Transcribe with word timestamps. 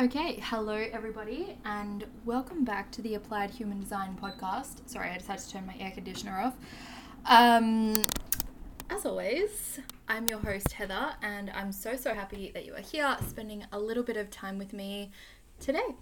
Okay, 0.00 0.40
hello 0.42 0.74
everybody, 0.92 1.56
and 1.64 2.04
welcome 2.24 2.64
back 2.64 2.90
to 2.90 3.00
the 3.00 3.14
Applied 3.14 3.50
Human 3.50 3.78
Design 3.78 4.18
podcast. 4.20 4.88
Sorry, 4.90 5.08
I 5.08 5.14
just 5.14 5.28
had 5.28 5.38
to 5.38 5.48
turn 5.48 5.66
my 5.66 5.76
air 5.78 5.92
conditioner 5.92 6.36
off. 6.36 6.54
Um, 7.26 8.02
as 8.90 9.06
always, 9.06 9.78
I'm 10.08 10.26
your 10.26 10.40
host 10.40 10.72
Heather, 10.72 11.14
and 11.22 11.48
I'm 11.50 11.70
so 11.70 11.94
so 11.94 12.12
happy 12.12 12.50
that 12.54 12.66
you 12.66 12.74
are 12.74 12.80
here, 12.80 13.16
spending 13.28 13.66
a 13.70 13.78
little 13.78 14.02
bit 14.02 14.16
of 14.16 14.32
time 14.32 14.58
with 14.58 14.72
me 14.72 15.12
today 15.60 15.94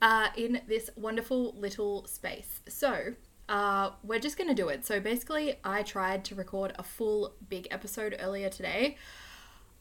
uh, 0.00 0.28
in 0.34 0.62
this 0.66 0.88
wonderful 0.96 1.54
little 1.58 2.06
space. 2.06 2.60
So, 2.68 3.16
uh, 3.50 3.90
we're 4.02 4.18
just 4.18 4.38
gonna 4.38 4.54
do 4.54 4.68
it. 4.68 4.86
So 4.86 4.98
basically, 4.98 5.56
I 5.62 5.82
tried 5.82 6.24
to 6.24 6.34
record 6.34 6.72
a 6.78 6.82
full 6.82 7.34
big 7.50 7.68
episode 7.70 8.16
earlier 8.18 8.48
today. 8.48 8.96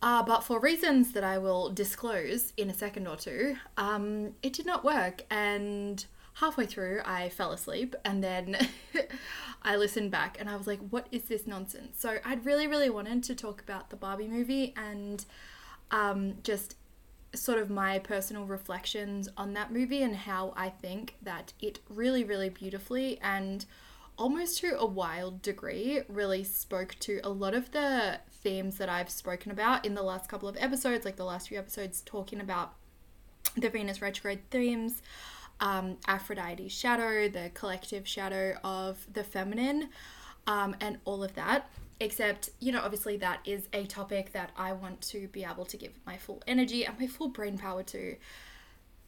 Uh, 0.02 0.24
but 0.24 0.44
for 0.44 0.60
reasons 0.60 1.12
that 1.12 1.24
I 1.24 1.38
will 1.38 1.70
disclose 1.70 2.54
in 2.56 2.70
a 2.70 2.74
second 2.74 3.08
or 3.08 3.18
two, 3.18 3.58
um, 3.78 4.34
it 4.42 4.54
did 4.54 4.66
not 4.66 4.84
work. 4.84 5.24
And 5.30 6.06
halfway 6.36 6.66
through, 6.66 7.02
I 7.06 7.30
fell 7.30 7.52
asleep. 7.52 7.96
And 8.06 8.24
then 8.24 8.58
I 9.62 9.76
listened 9.76 10.12
back 10.12 10.38
and 10.40 10.50
I 10.50 10.56
was 10.56 10.68
like, 10.68 10.80
what 10.90 11.08
is 11.12 11.24
this 11.24 11.46
nonsense? 11.46 12.00
So 12.00 12.18
I'd 12.24 12.46
really, 12.46 12.68
really 12.68 12.90
wanted 12.90 13.24
to 13.24 13.36
talk 13.36 13.62
about 13.62 13.90
the 13.90 13.98
Barbie 13.98 14.28
movie 14.28 14.74
and 14.78 15.26
um, 15.92 16.36
just 16.44 16.76
sort 17.36 17.60
of 17.60 17.70
my 17.70 18.00
personal 18.00 18.46
reflections 18.46 19.30
on 19.38 19.54
that 19.54 19.72
movie 19.72 20.02
and 20.02 20.16
how 20.16 20.54
I 20.56 20.70
think 20.70 21.16
that 21.22 21.54
it 21.62 21.80
really, 21.90 22.24
really 22.24 22.50
beautifully 22.50 23.20
and 23.22 23.66
almost 24.18 24.60
to 24.60 24.78
a 24.80 24.86
wild 24.86 25.42
degree 25.42 26.02
really 26.10 26.44
spoke 26.44 26.96
to 27.00 27.20
a 27.24 27.30
lot 27.30 27.54
of 27.54 27.72
the 27.72 28.20
themes 28.42 28.78
that 28.78 28.90
I've 28.90 29.10
spoken 29.10 29.52
about 29.52 29.86
in 29.86 29.94
the 29.96 30.04
last 30.04 30.30
couple 30.30 30.48
of 30.48 30.58
episodes, 30.60 31.06
like 31.06 31.16
the 31.16 31.26
last 31.26 31.50
few 31.50 31.58
episodes 31.58 32.02
talking 32.02 32.40
about 32.40 32.74
the 33.56 33.70
Venus 33.70 34.02
retrograde 34.02 34.50
themes, 34.50 35.02
um, 35.60 35.98
Aphrodite's 36.08 36.74
shadow, 36.74 37.28
the 37.28 37.52
collective 37.54 38.08
shadow 38.08 38.56
of 38.64 39.06
the 39.12 39.24
feminine, 39.24 39.90
um, 40.48 40.76
and 40.80 41.00
all 41.06 41.24
of 41.24 41.36
that. 41.36 41.70
Except, 42.02 42.50
you 42.60 42.72
know, 42.72 42.80
obviously 42.82 43.18
that 43.18 43.42
is 43.44 43.68
a 43.74 43.86
topic 43.86 44.32
that 44.32 44.52
I 44.56 44.72
want 44.72 45.02
to 45.02 45.28
be 45.28 45.44
able 45.44 45.66
to 45.66 45.76
give 45.76 45.92
my 46.06 46.16
full 46.16 46.42
energy 46.48 46.86
and 46.86 46.98
my 46.98 47.08
full 47.08 47.28
brain 47.28 47.58
power 47.58 47.84
to. 47.84 48.16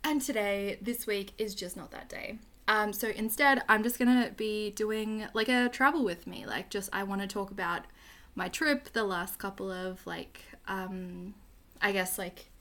And 0.03 0.21
today, 0.21 0.77
this 0.81 1.07
week, 1.07 1.31
is 1.37 1.55
just 1.55 1.77
not 1.77 1.91
that 1.91 2.09
day. 2.09 2.39
Um, 2.67 2.91
so 2.91 3.09
instead, 3.09 3.63
I'm 3.69 3.81
just 3.83 3.97
gonna 3.97 4.31
be 4.35 4.71
doing 4.71 5.27
like 5.33 5.47
a 5.47 5.69
travel 5.69 6.03
with 6.03 6.27
me. 6.27 6.45
Like, 6.45 6.69
just 6.69 6.89
I 6.91 7.03
want 7.03 7.21
to 7.21 7.27
talk 7.27 7.49
about 7.51 7.83
my 8.35 8.47
trip, 8.47 8.93
the 8.93 9.03
last 9.03 9.39
couple 9.39 9.71
of 9.71 10.05
like, 10.07 10.41
um, 10.67 11.33
I 11.81 11.91
guess 11.91 12.17
like 12.17 12.51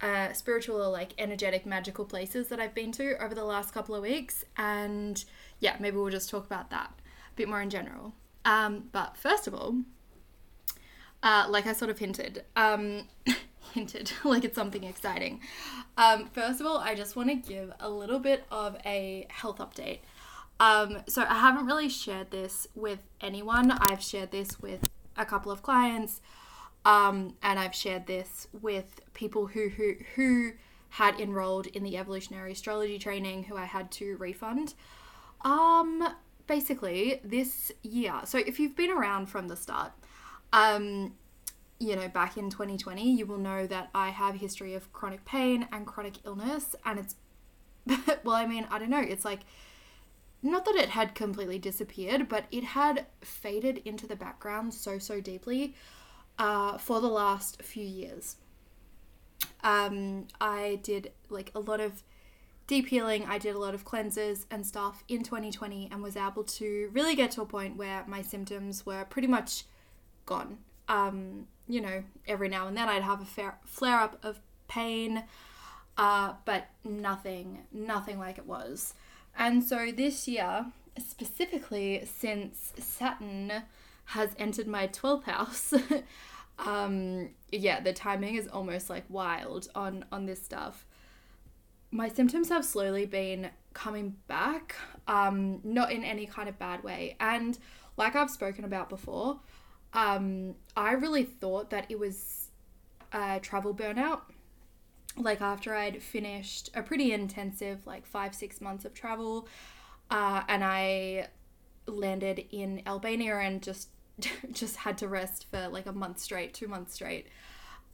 uh, 0.00 0.32
spiritual 0.32 0.76
or 0.76 0.88
like 0.88 1.12
energetic 1.18 1.66
magical 1.66 2.04
places 2.04 2.48
that 2.48 2.60
I've 2.60 2.74
been 2.74 2.92
to 2.92 3.22
over 3.22 3.34
the 3.34 3.44
last 3.44 3.74
couple 3.74 3.94
of 3.94 4.02
weeks. 4.02 4.44
And 4.56 5.22
yeah, 5.60 5.76
maybe 5.80 5.96
we'll 5.96 6.10
just 6.10 6.30
talk 6.30 6.46
about 6.46 6.70
that 6.70 6.90
a 7.32 7.36
bit 7.36 7.48
more 7.48 7.60
in 7.60 7.70
general. 7.70 8.14
Um, 8.44 8.88
but 8.92 9.16
first 9.16 9.46
of 9.46 9.54
all, 9.54 9.76
uh, 11.22 11.46
like 11.48 11.66
I 11.66 11.72
sort 11.72 11.90
of 11.90 11.98
hinted, 11.98 12.44
um, 12.56 13.08
hinted 13.74 14.12
like 14.24 14.44
it's 14.44 14.54
something 14.54 14.84
exciting. 14.84 15.40
Um, 15.96 16.30
first 16.32 16.60
of 16.60 16.66
all, 16.66 16.78
I 16.78 16.94
just 16.94 17.16
want 17.16 17.28
to 17.28 17.34
give 17.34 17.72
a 17.80 17.90
little 17.90 18.20
bit 18.20 18.44
of 18.50 18.76
a 18.86 19.26
health 19.30 19.58
update. 19.58 19.98
Um, 20.60 20.98
so 21.06 21.22
I 21.22 21.34
haven't 21.34 21.66
really 21.66 21.88
shared 21.88 22.30
this 22.30 22.66
with 22.74 23.00
anyone. 23.20 23.70
I've 23.70 24.02
shared 24.02 24.30
this 24.32 24.60
with 24.60 24.88
a 25.16 25.24
couple 25.24 25.52
of 25.52 25.62
clients, 25.62 26.20
um, 26.84 27.34
and 27.42 27.58
I've 27.58 27.74
shared 27.74 28.06
this 28.06 28.48
with 28.52 29.00
people 29.14 29.48
who 29.48 29.68
who 29.68 29.94
who 30.16 30.52
had 30.90 31.20
enrolled 31.20 31.66
in 31.68 31.82
the 31.82 31.96
evolutionary 31.96 32.52
astrology 32.52 32.98
training 32.98 33.44
who 33.44 33.56
I 33.56 33.66
had 33.66 33.90
to 33.92 34.16
refund. 34.16 34.74
Um, 35.42 36.08
basically, 36.46 37.20
this 37.22 37.70
year. 37.82 38.14
So 38.24 38.38
if 38.38 38.58
you've 38.58 38.74
been 38.74 38.90
around 38.90 39.26
from 39.26 39.48
the 39.48 39.56
start, 39.56 39.92
um, 40.52 41.14
you 41.78 41.94
know, 41.94 42.08
back 42.08 42.36
in 42.36 42.50
2020, 42.50 43.12
you 43.12 43.26
will 43.26 43.38
know 43.38 43.66
that 43.66 43.90
I 43.94 44.08
have 44.08 44.34
a 44.34 44.38
history 44.38 44.74
of 44.74 44.92
chronic 44.92 45.24
pain 45.24 45.68
and 45.70 45.86
chronic 45.86 46.14
illness, 46.24 46.74
and 46.84 46.98
it's 46.98 47.14
well, 48.24 48.34
I 48.34 48.46
mean, 48.46 48.66
I 48.70 48.78
don't 48.78 48.90
know, 48.90 49.00
it's 49.00 49.24
like 49.24 49.40
not 50.42 50.64
that 50.64 50.76
it 50.76 50.90
had 50.90 51.14
completely 51.14 51.58
disappeared, 51.58 52.28
but 52.28 52.44
it 52.50 52.64
had 52.64 53.06
faded 53.20 53.78
into 53.84 54.06
the 54.06 54.16
background 54.16 54.72
so, 54.72 54.98
so 54.98 55.20
deeply 55.20 55.74
uh, 56.38 56.78
for 56.78 57.00
the 57.00 57.08
last 57.08 57.62
few 57.62 57.84
years. 57.84 58.36
Um, 59.62 60.28
I 60.40 60.80
did 60.82 61.12
like 61.28 61.50
a 61.54 61.60
lot 61.60 61.80
of 61.80 62.02
deep 62.66 62.88
healing, 62.88 63.24
I 63.26 63.38
did 63.38 63.56
a 63.56 63.58
lot 63.58 63.74
of 63.74 63.84
cleanses 63.84 64.46
and 64.50 64.64
stuff 64.64 65.02
in 65.08 65.22
2020 65.22 65.88
and 65.90 66.02
was 66.02 66.16
able 66.16 66.44
to 66.44 66.90
really 66.92 67.14
get 67.14 67.30
to 67.32 67.42
a 67.42 67.46
point 67.46 67.76
where 67.76 68.04
my 68.06 68.22
symptoms 68.22 68.84
were 68.86 69.04
pretty 69.06 69.28
much 69.28 69.64
gone. 70.26 70.58
Um, 70.88 71.48
you 71.66 71.80
know, 71.80 72.04
every 72.26 72.48
now 72.48 72.68
and 72.68 72.76
then 72.76 72.88
I'd 72.88 73.02
have 73.02 73.20
a 73.20 73.54
flare 73.64 74.00
up 74.00 74.18
of 74.22 74.40
pain, 74.68 75.24
uh, 75.96 76.34
but 76.44 76.68
nothing, 76.84 77.66
nothing 77.72 78.18
like 78.18 78.38
it 78.38 78.46
was. 78.46 78.94
And 79.38 79.62
so 79.62 79.92
this 79.92 80.26
year, 80.26 80.66
specifically 80.98 82.04
since 82.04 82.72
Saturn 82.76 83.52
has 84.06 84.30
entered 84.36 84.66
my 84.66 84.88
12th 84.88 85.24
house, 85.24 85.72
um, 86.58 87.30
yeah, 87.52 87.80
the 87.80 87.92
timing 87.92 88.34
is 88.34 88.48
almost 88.48 88.90
like 88.90 89.04
wild 89.08 89.68
on 89.76 90.04
on 90.10 90.26
this 90.26 90.42
stuff. 90.42 90.84
My 91.92 92.08
symptoms 92.08 92.48
have 92.48 92.64
slowly 92.64 93.06
been 93.06 93.50
coming 93.72 94.16
back, 94.26 94.74
um, 95.06 95.60
not 95.62 95.92
in 95.92 96.04
any 96.04 96.26
kind 96.26 96.48
of 96.48 96.58
bad 96.58 96.82
way. 96.82 97.16
And 97.20 97.56
like 97.96 98.16
I've 98.16 98.30
spoken 98.30 98.64
about 98.64 98.88
before, 98.88 99.38
um, 99.94 100.56
I 100.76 100.92
really 100.92 101.24
thought 101.24 101.70
that 101.70 101.86
it 101.88 101.98
was 101.98 102.48
a 103.12 103.38
travel 103.40 103.72
burnout 103.72 104.22
like 105.18 105.40
after 105.40 105.74
I'd 105.74 106.02
finished 106.02 106.70
a 106.74 106.82
pretty 106.82 107.12
intensive 107.12 107.86
like 107.86 108.06
five 108.06 108.34
six 108.34 108.60
months 108.60 108.84
of 108.84 108.94
travel, 108.94 109.48
uh, 110.10 110.42
and 110.48 110.64
I 110.64 111.28
landed 111.86 112.44
in 112.50 112.82
Albania 112.86 113.36
and 113.38 113.62
just 113.62 113.88
just 114.52 114.76
had 114.76 114.98
to 114.98 115.08
rest 115.08 115.46
for 115.50 115.68
like 115.68 115.86
a 115.86 115.92
month 115.92 116.18
straight, 116.18 116.54
two 116.54 116.68
months 116.68 116.94
straight. 116.94 117.28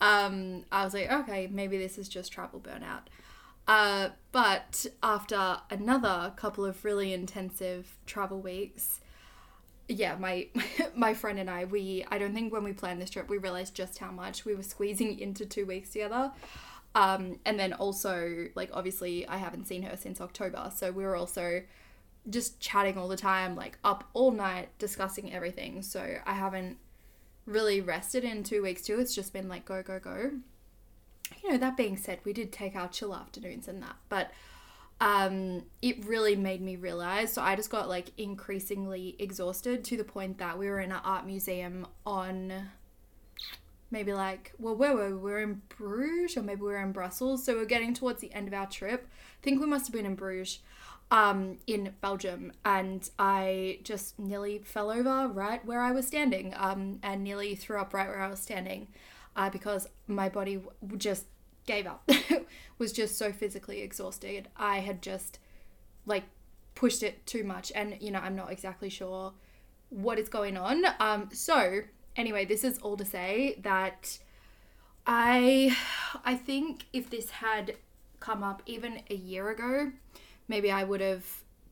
Um, 0.01 0.65
I 0.73 0.85
was 0.85 0.95
like, 0.95 1.11
okay, 1.11 1.49
maybe 1.51 1.79
this 1.79 1.99
is 1.99 2.09
just 2.09 2.33
travel 2.33 2.61
burnout. 2.61 3.03
Uh, 3.67 4.11
but 4.33 4.85
after 5.03 5.59
another 5.71 6.33
couple 6.37 6.65
of 6.65 6.85
really 6.85 7.15
intensive 7.15 7.97
travel 8.05 8.41
weeks, 8.41 9.01
yeah, 9.89 10.17
my 10.17 10.49
my 10.95 11.15
friend 11.15 11.39
and 11.39 11.49
I, 11.49 11.65
we 11.65 12.05
I 12.11 12.19
don't 12.19 12.35
think 12.35 12.53
when 12.53 12.65
we 12.65 12.73
planned 12.73 13.01
this 13.01 13.11
trip 13.11 13.29
we 13.29 13.39
realized 13.39 13.75
just 13.75 13.99
how 13.99 14.11
much 14.11 14.45
we 14.45 14.55
were 14.55 14.63
squeezing 14.63 15.19
into 15.19 15.47
two 15.47 15.67
weeks 15.67 15.91
together. 15.91 16.33
Um, 16.95 17.41
and 17.45 17.59
then 17.59 17.73
also, 17.73 18.47
like, 18.55 18.71
obviously, 18.73 19.27
I 19.27 19.39
haven't 19.39 19.67
seen 19.67 19.83
her 19.83 19.97
since 19.97 20.21
October. 20.21 20.71
So 20.75 20.93
we 20.93 21.05
were 21.05 21.17
also 21.17 21.63
just 22.31 22.61
chatting 22.61 22.97
all 22.97 23.09
the 23.09 23.17
time, 23.17 23.57
like, 23.57 23.79
up 23.85 24.05
all 24.15 24.31
night 24.31 24.69
discussing 24.79 25.33
everything. 25.33 25.83
So 25.83 26.19
I 26.25 26.35
haven't 26.35 26.79
really 27.47 27.81
rested 27.81 28.25
in 28.25 28.45
two 28.45 28.63
weeks, 28.63 28.83
too. 28.83 29.01
It's 29.01 29.15
just 29.15 29.33
been 29.33 29.49
like, 29.49 29.65
go, 29.65 29.83
go, 29.83 29.99
go. 29.99 30.31
You 31.43 31.51
know, 31.51 31.59
that 31.59 31.77
being 31.77 31.97
said, 31.97 32.21
we 32.25 32.33
did 32.33 32.53
take 32.53 32.77
our 32.77 32.89
chill 32.89 33.15
afternoons 33.15 33.67
and 33.67 33.83
that. 33.83 33.97
But 34.09 34.31
um, 35.01 35.65
it 35.83 36.05
really 36.07 36.37
made 36.37 36.61
me 36.61 36.77
realize. 36.77 37.33
So 37.33 37.43
I 37.43 37.57
just 37.57 37.71
got 37.71 37.89
like 37.89 38.13
increasingly 38.17 39.17
exhausted 39.19 39.85
to 39.85 39.97
the 39.97 40.05
point 40.05 40.39
that 40.39 40.59
we 40.59 40.69
were 40.69 40.81
in 40.81 40.93
an 40.93 41.01
art 41.05 41.27
museum 41.27 41.87
on 42.07 42.71
maybe 43.91 44.13
like 44.13 44.53
well 44.59 44.75
where 44.75 44.95
were 44.95 45.09
we? 45.09 45.15
we 45.15 45.21
were 45.21 45.41
in 45.41 45.63
Bruges 45.69 46.37
or 46.37 46.43
maybe 46.43 46.61
we 46.63 46.69
were 46.69 46.83
in 46.83 46.93
Brussels. 46.93 47.45
So 47.45 47.55
we're 47.55 47.65
getting 47.65 47.95
towards 47.95 48.21
the 48.21 48.33
end 48.33 48.49
of 48.49 48.55
our 48.55 48.67
trip. 48.67 49.07
I 49.11 49.43
think 49.43 49.61
we 49.61 49.67
must 49.67 49.87
have 49.87 49.93
been 49.93 50.07
in 50.07 50.15
Bruges 50.15 50.61
um, 51.11 51.59
in 51.67 51.95
Belgium. 52.01 52.53
And 52.65 53.09
I 53.19 53.79
just 53.83 54.19
nearly 54.19 54.59
fell 54.59 54.91
over 54.91 55.29
right 55.29 55.65
where 55.65 55.81
I 55.81 55.93
was 55.93 56.07
standing 56.07 56.55
um, 56.57 56.99
and 57.03 57.23
nearly 57.23 57.55
threw 57.55 57.79
up 57.81 57.95
right 57.95 58.09
where 58.09 58.21
I 58.21 58.29
was 58.29 58.41
standing 58.41 58.89
uh, 59.37 59.51
because 59.51 59.89
my 60.07 60.29
body 60.29 60.63
just 60.97 61.27
gave 61.67 61.87
up. 61.87 62.09
Was 62.79 62.93
just 62.93 63.17
so 63.17 63.33
physically 63.33 63.81
exhausted. 63.81 64.49
I 64.57 64.81
had 64.81 65.01
just 65.01 65.39
like 66.07 66.25
pushed 66.75 67.03
it 67.03 67.25
too 67.27 67.45
much. 67.45 67.73
And 67.75 67.97
you 68.01 68.11
know 68.11 68.19
I'm 68.19 68.37
not 68.37 68.51
exactly 68.51 68.91
sure 68.91 69.33
what 69.91 70.19
is 70.19 70.29
going 70.29 70.57
on. 70.57 70.85
Um 71.01 71.29
so 71.33 71.83
anyway, 72.17 72.45
this 72.45 72.65
is 72.65 72.79
all 72.79 72.97
to 72.97 73.05
say 73.05 73.59
that 73.63 74.19
I 75.07 75.77
I 76.25 76.35
think 76.37 76.87
if 76.93 77.11
this 77.11 77.31
had 77.31 77.77
come 78.21 78.43
up 78.43 78.63
even 78.67 79.03
a 79.11 79.15
year 79.15 79.51
ago, 79.51 79.93
maybe 80.49 80.71
I 80.71 80.85
would 80.85 81.01
have 81.01 81.25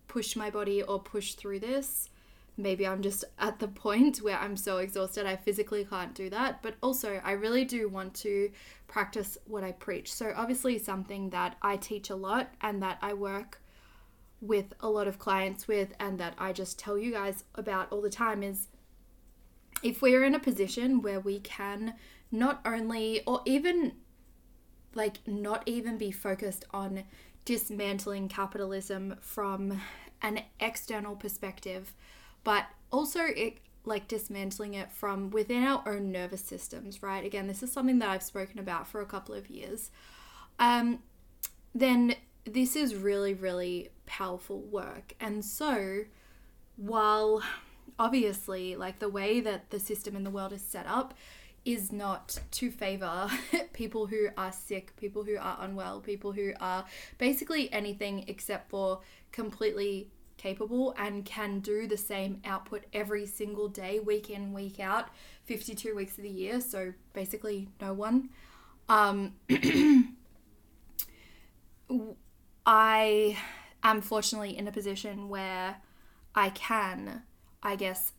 pushed 0.08 0.36
my 0.36 0.50
body 0.50 0.82
or 0.82 1.00
pushed 1.00 1.38
through 1.38 1.60
this. 1.60 2.10
maybe 2.56 2.86
I'm 2.86 3.02
just 3.02 3.24
at 3.38 3.58
the 3.58 3.68
point 3.68 4.18
where 4.18 4.38
I'm 4.38 4.56
so 4.56 4.78
exhausted 4.78 5.26
I 5.26 5.36
physically 5.36 5.84
can't 5.84 6.14
do 6.14 6.30
that. 6.30 6.62
But 6.62 6.74
also, 6.82 7.20
I 7.24 7.32
really 7.32 7.64
do 7.64 7.88
want 7.88 8.14
to 8.16 8.50
practice 8.88 9.38
what 9.46 9.64
I 9.64 9.72
preach. 9.72 10.12
So, 10.12 10.32
obviously, 10.36 10.78
something 10.78 11.30
that 11.30 11.56
I 11.62 11.76
teach 11.76 12.10
a 12.10 12.16
lot 12.16 12.52
and 12.60 12.82
that 12.82 12.98
I 13.00 13.14
work 13.14 13.60
with 14.40 14.74
a 14.80 14.88
lot 14.88 15.06
of 15.06 15.18
clients 15.18 15.68
with, 15.68 15.94
and 16.00 16.18
that 16.18 16.34
I 16.36 16.52
just 16.52 16.78
tell 16.78 16.98
you 16.98 17.12
guys 17.12 17.44
about 17.54 17.90
all 17.92 18.02
the 18.02 18.10
time 18.10 18.42
is 18.42 18.68
if 19.82 20.02
we're 20.02 20.24
in 20.24 20.34
a 20.34 20.40
position 20.40 21.02
where 21.02 21.20
we 21.20 21.40
can 21.40 21.94
not 22.30 22.60
only, 22.64 23.22
or 23.26 23.42
even 23.44 23.92
like, 24.94 25.26
not 25.26 25.62
even 25.66 25.96
be 25.98 26.10
focused 26.10 26.64
on 26.72 27.04
dismantling 27.44 28.28
capitalism 28.28 29.16
from 29.20 29.80
an 30.22 30.40
external 30.60 31.16
perspective 31.16 31.94
but 32.44 32.66
also 32.90 33.20
it 33.20 33.58
like 33.84 34.06
dismantling 34.06 34.74
it 34.74 34.92
from 34.92 35.30
within 35.30 35.64
our 35.64 35.82
own 35.86 36.12
nervous 36.12 36.40
systems, 36.40 37.02
right? 37.02 37.24
Again, 37.24 37.48
this 37.48 37.64
is 37.64 37.72
something 37.72 37.98
that 37.98 38.08
I've 38.08 38.22
spoken 38.22 38.60
about 38.60 38.86
for 38.86 39.00
a 39.00 39.06
couple 39.06 39.34
of 39.34 39.50
years. 39.50 39.90
Um, 40.60 41.00
then 41.74 42.14
this 42.44 42.76
is 42.76 42.94
really, 42.94 43.34
really 43.34 43.88
powerful 44.06 44.60
work. 44.60 45.14
And 45.18 45.44
so, 45.44 46.04
while 46.76 47.42
obviously, 47.98 48.76
like 48.76 48.98
the 48.98 49.08
way 49.08 49.40
that 49.40 49.70
the 49.70 49.80
system 49.80 50.16
in 50.16 50.24
the 50.24 50.30
world 50.30 50.52
is 50.52 50.62
set 50.62 50.86
up 50.86 51.14
is 51.64 51.92
not 51.92 52.38
to 52.50 52.70
favor 52.70 53.28
people 53.72 54.06
who 54.06 54.28
are 54.36 54.52
sick, 54.52 54.96
people 54.96 55.22
who 55.22 55.36
are 55.38 55.58
unwell, 55.60 56.00
people 56.00 56.32
who 56.32 56.52
are 56.60 56.84
basically 57.18 57.72
anything 57.72 58.24
except 58.26 58.68
for 58.68 59.00
completely 59.30 60.08
capable 60.36 60.92
and 60.98 61.24
can 61.24 61.60
do 61.60 61.86
the 61.86 61.96
same 61.96 62.40
output 62.44 62.84
every 62.92 63.26
single 63.26 63.68
day, 63.68 64.00
week 64.00 64.28
in, 64.28 64.52
week 64.52 64.80
out, 64.80 65.08
52 65.44 65.94
weeks 65.94 66.18
of 66.18 66.24
the 66.24 66.30
year. 66.30 66.60
So 66.60 66.92
basically, 67.12 67.68
no 67.80 67.92
one. 67.92 68.30
Um, 68.88 69.34
I 72.66 73.38
am 73.82 74.00
fortunately 74.00 74.56
in 74.56 74.66
a 74.66 74.72
position 74.72 75.28
where 75.28 75.76
I 76.34 76.50
can, 76.50 77.22
I 77.62 77.76
guess, 77.76 78.12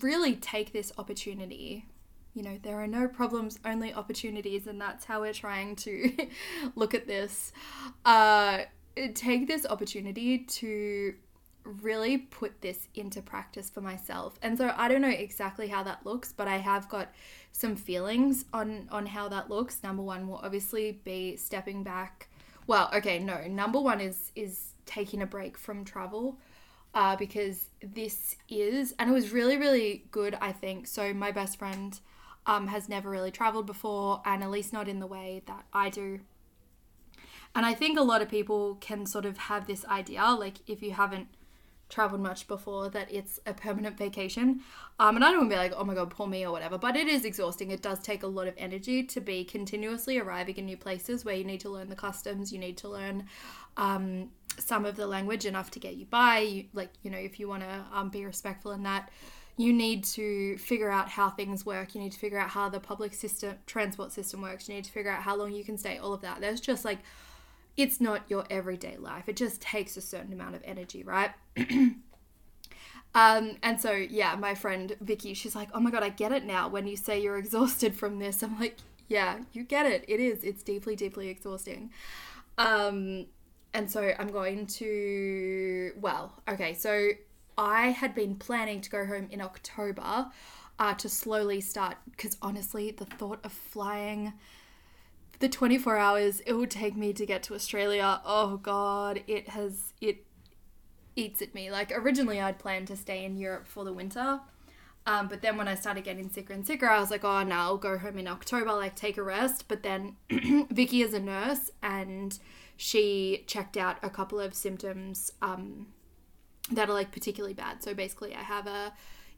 really 0.00 0.36
take 0.36 0.72
this 0.72 0.92
opportunity. 0.98 1.86
You 2.34 2.42
know, 2.42 2.58
there 2.62 2.82
are 2.82 2.86
no 2.86 3.06
problems, 3.06 3.58
only 3.64 3.94
opportunities, 3.94 4.66
and 4.66 4.80
that's 4.80 5.04
how 5.04 5.20
we're 5.20 5.32
trying 5.32 5.76
to 5.76 6.28
look 6.74 6.94
at 6.94 7.06
this. 7.06 7.52
Uh, 8.04 8.62
take 9.14 9.46
this 9.46 9.66
opportunity 9.66 10.38
to 10.38 11.14
really 11.64 12.18
put 12.18 12.60
this 12.60 12.88
into 12.94 13.22
practice 13.22 13.70
for 13.70 13.80
myself. 13.80 14.38
And 14.42 14.56
so 14.58 14.72
I 14.76 14.88
don't 14.88 15.00
know 15.00 15.08
exactly 15.08 15.68
how 15.68 15.82
that 15.84 16.04
looks, 16.04 16.32
but 16.32 16.46
I 16.46 16.58
have 16.58 16.88
got 16.88 17.12
some 17.52 17.76
feelings 17.76 18.44
on 18.52 18.88
on 18.90 19.06
how 19.06 19.28
that 19.28 19.48
looks. 19.50 19.82
Number 19.82 20.02
1 20.02 20.28
will 20.28 20.40
obviously 20.42 21.00
be 21.04 21.36
stepping 21.36 21.82
back. 21.82 22.28
Well, 22.66 22.90
okay, 22.94 23.18
no. 23.18 23.46
Number 23.46 23.80
1 23.80 24.00
is 24.00 24.32
is 24.34 24.74
taking 24.86 25.22
a 25.22 25.26
break 25.26 25.56
from 25.56 25.84
travel. 25.84 26.38
Uh, 26.94 27.16
because 27.16 27.70
this 27.82 28.36
is, 28.48 28.94
and 29.00 29.10
it 29.10 29.12
was 29.12 29.32
really, 29.32 29.56
really 29.56 30.04
good, 30.12 30.36
I 30.40 30.52
think. 30.52 30.86
So, 30.86 31.12
my 31.12 31.32
best 31.32 31.58
friend 31.58 31.98
um, 32.46 32.68
has 32.68 32.88
never 32.88 33.10
really 33.10 33.32
traveled 33.32 33.66
before, 33.66 34.22
and 34.24 34.44
at 34.44 34.50
least 34.50 34.72
not 34.72 34.88
in 34.88 35.00
the 35.00 35.06
way 35.06 35.42
that 35.46 35.64
I 35.72 35.90
do. 35.90 36.20
And 37.54 37.64
I 37.64 37.74
think 37.74 37.98
a 37.98 38.02
lot 38.02 38.22
of 38.22 38.28
people 38.28 38.76
can 38.76 39.06
sort 39.06 39.24
of 39.24 39.38
have 39.38 39.66
this 39.66 39.84
idea, 39.86 40.24
like 40.24 40.58
if 40.66 40.82
you 40.82 40.92
haven't 40.92 41.28
traveled 41.94 42.20
much 42.20 42.48
before, 42.48 42.88
that 42.90 43.06
it's 43.10 43.38
a 43.46 43.54
permanent 43.54 43.96
vacation. 43.96 44.60
Um, 44.98 45.16
and 45.16 45.24
I 45.24 45.28
don't 45.28 45.38
want 45.38 45.50
to 45.50 45.54
be 45.54 45.58
like, 45.58 45.72
oh 45.76 45.84
my 45.84 45.94
god, 45.94 46.10
poor 46.10 46.26
me 46.26 46.44
or 46.44 46.50
whatever, 46.50 46.76
but 46.76 46.96
it 46.96 47.06
is 47.06 47.24
exhausting. 47.24 47.70
It 47.70 47.82
does 47.82 48.00
take 48.00 48.24
a 48.24 48.26
lot 48.26 48.48
of 48.48 48.54
energy 48.58 49.04
to 49.04 49.20
be 49.20 49.44
continuously 49.44 50.18
arriving 50.18 50.56
in 50.56 50.66
new 50.66 50.76
places 50.76 51.24
where 51.24 51.36
you 51.36 51.44
need 51.44 51.60
to 51.60 51.70
learn 51.70 51.88
the 51.88 51.96
customs, 51.96 52.52
you 52.52 52.58
need 52.58 52.76
to 52.78 52.88
learn 52.88 53.26
um, 53.76 54.30
some 54.58 54.84
of 54.84 54.96
the 54.96 55.06
language 55.06 55.46
enough 55.46 55.70
to 55.70 55.78
get 55.78 55.94
you 55.94 56.06
by. 56.06 56.38
You, 56.38 56.64
like, 56.72 56.90
you 57.02 57.10
know, 57.10 57.18
if 57.18 57.38
you 57.38 57.48
want 57.48 57.62
to 57.62 57.84
um, 57.92 58.10
be 58.10 58.24
respectful 58.24 58.72
in 58.72 58.82
that 58.82 59.10
you 59.56 59.72
need 59.72 60.02
to 60.02 60.58
figure 60.58 60.90
out 60.90 61.08
how 61.08 61.30
things 61.30 61.64
work. 61.64 61.94
You 61.94 62.00
need 62.00 62.10
to 62.10 62.18
figure 62.18 62.38
out 62.38 62.50
how 62.50 62.68
the 62.68 62.80
public 62.80 63.14
system, 63.14 63.54
transport 63.66 64.10
system 64.10 64.42
works. 64.42 64.68
You 64.68 64.74
need 64.74 64.84
to 64.84 64.90
figure 64.90 65.12
out 65.12 65.22
how 65.22 65.36
long 65.36 65.52
you 65.52 65.62
can 65.62 65.78
stay. 65.78 65.98
All 65.98 66.12
of 66.12 66.22
that. 66.22 66.40
There's 66.40 66.60
just 66.60 66.84
like 66.84 66.98
it's 67.76 68.00
not 68.00 68.22
your 68.28 68.44
everyday 68.50 68.96
life. 68.96 69.28
It 69.28 69.36
just 69.36 69.60
takes 69.60 69.96
a 69.96 70.00
certain 70.00 70.32
amount 70.32 70.54
of 70.54 70.62
energy, 70.64 71.02
right? 71.02 71.30
um, 73.14 73.56
and 73.62 73.80
so, 73.80 73.92
yeah, 73.92 74.36
my 74.36 74.54
friend 74.54 74.96
Vicky, 75.00 75.34
she's 75.34 75.56
like, 75.56 75.68
oh 75.74 75.80
my 75.80 75.90
God, 75.90 76.02
I 76.02 76.10
get 76.10 76.32
it 76.32 76.44
now 76.44 76.68
when 76.68 76.86
you 76.86 76.96
say 76.96 77.20
you're 77.20 77.38
exhausted 77.44 77.96
from 77.96 78.18
this. 78.18 78.42
I'm 78.42 78.58
like, 78.58 78.76
yeah, 79.08 79.38
you 79.52 79.64
get 79.64 79.86
it. 79.86 80.04
It 80.08 80.20
is. 80.20 80.44
It's 80.44 80.62
deeply, 80.62 80.96
deeply 80.96 81.28
exhausting. 81.28 81.90
Um, 82.58 83.26
and 83.72 83.90
so 83.90 84.12
I'm 84.18 84.28
going 84.28 84.66
to, 84.66 85.92
well, 86.00 86.32
okay, 86.48 86.74
so 86.74 87.10
I 87.58 87.88
had 87.88 88.14
been 88.14 88.36
planning 88.36 88.80
to 88.80 88.90
go 88.90 89.04
home 89.04 89.28
in 89.30 89.40
October 89.40 90.30
uh, 90.78 90.94
to 90.94 91.08
slowly 91.08 91.60
start, 91.60 91.96
because 92.10 92.36
honestly, 92.40 92.92
the 92.92 93.04
thought 93.04 93.40
of 93.44 93.52
flying 93.52 94.32
the 95.38 95.48
24 95.48 95.96
hours 95.96 96.40
it 96.40 96.54
would 96.54 96.70
take 96.70 96.96
me 96.96 97.12
to 97.12 97.26
get 97.26 97.42
to 97.44 97.54
Australia, 97.54 98.20
oh 98.24 98.56
god, 98.56 99.22
it 99.26 99.50
has 99.50 99.92
it 100.00 100.24
eats 101.16 101.42
at 101.42 101.54
me. 101.54 101.70
Like 101.70 101.92
originally 101.92 102.40
I'd 102.40 102.58
planned 102.58 102.88
to 102.88 102.96
stay 102.96 103.24
in 103.24 103.36
Europe 103.36 103.66
for 103.66 103.84
the 103.84 103.92
winter. 103.92 104.40
Um, 105.06 105.28
but 105.28 105.42
then 105.42 105.58
when 105.58 105.68
I 105.68 105.74
started 105.74 106.04
getting 106.04 106.30
sicker 106.30 106.54
and 106.54 106.66
sicker, 106.66 106.88
I 106.88 106.98
was 106.98 107.10
like, 107.10 107.24
oh, 107.24 107.42
no, 107.42 107.56
I'll 107.56 107.76
go 107.76 107.98
home 107.98 108.18
in 108.18 108.26
October, 108.26 108.72
like 108.72 108.96
take 108.96 109.18
a 109.18 109.22
rest. 109.22 109.68
But 109.68 109.82
then 109.82 110.16
Vicky 110.70 111.02
is 111.02 111.12
a 111.12 111.20
nurse 111.20 111.70
and 111.82 112.38
she 112.76 113.44
checked 113.46 113.76
out 113.76 113.98
a 114.02 114.08
couple 114.08 114.40
of 114.40 114.54
symptoms 114.54 115.30
um, 115.42 115.88
that 116.70 116.88
are 116.88 116.94
like 116.94 117.12
particularly 117.12 117.54
bad. 117.54 117.82
So 117.82 117.92
basically, 117.92 118.34
I 118.34 118.42
have 118.42 118.66
a 118.66 118.94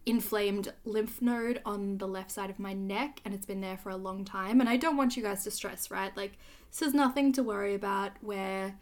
inflamed 0.06 0.73
lymph 0.85 1.20
node 1.20 1.61
on 1.67 1.99
the 1.99 2.06
left 2.06 2.31
side 2.31 2.49
of 2.49 2.61
my 2.61 2.73
neck 2.73 3.20
and 3.25 3.35
it's 3.35 3.44
been 3.44 3.61
there 3.61 3.76
for 3.76 3.91
a 3.91 3.97
long 3.97 4.25
time 4.25 4.61
and 4.61 4.69
I 4.69 4.76
don't 4.76 4.97
want 4.97 5.17
you 5.17 5.23
guys 5.23 5.43
to 5.44 5.50
stress, 5.50 5.91
right? 5.91 6.17
Like 6.17 6.38
this 6.70 6.81
is 6.81 6.94
nothing 6.94 7.32
to 7.32 7.43
worry 7.43 7.75
about. 7.75 8.12
We're 8.23 8.75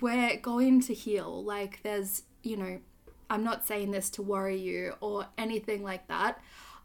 we're 0.00 0.36
going 0.38 0.80
to 0.82 0.94
heal. 0.94 1.44
Like 1.44 1.80
there's, 1.82 2.22
you 2.42 2.56
know, 2.56 2.80
I'm 3.28 3.44
not 3.44 3.66
saying 3.66 3.90
this 3.90 4.08
to 4.10 4.22
worry 4.22 4.56
you 4.58 4.94
or 5.00 5.26
anything 5.36 5.82
like 5.82 6.08
that. 6.08 6.40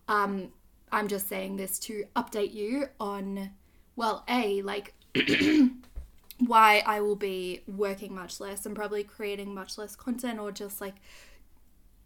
Um 0.10 0.50
I'm 0.92 1.08
just 1.08 1.30
saying 1.30 1.56
this 1.56 1.80
to 1.80 2.04
update 2.18 2.54
you 2.54 2.90
on 3.00 3.52
well, 3.96 4.26
A, 4.28 4.62
like 4.64 4.94
why 6.40 6.84
I 6.86 7.00
will 7.00 7.16
be 7.16 7.62
working 7.66 8.14
much 8.14 8.42
less 8.42 8.66
and 8.66 8.76
probably 8.76 9.04
creating 9.04 9.54
much 9.54 9.78
less 9.78 9.96
content 9.96 10.40
or 10.40 10.52
just 10.52 10.82
like 10.82 10.96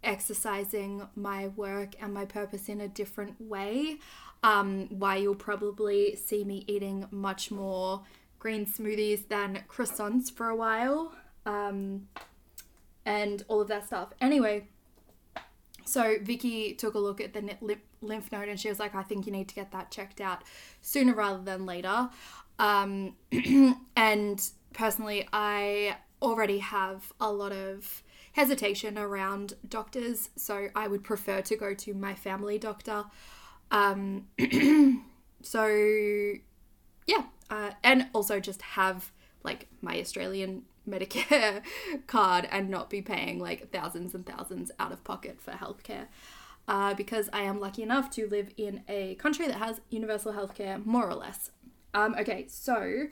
exercising 0.04 1.08
my 1.16 1.48
work 1.50 1.96
and 2.02 2.14
my 2.14 2.26
purpose 2.26 2.70
in 2.70 2.82
a 2.82 2.88
different 2.88 3.40
way. 3.42 3.98
Um, 4.44 4.88
why 4.90 5.18
you'll 5.18 5.36
probably 5.36 6.16
see 6.16 6.44
me 6.44 6.64
eating 6.68 7.08
much 7.12 7.50
more 7.50 8.04
green 8.40 8.66
smoothies 8.66 9.28
than 9.28 9.64
croissants 9.68 10.32
for 10.32 10.50
a 10.50 10.56
while, 10.56 11.14
um, 11.46 12.08
and 13.06 13.44
all 13.48 13.62
of 13.62 13.68
that 13.68 13.88
stuff. 13.88 14.10
Anyway, 14.22 14.68
so 15.86 16.18
Vicky 16.22 16.74
took 16.74 16.94
a 16.94 17.00
look 17.00 17.20
at 17.22 17.34
the 17.34 17.58
lymph 18.02 18.32
node 18.32 18.50
and 18.50 18.60
she 18.60 18.70
was 18.70 18.80
like, 18.80 18.94
I 18.94 19.04
think 19.04 19.26
you 19.26 19.32
need 19.32 19.48
to 19.48 19.56
get 19.56 19.72
that 19.72 19.90
checked 19.90 20.22
out 20.22 20.44
sooner 20.82 21.14
rather 21.14 21.42
than 21.42 21.66
later. 21.66 22.10
Um, 22.60 23.16
and 23.96 24.50
personally, 24.74 25.28
I 25.32 25.98
already 26.22 26.60
have 26.60 27.14
a 27.20 27.32
lot 27.32 27.54
of 27.54 28.04
hesitation 28.38 29.00
around 29.00 29.56
doctors, 29.68 30.30
so 30.36 30.68
I 30.76 30.88
would 30.88 31.04
prefer 31.04 31.42
to 31.42 31.56
go 31.56 31.74
to 31.74 31.94
my 31.96 32.14
family 32.14 32.60
doctor. 32.60 33.06
Um, 33.72 34.28
so, 35.42 35.66
yeah, 37.08 37.24
uh, 37.50 37.72
and 37.84 38.06
also 38.14 38.40
just 38.40 38.62
have 38.62 39.12
like 39.44 39.68
my 39.82 40.00
Australian 40.00 40.66
Medicare 40.88 41.64
card 42.06 42.48
and 42.52 42.70
not 42.70 42.92
be 42.92 43.02
paying 43.02 43.40
like 43.40 43.72
thousands 43.72 44.14
and 44.14 44.24
thousands 44.24 44.72
out 44.80 44.92
of 44.92 45.04
pocket 45.04 45.42
for 45.42 45.52
healthcare. 45.52 46.06
Uh, 46.68 46.94
because 46.94 47.30
I 47.34 47.42
am 47.42 47.60
lucky 47.60 47.82
enough 47.82 48.12
to 48.12 48.28
live 48.28 48.52
in 48.56 48.84
a 48.88 49.16
country 49.16 49.48
that 49.48 49.56
has 49.56 49.82
universal 49.90 50.34
healthcare, 50.34 50.86
more 50.86 51.10
or 51.10 51.16
less. 51.16 51.50
Um, 51.96 52.14
okay, 52.20 52.46
so 52.48 53.08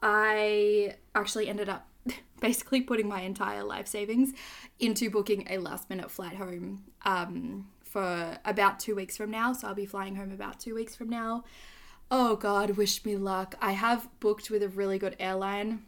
I 0.00 0.94
actually 1.16 1.48
ended 1.48 1.68
up 1.68 1.88
basically 2.40 2.80
putting 2.80 3.08
my 3.08 3.22
entire 3.22 3.64
life 3.64 3.86
savings 3.86 4.32
into 4.78 5.10
booking 5.10 5.46
a 5.50 5.58
last 5.58 5.90
minute 5.90 6.10
flight 6.10 6.36
home 6.36 6.84
um, 7.04 7.66
for 7.82 8.38
about 8.44 8.78
two 8.78 8.94
weeks 8.94 9.16
from 9.16 9.30
now. 9.30 9.52
So 9.52 9.68
I'll 9.68 9.74
be 9.74 9.86
flying 9.86 10.16
home 10.16 10.32
about 10.32 10.60
two 10.60 10.74
weeks 10.74 10.94
from 10.94 11.08
now. 11.08 11.44
Oh 12.10 12.36
God, 12.36 12.70
wish 12.70 13.04
me 13.04 13.16
luck. 13.16 13.54
I 13.60 13.72
have 13.72 14.08
booked 14.20 14.50
with 14.50 14.62
a 14.62 14.68
really 14.68 14.98
good 14.98 15.16
airline. 15.18 15.82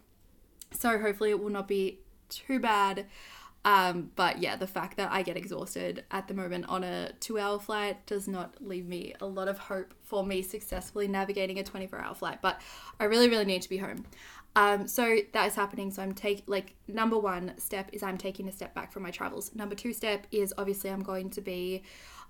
So 0.71 0.99
hopefully 0.99 1.31
it 1.31 1.41
will 1.41 1.49
not 1.49 1.67
be 1.67 1.99
too 2.29 2.59
bad. 2.59 3.07
Um, 3.63 4.11
but 4.15 4.39
yeah, 4.39 4.55
the 4.55 4.67
fact 4.67 4.97
that 4.97 5.11
I 5.11 5.21
get 5.21 5.37
exhausted 5.37 6.03
at 6.09 6.27
the 6.27 6.33
moment 6.33 6.65
on 6.67 6.83
a 6.83 7.11
two 7.19 7.37
hour 7.37 7.59
flight 7.59 8.03
does 8.07 8.27
not 8.27 8.55
leave 8.59 8.87
me 8.87 9.13
a 9.21 9.25
lot 9.25 9.47
of 9.47 9.59
hope 9.59 9.93
for 10.03 10.25
me 10.25 10.41
successfully 10.41 11.07
navigating 11.07 11.59
a 11.59 11.63
24 11.63 11.99
hour 11.99 12.15
flight. 12.15 12.39
But 12.41 12.59
I 12.99 13.03
really, 13.03 13.29
really 13.29 13.45
need 13.45 13.61
to 13.61 13.69
be 13.69 13.77
home. 13.77 14.05
Um, 14.55 14.87
so 14.87 15.17
that 15.31 15.47
is 15.47 15.55
happening. 15.55 15.91
So 15.91 16.01
I'm 16.01 16.13
taking, 16.13 16.43
like, 16.47 16.75
number 16.87 17.17
one 17.17 17.53
step 17.57 17.89
is 17.93 18.03
I'm 18.03 18.17
taking 18.17 18.49
a 18.49 18.51
step 18.51 18.73
back 18.73 18.91
from 18.91 19.03
my 19.03 19.11
travels. 19.11 19.55
Number 19.55 19.75
two 19.75 19.93
step 19.93 20.27
is 20.31 20.53
obviously 20.57 20.89
I'm 20.89 21.03
going 21.03 21.29
to 21.31 21.41
be 21.41 21.83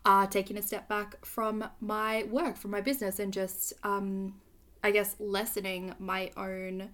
uh, 0.05 0.27
taking 0.27 0.57
a 0.57 0.61
step 0.61 0.87
back 0.87 1.25
from 1.25 1.63
my 1.79 2.23
work, 2.29 2.57
from 2.57 2.71
my 2.71 2.81
business, 2.81 3.19
and 3.19 3.33
just, 3.33 3.73
um, 3.83 4.35
I 4.83 4.91
guess, 4.91 5.15
lessening 5.19 5.95
my 5.97 6.31
own 6.37 6.89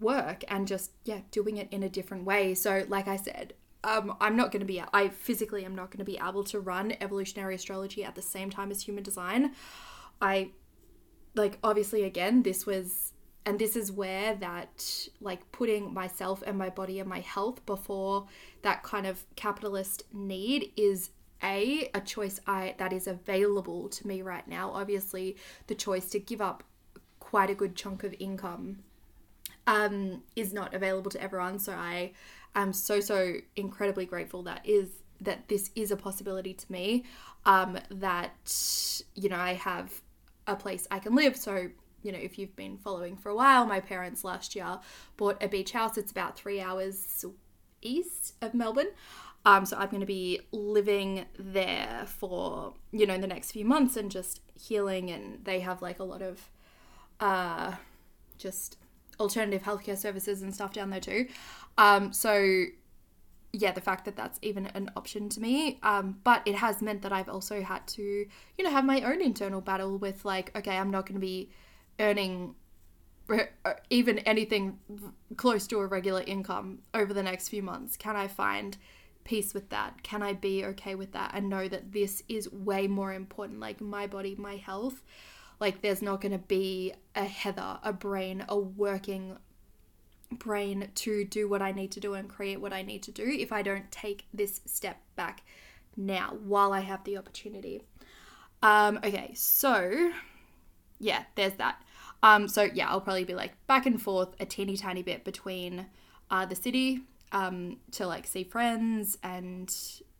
work 0.00 0.44
and 0.48 0.68
just, 0.68 0.92
yeah, 1.04 1.20
doing 1.30 1.56
it 1.56 1.68
in 1.70 1.82
a 1.82 1.88
different 1.88 2.24
way. 2.24 2.54
So, 2.54 2.84
like 2.88 3.08
I 3.08 3.16
said, 3.16 3.54
um, 3.84 4.16
I'm 4.20 4.36
not 4.36 4.52
going 4.52 4.60
to 4.60 4.66
be, 4.66 4.82
I 4.92 5.08
physically 5.08 5.64
am 5.64 5.74
not 5.74 5.90
going 5.90 5.98
to 5.98 6.04
be 6.04 6.18
able 6.18 6.44
to 6.44 6.60
run 6.60 6.92
evolutionary 7.00 7.54
astrology 7.54 8.04
at 8.04 8.14
the 8.14 8.22
same 8.22 8.50
time 8.50 8.70
as 8.70 8.82
human 8.82 9.02
design. 9.02 9.54
I, 10.20 10.50
like, 11.34 11.58
obviously, 11.64 12.02
again, 12.02 12.42
this 12.42 12.66
was 12.66 13.12
and 13.44 13.58
this 13.58 13.76
is 13.76 13.90
where 13.90 14.34
that 14.34 15.08
like 15.20 15.50
putting 15.52 15.92
myself 15.94 16.42
and 16.46 16.58
my 16.58 16.68
body 16.68 17.00
and 17.00 17.08
my 17.08 17.20
health 17.20 17.64
before 17.66 18.26
that 18.62 18.82
kind 18.82 19.06
of 19.06 19.24
capitalist 19.36 20.02
need 20.12 20.72
is 20.76 21.10
a 21.42 21.88
a 21.94 22.00
choice 22.00 22.40
i 22.46 22.74
that 22.78 22.92
is 22.92 23.06
available 23.06 23.88
to 23.88 24.06
me 24.06 24.22
right 24.22 24.46
now. 24.48 24.70
Obviously 24.72 25.36
the 25.66 25.74
choice 25.74 26.10
to 26.10 26.18
give 26.18 26.40
up 26.40 26.62
quite 27.20 27.50
a 27.50 27.54
good 27.54 27.76
chunk 27.76 28.04
of 28.04 28.14
income 28.18 28.80
um 29.66 30.22
is 30.36 30.52
not 30.52 30.74
available 30.74 31.10
to 31.10 31.22
everyone. 31.22 31.58
So 31.58 31.72
i 31.72 32.12
am 32.54 32.72
so 32.72 33.00
so 33.00 33.34
incredibly 33.56 34.04
grateful 34.04 34.42
that 34.44 34.66
is 34.66 34.88
that 35.20 35.48
this 35.48 35.70
is 35.74 35.90
a 35.90 35.96
possibility 35.96 36.54
to 36.54 36.72
me 36.72 37.04
um 37.44 37.78
that 37.90 39.02
you 39.14 39.28
know 39.28 39.36
i 39.36 39.54
have 39.54 40.00
a 40.46 40.56
place 40.56 40.86
i 40.90 40.98
can 40.98 41.14
live. 41.14 41.36
So 41.36 41.68
you 42.02 42.12
know, 42.12 42.18
if 42.18 42.38
you've 42.38 42.56
been 42.56 42.76
following 42.76 43.16
for 43.16 43.30
a 43.30 43.34
while, 43.34 43.66
my 43.66 43.80
parents 43.80 44.24
last 44.24 44.54
year 44.54 44.78
bought 45.16 45.42
a 45.42 45.48
beach 45.48 45.72
house. 45.72 45.98
It's 45.98 46.10
about 46.10 46.36
three 46.36 46.60
hours 46.60 47.24
east 47.82 48.34
of 48.42 48.54
Melbourne. 48.54 48.90
Um, 49.44 49.64
so 49.64 49.76
I'm 49.76 49.88
going 49.88 50.00
to 50.00 50.06
be 50.06 50.40
living 50.52 51.24
there 51.38 52.04
for, 52.06 52.74
you 52.92 53.06
know, 53.06 53.18
the 53.18 53.26
next 53.26 53.52
few 53.52 53.64
months 53.64 53.96
and 53.96 54.10
just 54.10 54.40
healing. 54.54 55.10
And 55.10 55.44
they 55.44 55.60
have 55.60 55.80
like 55.80 56.00
a 56.00 56.04
lot 56.04 56.22
of 56.22 56.50
uh, 57.20 57.72
just 58.36 58.76
alternative 59.18 59.62
healthcare 59.62 59.96
services 59.96 60.42
and 60.42 60.54
stuff 60.54 60.72
down 60.72 60.90
there 60.90 61.00
too. 61.00 61.26
Um, 61.76 62.12
so 62.12 62.64
yeah, 63.52 63.72
the 63.72 63.80
fact 63.80 64.04
that 64.04 64.16
that's 64.16 64.38
even 64.42 64.66
an 64.66 64.90
option 64.96 65.28
to 65.30 65.40
me. 65.40 65.78
Um, 65.82 66.18
but 66.24 66.42
it 66.44 66.56
has 66.56 66.82
meant 66.82 67.02
that 67.02 67.12
I've 67.12 67.28
also 67.28 67.62
had 67.62 67.86
to, 67.88 68.02
you 68.02 68.64
know, 68.64 68.70
have 68.70 68.84
my 68.84 69.00
own 69.02 69.22
internal 69.22 69.60
battle 69.60 69.96
with 69.98 70.24
like, 70.24 70.56
okay, 70.56 70.76
I'm 70.76 70.90
not 70.90 71.06
going 71.06 71.14
to 71.14 71.20
be 71.20 71.50
earning 71.98 72.54
uh, 73.30 73.74
even 73.90 74.18
anything 74.20 74.78
close 75.36 75.66
to 75.66 75.80
a 75.80 75.86
regular 75.86 76.22
income 76.22 76.78
over 76.94 77.12
the 77.12 77.22
next 77.22 77.48
few 77.48 77.62
months? 77.62 77.96
Can 77.96 78.16
I 78.16 78.26
find 78.26 78.76
peace 79.24 79.52
with 79.52 79.68
that? 79.68 80.02
Can 80.02 80.22
I 80.22 80.32
be 80.32 80.64
okay 80.64 80.94
with 80.94 81.12
that 81.12 81.32
and 81.34 81.48
know 81.48 81.68
that 81.68 81.92
this 81.92 82.22
is 82.28 82.50
way 82.50 82.86
more 82.86 83.12
important? 83.12 83.60
Like 83.60 83.80
my 83.80 84.06
body, 84.06 84.34
my 84.38 84.56
health. 84.56 85.02
Like 85.60 85.82
there's 85.82 86.02
not 86.02 86.20
going 86.20 86.32
to 86.32 86.38
be 86.38 86.94
a 87.14 87.24
Heather, 87.24 87.78
a 87.82 87.92
brain, 87.92 88.44
a 88.48 88.58
working 88.58 89.36
brain 90.32 90.88
to 90.94 91.24
do 91.24 91.48
what 91.48 91.62
I 91.62 91.72
need 91.72 91.90
to 91.92 92.00
do 92.00 92.14
and 92.14 92.28
create 92.28 92.60
what 92.60 92.72
I 92.72 92.82
need 92.82 93.02
to 93.04 93.12
do 93.12 93.24
if 93.24 93.50
I 93.52 93.62
don't 93.62 93.90
take 93.90 94.26
this 94.32 94.60
step 94.66 95.00
back 95.16 95.42
now 95.96 96.36
while 96.44 96.72
I 96.72 96.80
have 96.80 97.04
the 97.04 97.18
opportunity. 97.18 97.82
Um, 98.62 98.98
okay, 99.04 99.32
so 99.34 100.12
yeah, 100.98 101.24
there's 101.34 101.54
that. 101.54 101.82
Um, 102.22 102.48
so 102.48 102.62
yeah, 102.62 102.88
I'll 102.88 103.00
probably 103.00 103.24
be 103.24 103.34
like 103.34 103.54
back 103.66 103.86
and 103.86 104.00
forth 104.00 104.34
a 104.40 104.46
teeny 104.46 104.76
tiny 104.76 105.02
bit 105.02 105.24
between 105.24 105.86
uh, 106.30 106.46
the 106.46 106.56
city 106.56 107.02
um, 107.32 107.78
to 107.92 108.06
like 108.06 108.26
see 108.26 108.44
friends 108.44 109.18
and 109.22 109.74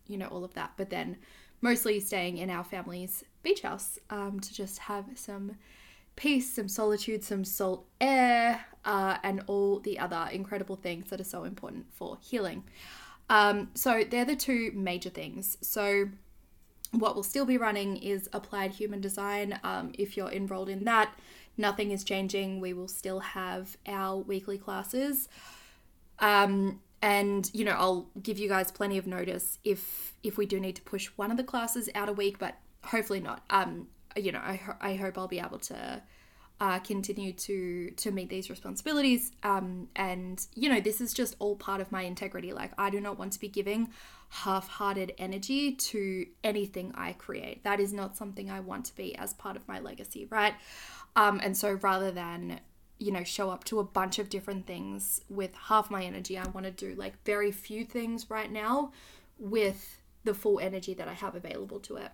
you 0.07 0.17
know 0.17 0.27
all 0.27 0.43
of 0.43 0.53
that, 0.53 0.71
but 0.77 0.89
then 0.89 1.17
mostly 1.61 1.99
staying 1.99 2.37
in 2.37 2.49
our 2.49 2.63
family's 2.63 3.23
beach 3.43 3.61
house 3.61 3.99
um, 4.09 4.39
to 4.39 4.53
just 4.53 4.79
have 4.79 5.05
some 5.15 5.55
peace, 6.15 6.53
some 6.53 6.67
solitude, 6.67 7.23
some 7.23 7.45
salt 7.45 7.85
air, 8.01 8.65
uh, 8.85 9.17
and 9.23 9.41
all 9.47 9.79
the 9.79 9.97
other 9.99 10.27
incredible 10.31 10.75
things 10.75 11.09
that 11.09 11.19
are 11.19 11.25
so 11.25 11.43
important 11.43 11.85
for 11.93 12.17
healing. 12.21 12.63
Um, 13.29 13.69
so 13.73 14.03
they're 14.09 14.25
the 14.25 14.35
two 14.35 14.71
major 14.73 15.09
things. 15.09 15.57
So 15.61 16.09
what 16.91 17.15
will 17.15 17.23
still 17.23 17.45
be 17.45 17.57
running 17.57 17.97
is 17.97 18.29
applied 18.33 18.71
human 18.71 19.01
design. 19.01 19.59
Um, 19.63 19.91
if 19.97 20.17
you're 20.17 20.31
enrolled 20.31 20.69
in 20.69 20.85
that, 20.85 21.13
nothing 21.57 21.91
is 21.91 22.03
changing. 22.03 22.59
We 22.59 22.73
will 22.73 22.87
still 22.87 23.19
have 23.19 23.77
our 23.87 24.17
weekly 24.17 24.57
classes. 24.57 25.29
Um, 26.19 26.81
and 27.01 27.49
you 27.53 27.63
know, 27.63 27.75
I'll 27.77 28.09
give 28.21 28.37
you 28.37 28.49
guys 28.49 28.71
plenty 28.71 28.97
of 28.97 29.07
notice 29.07 29.59
if 29.63 30.13
if 30.23 30.37
we 30.37 30.45
do 30.45 30.59
need 30.59 30.75
to 30.75 30.81
push 30.81 31.07
one 31.15 31.31
of 31.31 31.37
the 31.37 31.43
classes 31.43 31.89
out 31.95 32.09
a 32.09 32.13
week, 32.13 32.39
but 32.39 32.55
hopefully 32.83 33.19
not. 33.19 33.43
Um, 33.49 33.87
you 34.15 34.31
know, 34.31 34.41
I, 34.43 34.55
ho- 34.55 34.75
I 34.81 34.95
hope 34.95 35.17
I'll 35.17 35.27
be 35.27 35.39
able 35.39 35.59
to 35.59 36.01
uh, 36.59 36.79
continue 36.79 37.31
to 37.31 37.91
to 37.91 38.11
meet 38.11 38.29
these 38.29 38.49
responsibilities. 38.49 39.31
Um, 39.43 39.87
and 39.95 40.45
you 40.55 40.69
know, 40.69 40.79
this 40.79 40.99
is 41.01 41.13
just 41.13 41.35
all 41.39 41.55
part 41.55 41.81
of 41.81 41.91
my 41.91 42.01
integrity. 42.03 42.51
Like, 42.53 42.71
I 42.77 42.89
do 42.89 42.99
not 42.99 43.17
want 43.17 43.33
to 43.33 43.39
be 43.39 43.47
giving 43.47 43.89
half-hearted 44.29 45.13
energy 45.17 45.71
to 45.73 46.25
anything 46.43 46.91
I 46.95 47.13
create. 47.13 47.63
That 47.63 47.79
is 47.79 47.93
not 47.93 48.15
something 48.15 48.51
I 48.51 48.59
want 48.59 48.85
to 48.85 48.95
be 48.95 49.15
as 49.15 49.33
part 49.33 49.55
of 49.55 49.67
my 49.67 49.79
legacy, 49.79 50.27
right? 50.29 50.53
Um, 51.15 51.39
and 51.43 51.57
so 51.57 51.73
rather 51.81 52.11
than 52.11 52.59
you 52.99 53.11
know 53.11 53.23
show 53.23 53.49
up 53.49 53.63
to 53.65 53.79
a 53.79 53.83
bunch 53.83 54.19
of 54.19 54.29
different 54.29 54.67
things 54.67 55.21
with 55.29 55.55
half 55.55 55.89
my 55.89 56.03
energy, 56.03 56.37
I 56.37 56.47
want 56.49 56.65
to 56.65 56.71
do 56.71 56.93
like 56.95 57.23
very 57.23 57.51
few 57.51 57.85
things 57.85 58.29
right 58.29 58.51
now 58.51 58.91
with 59.37 60.01
the 60.25 60.33
full 60.33 60.59
energy 60.59 60.93
that 60.93 61.07
I 61.07 61.13
have 61.13 61.35
available 61.35 61.79
to 61.81 61.95
it. 61.95 62.11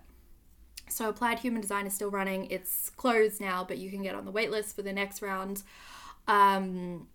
So 0.88 1.08
Applied 1.08 1.40
Human 1.40 1.60
Design 1.60 1.86
is 1.86 1.94
still 1.94 2.10
running. 2.10 2.46
It's 2.50 2.90
closed 2.90 3.40
now, 3.40 3.64
but 3.64 3.78
you 3.78 3.90
can 3.90 4.02
get 4.02 4.14
on 4.14 4.24
the 4.24 4.32
waitlist 4.32 4.74
for 4.74 4.82
the 4.82 4.92
next 4.92 5.20
round. 5.22 5.62
Um, 6.28 7.08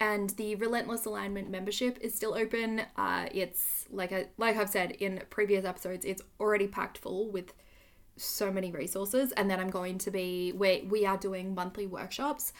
and 0.00 0.30
the 0.30 0.54
Relentless 0.56 1.06
Alignment 1.06 1.50
membership 1.50 1.98
is 2.00 2.14
still 2.14 2.34
open. 2.34 2.82
Uh, 2.96 3.26
it's 3.32 3.86
like 3.90 4.12
I 4.12 4.26
like 4.36 4.56
I've 4.56 4.68
said 4.68 4.92
in 4.92 5.22
previous 5.30 5.64
episodes, 5.64 6.04
it's 6.04 6.22
already 6.38 6.66
packed 6.66 6.98
full 6.98 7.30
with 7.30 7.54
so 8.16 8.50
many 8.50 8.70
resources. 8.70 9.32
And 9.32 9.50
then 9.50 9.60
I'm 9.60 9.70
going 9.70 9.98
to 9.98 10.10
be 10.10 10.52
we 10.52 10.86
we 10.88 11.06
are 11.06 11.16
doing 11.16 11.54
monthly 11.54 11.86
workshops. 11.86 12.52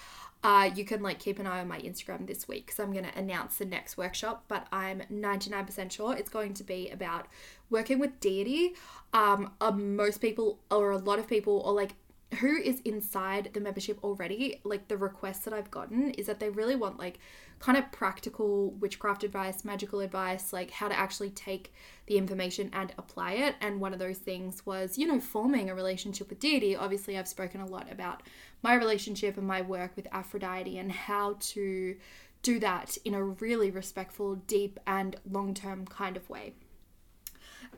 Uh, 0.46 0.70
you 0.76 0.84
can 0.84 1.02
like 1.02 1.18
keep 1.18 1.40
an 1.40 1.46
eye 1.48 1.58
on 1.58 1.66
my 1.66 1.80
Instagram 1.80 2.24
this 2.24 2.46
week 2.46 2.66
because 2.66 2.78
I'm 2.78 2.92
going 2.92 3.04
to 3.04 3.18
announce 3.18 3.56
the 3.56 3.64
next 3.64 3.96
workshop. 3.96 4.44
But 4.46 4.68
I'm 4.70 5.02
99% 5.12 5.90
sure 5.90 6.16
it's 6.16 6.30
going 6.30 6.54
to 6.54 6.62
be 6.62 6.88
about 6.88 7.26
working 7.68 7.98
with 7.98 8.20
deity. 8.20 8.74
Um, 9.12 9.50
uh, 9.60 9.72
most 9.72 10.18
people 10.20 10.60
or 10.70 10.92
a 10.92 10.98
lot 10.98 11.18
of 11.18 11.26
people 11.26 11.62
or 11.66 11.72
like 11.72 11.94
who 12.38 12.56
is 12.56 12.78
inside 12.84 13.50
the 13.54 13.60
membership 13.60 13.98
already, 14.04 14.60
like 14.62 14.86
the 14.86 14.96
requests 14.96 15.40
that 15.46 15.52
I've 15.54 15.72
gotten 15.72 16.10
is 16.12 16.26
that 16.26 16.38
they 16.38 16.50
really 16.50 16.76
want 16.76 16.96
like 16.96 17.18
kind 17.58 17.76
of 17.76 17.90
practical 17.90 18.70
witchcraft 18.72 19.24
advice, 19.24 19.64
magical 19.64 20.00
advice, 20.00 20.52
like 20.52 20.70
how 20.70 20.86
to 20.88 20.96
actually 20.96 21.30
take 21.30 21.72
the 22.06 22.18
information 22.18 22.70
and 22.72 22.92
apply 22.98 23.32
it. 23.32 23.54
And 23.60 23.80
one 23.80 23.92
of 23.92 23.98
those 23.98 24.18
things 24.18 24.64
was, 24.66 24.98
you 24.98 25.06
know, 25.06 25.18
forming 25.18 25.70
a 25.70 25.74
relationship 25.74 26.28
with 26.28 26.38
deity. 26.38 26.76
Obviously, 26.76 27.18
I've 27.18 27.28
spoken 27.28 27.60
a 27.60 27.66
lot 27.66 27.90
about 27.90 28.22
my 28.62 28.74
relationship 28.74 29.36
and 29.36 29.46
my 29.46 29.62
work 29.62 29.92
with 29.96 30.06
Aphrodite 30.12 30.78
and 30.78 30.90
how 30.90 31.36
to 31.38 31.96
do 32.42 32.58
that 32.60 32.96
in 33.04 33.14
a 33.14 33.22
really 33.22 33.70
respectful, 33.70 34.36
deep, 34.36 34.78
and 34.86 35.16
long 35.30 35.54
term 35.54 35.86
kind 35.86 36.16
of 36.16 36.28
way. 36.28 36.54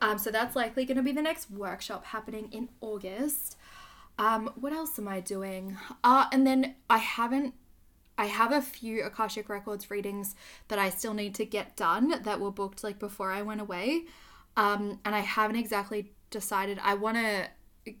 Um, 0.01 0.17
so 0.17 0.31
that's 0.31 0.55
likely 0.55 0.85
going 0.85 0.97
to 0.97 1.03
be 1.03 1.11
the 1.11 1.21
next 1.21 1.49
workshop 1.51 2.05
happening 2.05 2.49
in 2.51 2.69
August. 2.81 3.57
Um, 4.17 4.51
what 4.55 4.73
else 4.73 4.99
am 4.99 5.07
I 5.07 5.19
doing? 5.19 5.77
Uh, 6.03 6.25
and 6.31 6.45
then 6.45 6.75
I 6.89 6.97
haven't 6.97 7.53
I 8.19 8.25
have 8.25 8.51
a 8.51 8.61
few 8.61 9.05
Akashic 9.05 9.47
Records 9.47 9.89
readings 9.89 10.35
that 10.67 10.77
I 10.77 10.89
still 10.89 11.13
need 11.13 11.33
to 11.35 11.45
get 11.45 11.77
done 11.77 12.21
that 12.23 12.41
were 12.41 12.51
booked 12.51 12.83
like 12.83 12.99
before 12.99 13.31
I 13.31 13.43
went 13.43 13.61
away. 13.61 14.07
Um, 14.57 14.99
and 15.05 15.15
I 15.15 15.21
haven't 15.21 15.55
exactly 15.55 16.11
decided. 16.29 16.79
I 16.83 16.95
want 16.95 17.15
to 17.15 17.47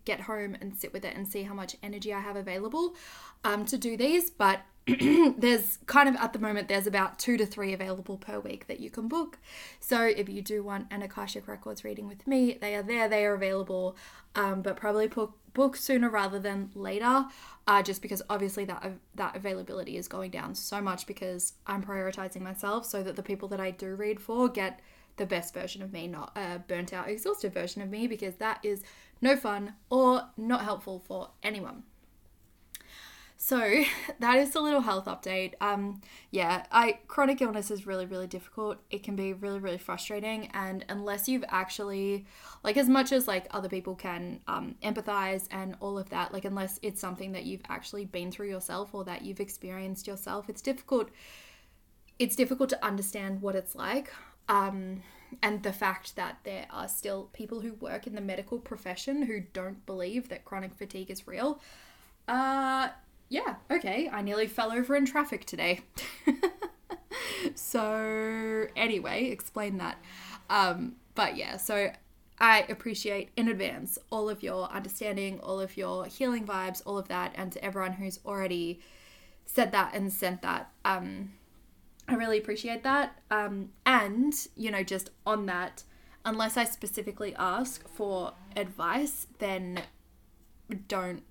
get 0.05 0.21
home 0.21 0.55
and 0.59 0.75
sit 0.75 0.93
with 0.93 1.05
it 1.05 1.15
and 1.15 1.27
see 1.27 1.43
how 1.43 1.53
much 1.53 1.75
energy 1.81 2.13
I 2.13 2.19
have 2.19 2.35
available 2.35 2.95
um, 3.43 3.65
to 3.65 3.77
do 3.77 3.97
these. 3.97 4.29
But 4.29 4.61
there's 5.37 5.77
kind 5.85 6.09
of 6.09 6.15
at 6.15 6.33
the 6.33 6.39
moment 6.39 6.67
there's 6.67 6.87
about 6.87 7.19
two 7.19 7.37
to 7.37 7.45
three 7.45 7.73
available 7.73 8.17
per 8.17 8.39
week 8.39 8.67
that 8.67 8.79
you 8.79 8.89
can 8.89 9.07
book. 9.07 9.37
So 9.79 10.03
if 10.03 10.29
you 10.29 10.41
do 10.41 10.63
want 10.63 10.87
an 10.91 11.01
Akashic 11.01 11.47
Records 11.47 11.83
reading 11.83 12.07
with 12.07 12.25
me, 12.25 12.57
they 12.59 12.75
are 12.75 12.83
there, 12.83 13.07
they 13.07 13.25
are 13.25 13.33
available, 13.33 13.95
um, 14.35 14.61
but 14.61 14.75
probably 14.77 15.07
book 15.07 15.35
book 15.53 15.75
sooner 15.75 16.09
rather 16.09 16.39
than 16.39 16.71
later. 16.73 17.25
Uh, 17.67 17.83
just 17.83 18.01
because 18.01 18.21
obviously 18.29 18.65
that 18.65 18.93
that 19.15 19.35
availability 19.35 19.97
is 19.97 20.07
going 20.07 20.31
down 20.31 20.55
so 20.55 20.81
much 20.81 21.05
because 21.05 21.53
I'm 21.67 21.83
prioritizing 21.83 22.41
myself 22.41 22.85
so 22.85 23.03
that 23.03 23.15
the 23.15 23.23
people 23.23 23.47
that 23.49 23.59
I 23.59 23.71
do 23.71 23.95
read 23.95 24.19
for 24.19 24.49
get 24.49 24.79
the 25.19 25.25
best 25.25 25.53
version 25.53 25.83
of 25.83 25.93
me, 25.93 26.07
not 26.07 26.31
a 26.35 26.59
burnt 26.59 26.93
out, 26.93 27.07
exhausted 27.07 27.53
version 27.53 27.81
of 27.83 27.89
me, 27.89 28.07
because 28.07 28.35
that 28.35 28.59
is 28.63 28.81
no 29.21 29.35
fun 29.35 29.73
or 29.89 30.29
not 30.37 30.63
helpful 30.63 30.99
for 30.99 31.31
anyone. 31.43 31.83
So 33.41 33.83
that 34.19 34.37
is 34.37 34.53
a 34.53 34.59
little 34.59 34.81
health 34.81 35.05
update. 35.05 35.53
Um, 35.61 36.01
yeah, 36.29 36.65
I 36.71 36.99
chronic 37.07 37.41
illness 37.41 37.71
is 37.71 37.87
really 37.87 38.05
really 38.05 38.27
difficult. 38.27 38.77
It 38.91 39.01
can 39.01 39.15
be 39.15 39.33
really 39.33 39.59
really 39.59 39.77
frustrating, 39.77 40.47
and 40.53 40.85
unless 40.89 41.27
you've 41.27 41.45
actually 41.47 42.27
like 42.63 42.77
as 42.77 42.89
much 42.89 43.11
as 43.11 43.27
like 43.27 43.47
other 43.51 43.69
people 43.69 43.95
can 43.95 44.41
um, 44.47 44.75
empathize 44.83 45.47
and 45.51 45.75
all 45.79 45.97
of 45.97 46.09
that, 46.09 46.33
like 46.33 46.45
unless 46.45 46.79
it's 46.81 46.99
something 46.99 47.31
that 47.31 47.45
you've 47.45 47.63
actually 47.69 48.05
been 48.05 48.29
through 48.29 48.49
yourself 48.49 48.93
or 48.93 49.05
that 49.05 49.23
you've 49.23 49.39
experienced 49.39 50.05
yourself, 50.05 50.49
it's 50.49 50.61
difficult. 50.61 51.09
It's 52.19 52.35
difficult 52.35 52.67
to 52.69 52.85
understand 52.85 53.41
what 53.41 53.55
it's 53.55 53.73
like. 53.73 54.11
Um, 54.49 55.01
and 55.41 55.63
the 55.63 55.73
fact 55.73 56.15
that 56.15 56.39
there 56.43 56.65
are 56.69 56.87
still 56.87 57.29
people 57.33 57.61
who 57.61 57.73
work 57.73 58.07
in 58.07 58.15
the 58.15 58.21
medical 58.21 58.59
profession 58.59 59.23
who 59.23 59.41
don't 59.53 59.85
believe 59.85 60.29
that 60.29 60.45
chronic 60.45 60.73
fatigue 60.75 61.11
is 61.11 61.27
real. 61.27 61.61
Uh, 62.27 62.89
yeah, 63.29 63.55
okay, 63.69 64.09
I 64.11 64.21
nearly 64.21 64.47
fell 64.47 64.71
over 64.71 64.95
in 64.95 65.05
traffic 65.05 65.45
today. 65.45 65.81
so, 67.55 68.65
anyway, 68.75 69.25
explain 69.25 69.77
that. 69.77 69.97
Um, 70.49 70.95
but 71.15 71.37
yeah, 71.37 71.57
so 71.57 71.91
I 72.39 72.65
appreciate 72.69 73.29
in 73.35 73.49
advance 73.49 73.99
all 74.09 74.29
of 74.29 74.41
your 74.41 74.69
understanding, 74.71 75.39
all 75.41 75.59
of 75.59 75.77
your 75.77 76.05
healing 76.05 76.45
vibes, 76.45 76.81
all 76.85 76.97
of 76.97 77.07
that, 77.09 77.33
and 77.35 77.51
to 77.51 77.63
everyone 77.63 77.93
who's 77.93 78.19
already 78.25 78.79
said 79.45 79.71
that 79.73 79.93
and 79.93 80.11
sent 80.11 80.41
that. 80.41 80.71
Um, 80.85 81.33
I 82.09 82.15
really 82.15 82.37
appreciate 82.37 82.83
that. 82.83 83.19
Um, 83.29 83.69
and, 83.85 84.33
you 84.55 84.71
know, 84.71 84.83
just 84.83 85.11
on 85.25 85.45
that, 85.45 85.83
unless 86.25 86.57
I 86.57 86.63
specifically 86.63 87.35
ask 87.37 87.87
for 87.87 88.33
advice, 88.55 89.27
then 89.37 89.81
don't 90.87 91.23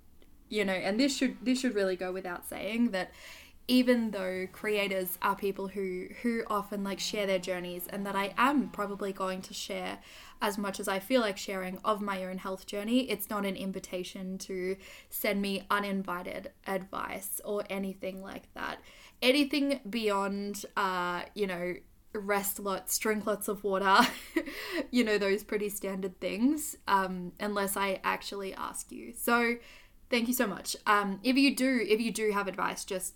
you 0.49 0.65
know 0.65 0.73
and 0.73 0.99
this 0.99 1.17
should 1.17 1.37
this 1.43 1.61
should 1.61 1.75
really 1.75 1.97
go 1.97 2.13
without 2.13 2.47
saying 2.49 2.91
that 2.91 3.11
even 3.71 4.13
though 4.13 4.47
creators 4.51 5.19
are 5.21 5.37
people 5.37 5.69
who 5.69 6.07
who 6.23 6.43
often 6.49 6.83
like 6.83 6.99
share 6.99 7.27
their 7.27 7.39
journeys 7.39 7.87
and 7.89 8.07
that 8.07 8.17
I 8.17 8.33
am 8.39 8.71
probably 8.71 9.13
going 9.13 9.43
to 9.43 9.55
share 9.55 9.99
as 10.41 10.57
much 10.57 10.81
as 10.81 10.89
I 10.89 11.01
feel 11.01 11.21
like 11.21 11.37
sharing 11.37 11.79
of 11.85 12.01
my 12.01 12.25
own 12.25 12.39
health 12.39 12.67
journey 12.67 13.01
it's 13.11 13.29
not 13.29 13.45
an 13.45 13.57
invitation 13.57 14.39
to 14.39 14.77
send 15.11 15.43
me 15.43 15.67
uninvited 15.71 16.51
advice 16.67 17.41
or 17.45 17.65
anything 17.69 18.23
like 18.23 18.53
that 18.55 18.81
anything 19.23 19.81
beyond 19.89 20.65
uh 20.77 21.23
you 21.35 21.47
know 21.47 21.75
rest 22.15 22.59
lots 22.59 22.99
drink 22.99 23.27
lots 23.27 23.49
of 23.49 23.63
water 23.63 23.99
you 24.91 25.05
know 25.05 25.19
those 25.19 25.45
pretty 25.45 25.69
standard 25.69 26.19
things 26.21 26.77
um 26.89 27.33
unless 27.39 27.77
I 27.77 28.01
actually 28.03 28.55
ask 28.55 28.91
you 28.91 29.13
so 29.15 29.57
thank 30.11 30.29
you 30.29 30.35
so 30.35 30.47
much. 30.47 30.77
Um, 30.87 31.21
if 31.23 31.37
you 31.37 31.55
do, 31.55 31.85
if 31.89 32.01
you 32.01 32.13
do 32.13 32.31
have 32.33 32.49
advice, 32.49 32.85
just 32.85 33.15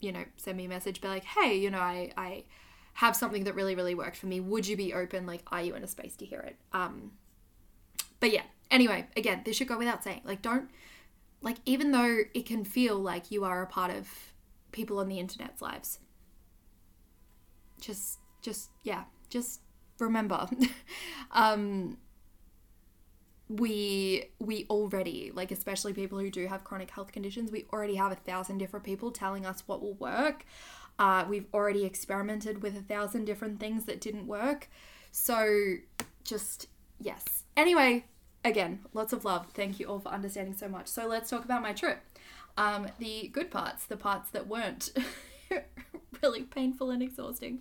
you 0.00 0.12
know, 0.12 0.24
send 0.36 0.56
me 0.56 0.66
a 0.66 0.68
message. 0.68 1.00
Be 1.00 1.08
like, 1.08 1.24
hey, 1.24 1.56
you 1.56 1.70
know, 1.70 1.78
I 1.78 2.12
I 2.16 2.44
have 2.94 3.16
something 3.16 3.44
that 3.44 3.54
really 3.54 3.74
really 3.74 3.94
worked 3.94 4.16
for 4.16 4.26
me. 4.26 4.40
Would 4.40 4.66
you 4.66 4.76
be 4.76 4.92
open? 4.92 5.26
Like, 5.26 5.42
are 5.50 5.62
you 5.62 5.74
in 5.74 5.84
a 5.84 5.88
space 5.88 6.16
to 6.16 6.24
hear 6.24 6.40
it? 6.40 6.56
Um, 6.72 7.12
but 8.20 8.30
yeah. 8.32 8.42
Anyway, 8.70 9.06
again, 9.16 9.42
this 9.44 9.56
should 9.56 9.68
go 9.68 9.78
without 9.78 10.02
saying. 10.02 10.22
Like, 10.24 10.42
don't 10.42 10.70
like 11.40 11.58
even 11.64 11.92
though 11.92 12.20
it 12.32 12.46
can 12.46 12.64
feel 12.64 12.98
like 12.98 13.30
you 13.30 13.44
are 13.44 13.62
a 13.62 13.66
part 13.66 13.90
of 13.90 14.08
people 14.74 14.98
on 14.98 15.08
the 15.08 15.18
internet's 15.18 15.62
lives. 15.62 16.00
Just, 17.80 18.18
just 18.42 18.70
yeah, 18.82 19.04
just 19.30 19.60
remember. 19.98 20.48
um, 21.32 21.96
we 23.48 24.24
we 24.38 24.66
already 24.70 25.30
like 25.34 25.52
especially 25.52 25.92
people 25.92 26.18
who 26.18 26.30
do 26.30 26.46
have 26.46 26.64
chronic 26.64 26.90
health 26.90 27.12
conditions 27.12 27.52
we 27.52 27.66
already 27.74 27.94
have 27.94 28.10
a 28.10 28.16
thousand 28.16 28.56
different 28.56 28.84
people 28.86 29.10
telling 29.10 29.44
us 29.44 29.62
what 29.66 29.82
will 29.82 29.94
work 29.94 30.46
uh, 30.98 31.26
we've 31.28 31.46
already 31.52 31.84
experimented 31.84 32.62
with 32.62 32.74
a 32.76 32.80
thousand 32.80 33.26
different 33.26 33.60
things 33.60 33.84
that 33.84 34.00
didn't 34.00 34.26
work 34.26 34.68
so 35.12 35.74
just 36.24 36.68
yes 36.98 37.44
anyway 37.56 38.02
again 38.44 38.80
lots 38.92 39.12
of 39.12 39.24
love 39.24 39.46
thank 39.54 39.80
you 39.80 39.86
all 39.86 39.98
for 39.98 40.08
understanding 40.08 40.54
so 40.54 40.68
much 40.68 40.86
so 40.86 41.06
let's 41.06 41.30
talk 41.30 41.44
about 41.44 41.62
my 41.62 41.72
trip 41.72 41.98
um, 42.56 42.86
the 42.98 43.28
good 43.28 43.50
parts 43.50 43.86
the 43.86 43.96
parts 43.96 44.30
that 44.30 44.46
weren't 44.46 44.90
really 46.24 46.42
painful 46.42 46.90
and 46.90 47.02
exhausting. 47.02 47.60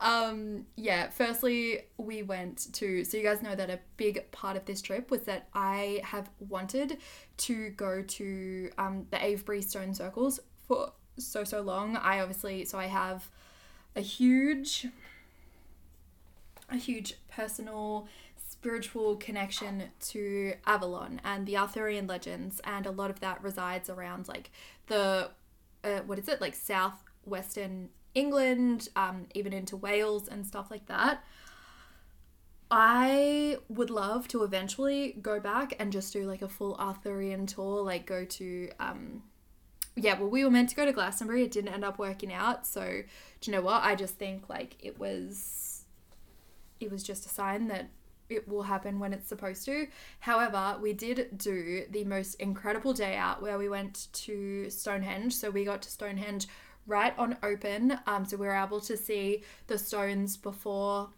Um, 0.00 0.66
yeah, 0.76 1.10
firstly, 1.10 1.82
we 1.96 2.22
went 2.22 2.72
to, 2.74 3.04
so 3.04 3.16
you 3.16 3.22
guys 3.22 3.42
know 3.42 3.54
that 3.54 3.70
a 3.70 3.80
big 3.96 4.30
part 4.30 4.56
of 4.56 4.64
this 4.64 4.80
trip 4.80 5.10
was 5.10 5.22
that 5.22 5.48
I 5.54 6.00
have 6.04 6.30
wanted 6.38 6.98
to 7.38 7.70
go 7.70 8.02
to 8.02 8.70
um, 8.78 9.06
the 9.10 9.22
Avebury 9.22 9.62
Stone 9.62 9.94
Circles 9.94 10.40
for 10.66 10.92
so, 11.18 11.44
so 11.44 11.60
long. 11.60 11.96
I 11.96 12.20
obviously, 12.20 12.64
so 12.64 12.78
I 12.78 12.86
have 12.86 13.28
a 13.96 14.00
huge, 14.00 14.86
a 16.70 16.76
huge 16.76 17.14
personal 17.28 18.06
spiritual 18.60 19.16
connection 19.16 19.84
to 19.98 20.52
Avalon 20.66 21.18
and 21.24 21.46
the 21.46 21.56
Arthurian 21.56 22.06
legends, 22.06 22.60
and 22.62 22.84
a 22.84 22.90
lot 22.90 23.08
of 23.08 23.20
that 23.20 23.42
resides 23.42 23.88
around 23.88 24.28
like 24.28 24.50
the 24.88 25.30
uh, 25.82 26.00
what 26.04 26.18
is 26.18 26.28
it 26.28 26.42
like 26.42 26.54
southwestern 26.54 27.88
England, 28.14 28.90
um, 28.96 29.26
even 29.34 29.54
into 29.54 29.78
Wales 29.78 30.28
and 30.28 30.46
stuff 30.46 30.70
like 30.70 30.84
that. 30.86 31.24
I 32.70 33.56
would 33.70 33.88
love 33.88 34.28
to 34.28 34.44
eventually 34.44 35.16
go 35.22 35.40
back 35.40 35.74
and 35.78 35.90
just 35.90 36.12
do 36.12 36.24
like 36.24 36.42
a 36.42 36.48
full 36.48 36.76
Arthurian 36.78 37.46
tour, 37.46 37.82
like 37.82 38.04
go 38.04 38.26
to 38.26 38.68
um 38.78 39.22
yeah, 39.96 40.18
well 40.18 40.28
we 40.28 40.44
were 40.44 40.50
meant 40.50 40.68
to 40.68 40.76
go 40.76 40.84
to 40.84 40.92
Glastonbury, 40.92 41.44
it 41.44 41.50
didn't 41.50 41.72
end 41.72 41.84
up 41.84 41.98
working 41.98 42.30
out. 42.30 42.66
So, 42.66 43.04
do 43.40 43.50
you 43.50 43.56
know 43.56 43.62
what? 43.62 43.82
I 43.82 43.94
just 43.94 44.16
think 44.16 44.50
like 44.50 44.76
it 44.80 44.98
was 44.98 45.84
it 46.78 46.90
was 46.90 47.02
just 47.02 47.24
a 47.24 47.30
sign 47.30 47.68
that 47.68 47.88
it 48.30 48.48
will 48.48 48.62
happen 48.62 48.98
when 48.98 49.12
it's 49.12 49.28
supposed 49.28 49.64
to. 49.66 49.86
However, 50.20 50.78
we 50.80 50.92
did 50.92 51.36
do 51.36 51.84
the 51.90 52.04
most 52.04 52.34
incredible 52.34 52.92
day 52.92 53.16
out 53.16 53.42
where 53.42 53.58
we 53.58 53.68
went 53.68 54.08
to 54.12 54.70
Stonehenge. 54.70 55.34
So 55.34 55.50
we 55.50 55.64
got 55.64 55.82
to 55.82 55.90
Stonehenge 55.90 56.46
right 56.86 57.16
on 57.18 57.36
open. 57.42 57.98
Um, 58.06 58.24
so 58.24 58.36
we 58.36 58.46
were 58.46 58.54
able 58.54 58.80
to 58.80 58.96
see 58.96 59.42
the 59.66 59.78
stones 59.78 60.36
before 60.36 61.10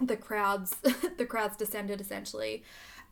the 0.00 0.16
crowds 0.16 0.76
the 1.18 1.24
crowds 1.24 1.56
descended 1.56 2.00
essentially. 2.00 2.62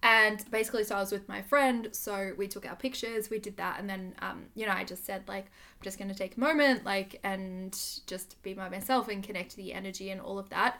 And 0.02 0.44
basically, 0.50 0.84
so 0.84 0.96
I 0.96 1.00
was 1.00 1.12
with 1.12 1.26
my 1.30 1.40
friend, 1.40 1.88
so 1.92 2.34
we 2.36 2.46
took 2.46 2.68
our 2.68 2.76
pictures, 2.76 3.30
we 3.30 3.38
did 3.38 3.56
that, 3.56 3.80
and 3.80 3.88
then, 3.88 4.14
um, 4.20 4.44
you 4.54 4.66
know, 4.66 4.72
I 4.72 4.84
just 4.84 5.06
said, 5.06 5.26
like, 5.26 5.46
I'm 5.46 5.82
just 5.82 5.98
gonna 5.98 6.14
take 6.14 6.36
a 6.36 6.40
moment, 6.40 6.84
like, 6.84 7.20
and 7.24 7.72
just 8.06 8.42
be 8.42 8.52
by 8.52 8.68
myself 8.68 9.08
and 9.08 9.24
connect 9.24 9.52
to 9.52 9.56
the 9.56 9.72
energy 9.72 10.10
and 10.10 10.20
all 10.20 10.38
of 10.38 10.50
that. 10.50 10.78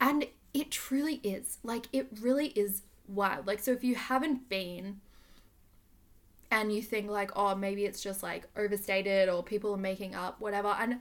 And 0.00 0.26
it 0.54 0.70
truly 0.70 1.16
is, 1.16 1.58
like, 1.62 1.86
it 1.92 2.08
really 2.20 2.48
is 2.48 2.82
wild. 3.06 3.46
Like, 3.46 3.60
so 3.60 3.72
if 3.72 3.84
you 3.84 3.96
haven't 3.96 4.48
been, 4.48 5.00
and 6.54 6.72
you 6.72 6.80
think 6.80 7.10
like 7.10 7.32
oh 7.34 7.54
maybe 7.56 7.84
it's 7.84 8.00
just 8.00 8.22
like 8.22 8.46
overstated 8.56 9.28
or 9.28 9.42
people 9.42 9.74
are 9.74 9.78
making 9.78 10.14
up 10.14 10.40
whatever 10.40 10.68
and 10.78 11.00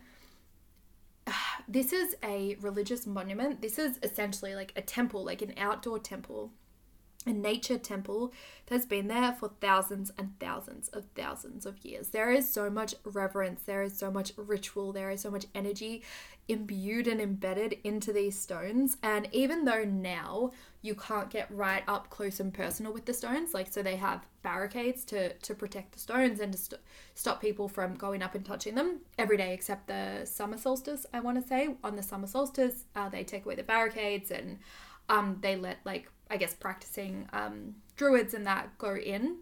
uh, 1.28 1.32
this 1.68 1.94
is 1.94 2.16
a 2.24 2.58
religious 2.60 3.06
monument. 3.08 3.62
This 3.62 3.80
is 3.80 4.00
essentially 4.04 4.56
like 4.56 4.74
a 4.76 4.82
temple 4.82 5.24
like 5.24 5.42
an 5.42 5.54
outdoor 5.58 6.00
temple 6.00 6.52
a 7.26 7.34
nature 7.34 7.78
temple 7.78 8.34
that's 8.66 8.86
been 8.86 9.08
there 9.08 9.34
for 9.34 9.52
thousands 9.62 10.12
and 10.18 10.38
thousands 10.40 10.90
of 10.90 11.06
thousands 11.16 11.66
of 11.66 11.84
years. 11.84 12.10
There 12.10 12.32
is 12.32 12.50
so 12.50 12.70
much 12.70 12.96
reverence, 13.04 13.62
there 13.64 13.84
is 13.84 13.98
so 13.98 14.12
much 14.12 14.32
ritual, 14.38 14.94
there 14.94 15.10
is 15.10 15.22
so 15.22 15.32
much 15.32 15.46
energy 15.54 16.04
imbued 16.48 17.08
and 17.08 17.22
embedded 17.22 17.78
into 17.84 18.12
these 18.12 18.38
stones. 18.38 18.98
And 19.02 19.28
even 19.32 19.66
though 19.66 19.84
now 19.84 20.52
you 20.82 20.96
can't 20.96 21.30
get 21.30 21.50
right 21.50 21.84
up 21.88 22.10
close 22.10 22.40
and 22.40 22.54
personal 22.54 22.92
with 22.92 23.06
the 23.06 23.14
stones, 23.14 23.54
like 23.54 23.72
so 23.72 23.82
they 23.82 23.96
have 23.96 24.26
barricades 24.42 25.06
to 25.06 25.34
to 25.34 25.56
protect 25.56 25.94
the 25.94 26.00
stones 26.00 26.40
and 26.40 26.52
to 26.52 26.58
st- 26.58 26.82
stop 27.16 27.40
people 27.40 27.70
from 27.70 27.96
going 27.96 28.22
up 28.22 28.36
and 28.36 28.46
touching 28.46 28.76
them 28.76 29.00
every 29.18 29.38
day 29.38 29.54
except 29.54 29.88
the 29.88 30.26
summer 30.26 30.58
solstice. 30.58 31.06
I 31.14 31.22
want 31.22 31.42
to 31.42 31.48
say 31.48 31.76
on 31.84 31.96
the 31.96 32.04
summer 32.04 32.28
solstice, 32.28 32.86
uh, 32.96 33.10
they 33.10 33.24
take 33.24 33.46
away 33.46 33.56
the 33.56 33.64
barricades 33.64 34.32
and 34.32 34.60
um, 35.10 35.38
they 35.42 35.56
let 35.56 35.78
like 35.86 36.10
I 36.34 36.38
guess 36.38 36.54
practicing 36.56 37.30
um, 37.32 37.76
druids 37.96 38.34
and 38.34 38.46
that 38.48 38.76
go 38.80 38.96
in 38.96 39.38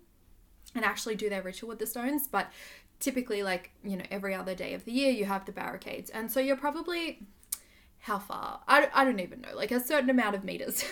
and 0.75 0.83
actually 0.83 1.15
do 1.15 1.29
their 1.29 1.41
ritual 1.41 1.69
with 1.69 1.79
the 1.79 1.87
stones. 1.87 2.27
But 2.27 2.51
typically, 2.99 3.43
like 3.43 3.71
you 3.83 3.95
know, 3.95 4.05
every 4.11 4.35
other 4.35 4.53
day 4.53 4.73
of 4.73 4.83
the 4.83 4.91
year, 4.91 5.11
you 5.11 5.25
have 5.25 5.45
the 5.45 5.53
barricades, 5.53 6.09
and 6.09 6.29
so 6.29 6.41
you're 6.41 6.57
probably 6.57 7.25
how 8.01 8.17
far? 8.17 8.59
I, 8.67 8.89
I 8.93 9.05
don't 9.05 9.19
even 9.19 9.41
know 9.41 9.55
like 9.55 9.71
a 9.71 9.79
certain 9.79 10.09
amount 10.09 10.35
of 10.35 10.43
meters 10.43 10.83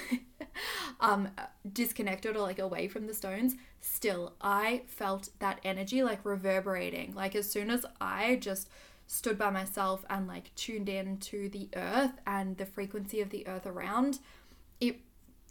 um 1.00 1.30
disconnected 1.74 2.36
or 2.36 2.42
like 2.42 2.60
away 2.60 2.88
from 2.88 3.08
the 3.08 3.14
stones. 3.14 3.56
Still 3.82 4.34
i 4.42 4.84
felt 4.88 5.30
that 5.40 5.60
energy 5.64 6.04
like 6.04 6.24
reverberating. 6.24 7.14
Like 7.16 7.36
as 7.36 7.50
soon 7.50 7.72
as 7.72 7.86
i 8.00 8.38
just 8.38 8.70
stood 9.08 9.40
by 9.40 9.50
myself 9.50 10.06
and 10.08 10.28
like 10.28 10.54
tuned 10.54 10.88
in 10.88 11.18
to 11.18 11.50
the 11.50 11.68
earth 11.76 12.14
and 12.28 12.58
the 12.58 12.66
frequency 12.66 13.22
of 13.22 13.32
the 13.32 13.48
earth 13.48 13.66
around, 13.66 14.20
it 14.80 15.00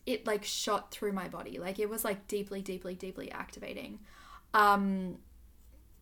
it 0.08 0.26
like 0.26 0.42
shot 0.42 0.90
through 0.90 1.12
my 1.12 1.28
body. 1.28 1.58
Like 1.58 1.78
it 1.78 1.90
was 1.90 2.02
like 2.02 2.26
deeply, 2.28 2.62
deeply, 2.62 2.94
deeply 2.94 3.30
activating. 3.30 3.98
Um 4.54 5.18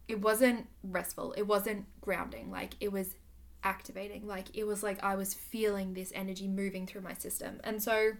it 0.06 0.20
wasn't 0.20 0.68
restful. 0.84 1.32
It 1.32 1.42
wasn't 1.42 1.86
grounding. 2.00 2.52
Like 2.52 2.74
it 2.78 2.92
was 2.92 3.16
activating. 3.64 4.24
Like 4.24 4.56
it 4.56 4.62
was 4.62 4.84
like 4.84 5.02
I 5.02 5.16
was 5.16 5.34
feeling 5.34 5.94
this 5.94 6.12
energy 6.14 6.46
moving 6.46 6.86
through 6.86 7.00
my 7.00 7.14
system. 7.14 7.60
And 7.64 7.82
so 7.82 8.12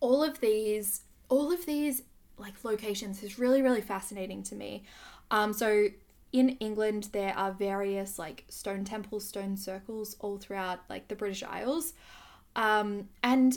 all 0.00 0.24
of 0.24 0.40
these 0.40 1.02
all 1.28 1.52
of 1.52 1.64
these 1.64 2.02
like 2.36 2.64
locations 2.64 3.22
is 3.22 3.38
really 3.38 3.62
really 3.62 3.80
fascinating 3.80 4.42
to 4.42 4.56
me. 4.56 4.82
Um 5.30 5.52
so 5.52 5.86
in 6.32 6.50
England 6.58 7.10
there 7.12 7.32
are 7.38 7.52
various 7.52 8.18
like 8.18 8.44
stone 8.48 8.82
temples, 8.84 9.24
stone 9.24 9.56
circles 9.56 10.16
all 10.18 10.36
throughout 10.36 10.80
like 10.90 11.06
the 11.06 11.14
British 11.14 11.44
Isles. 11.44 11.92
Um 12.56 13.08
and 13.22 13.56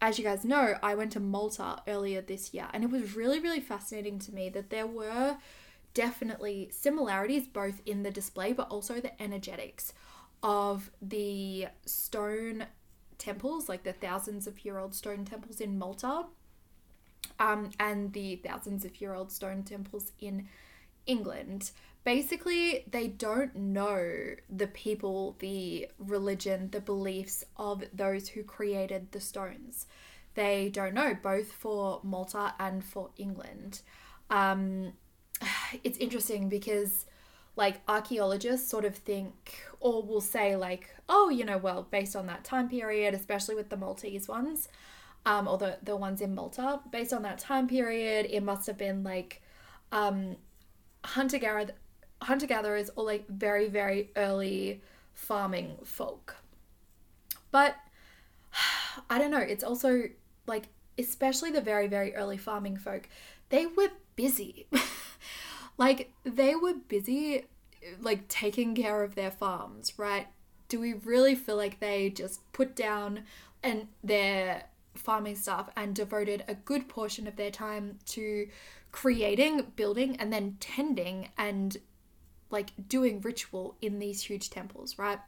as 0.00 0.18
you 0.18 0.24
guys 0.24 0.44
know, 0.44 0.76
I 0.82 0.94
went 0.94 1.12
to 1.12 1.20
Malta 1.20 1.82
earlier 1.86 2.20
this 2.20 2.52
year 2.52 2.68
and 2.72 2.84
it 2.84 2.90
was 2.90 3.14
really 3.14 3.40
really 3.40 3.60
fascinating 3.60 4.18
to 4.20 4.32
me 4.32 4.48
that 4.50 4.70
there 4.70 4.86
were 4.86 5.36
definitely 5.94 6.68
similarities 6.70 7.46
both 7.46 7.80
in 7.86 8.02
the 8.02 8.10
display 8.10 8.52
but 8.52 8.68
also 8.70 9.00
the 9.00 9.20
energetics 9.22 9.92
of 10.42 10.90
the 11.00 11.66
stone 11.86 12.66
temples, 13.18 13.68
like 13.68 13.82
the 13.82 13.92
thousands 13.92 14.46
of 14.46 14.64
year 14.64 14.78
old 14.78 14.94
stone 14.94 15.24
temples 15.24 15.60
in 15.60 15.78
Malta, 15.78 16.26
um, 17.38 17.70
and 17.80 18.12
the 18.12 18.36
thousands 18.36 18.84
of 18.84 19.00
year 19.00 19.14
old 19.14 19.32
stone 19.32 19.62
temples 19.62 20.12
in 20.20 20.48
England. 21.06 21.70
Basically, 22.06 22.84
they 22.88 23.08
don't 23.08 23.56
know 23.56 24.36
the 24.48 24.68
people, 24.68 25.34
the 25.40 25.88
religion, 25.98 26.68
the 26.70 26.80
beliefs 26.80 27.42
of 27.56 27.82
those 27.92 28.28
who 28.28 28.44
created 28.44 29.10
the 29.10 29.18
stones. 29.18 29.88
They 30.34 30.68
don't 30.68 30.94
know, 30.94 31.16
both 31.20 31.50
for 31.50 31.98
Malta 32.04 32.54
and 32.60 32.84
for 32.84 33.10
England. 33.16 33.80
Um, 34.30 34.92
it's 35.82 35.98
interesting 35.98 36.48
because 36.48 37.06
like 37.56 37.80
archaeologists 37.88 38.70
sort 38.70 38.84
of 38.84 38.94
think 38.94 39.64
or 39.80 40.00
will 40.00 40.20
say 40.20 40.54
like 40.54 40.94
oh 41.08 41.28
you 41.28 41.44
know 41.44 41.58
well 41.58 41.88
based 41.90 42.14
on 42.14 42.26
that 42.26 42.44
time 42.44 42.68
period 42.68 43.14
especially 43.14 43.54
with 43.54 43.70
the 43.70 43.76
maltese 43.78 44.28
ones 44.28 44.68
um, 45.24 45.48
or 45.48 45.56
the, 45.56 45.78
the 45.82 45.96
ones 45.96 46.20
in 46.20 46.34
malta 46.34 46.80
based 46.92 47.14
on 47.14 47.22
that 47.22 47.38
time 47.38 47.66
period 47.66 48.26
it 48.28 48.42
must 48.42 48.66
have 48.66 48.76
been 48.76 49.02
like 49.02 49.40
um, 49.90 50.36
hunter 51.02 51.38
gatherer 51.38 51.68
hunter 52.26 52.46
gatherers 52.46 52.90
or 52.96 53.04
like 53.04 53.26
very 53.28 53.68
very 53.68 54.10
early 54.16 54.80
farming 55.14 55.76
folk 55.84 56.36
but 57.50 57.76
i 59.10 59.18
don't 59.18 59.30
know 59.30 59.38
it's 59.38 59.64
also 59.64 60.04
like 60.46 60.68
especially 60.98 61.50
the 61.50 61.60
very 61.60 61.86
very 61.86 62.14
early 62.14 62.36
farming 62.36 62.76
folk 62.76 63.08
they 63.48 63.66
were 63.66 63.90
busy 64.16 64.66
Like 65.78 66.12
they 66.24 66.54
were 66.54 66.74
busy 66.74 67.46
like 68.00 68.28
taking 68.28 68.74
care 68.74 69.02
of 69.02 69.14
their 69.14 69.30
farms, 69.30 69.92
right? 69.98 70.26
Do 70.68 70.80
we 70.80 70.94
really 70.94 71.34
feel 71.34 71.56
like 71.56 71.78
they 71.78 72.10
just 72.10 72.40
put 72.52 72.74
down 72.74 73.20
and 73.62 73.88
their 74.02 74.64
farming 74.94 75.36
stuff 75.36 75.68
and 75.76 75.94
devoted 75.94 76.44
a 76.48 76.54
good 76.54 76.88
portion 76.88 77.26
of 77.26 77.36
their 77.36 77.50
time 77.50 77.98
to 78.06 78.48
creating, 78.90 79.72
building, 79.76 80.16
and 80.16 80.32
then 80.32 80.56
tending 80.58 81.28
and 81.36 81.76
like 82.50 82.70
doing 82.88 83.20
ritual 83.20 83.76
in 83.80 83.98
these 83.98 84.22
huge 84.22 84.50
temples, 84.50 84.98
right? 84.98 85.18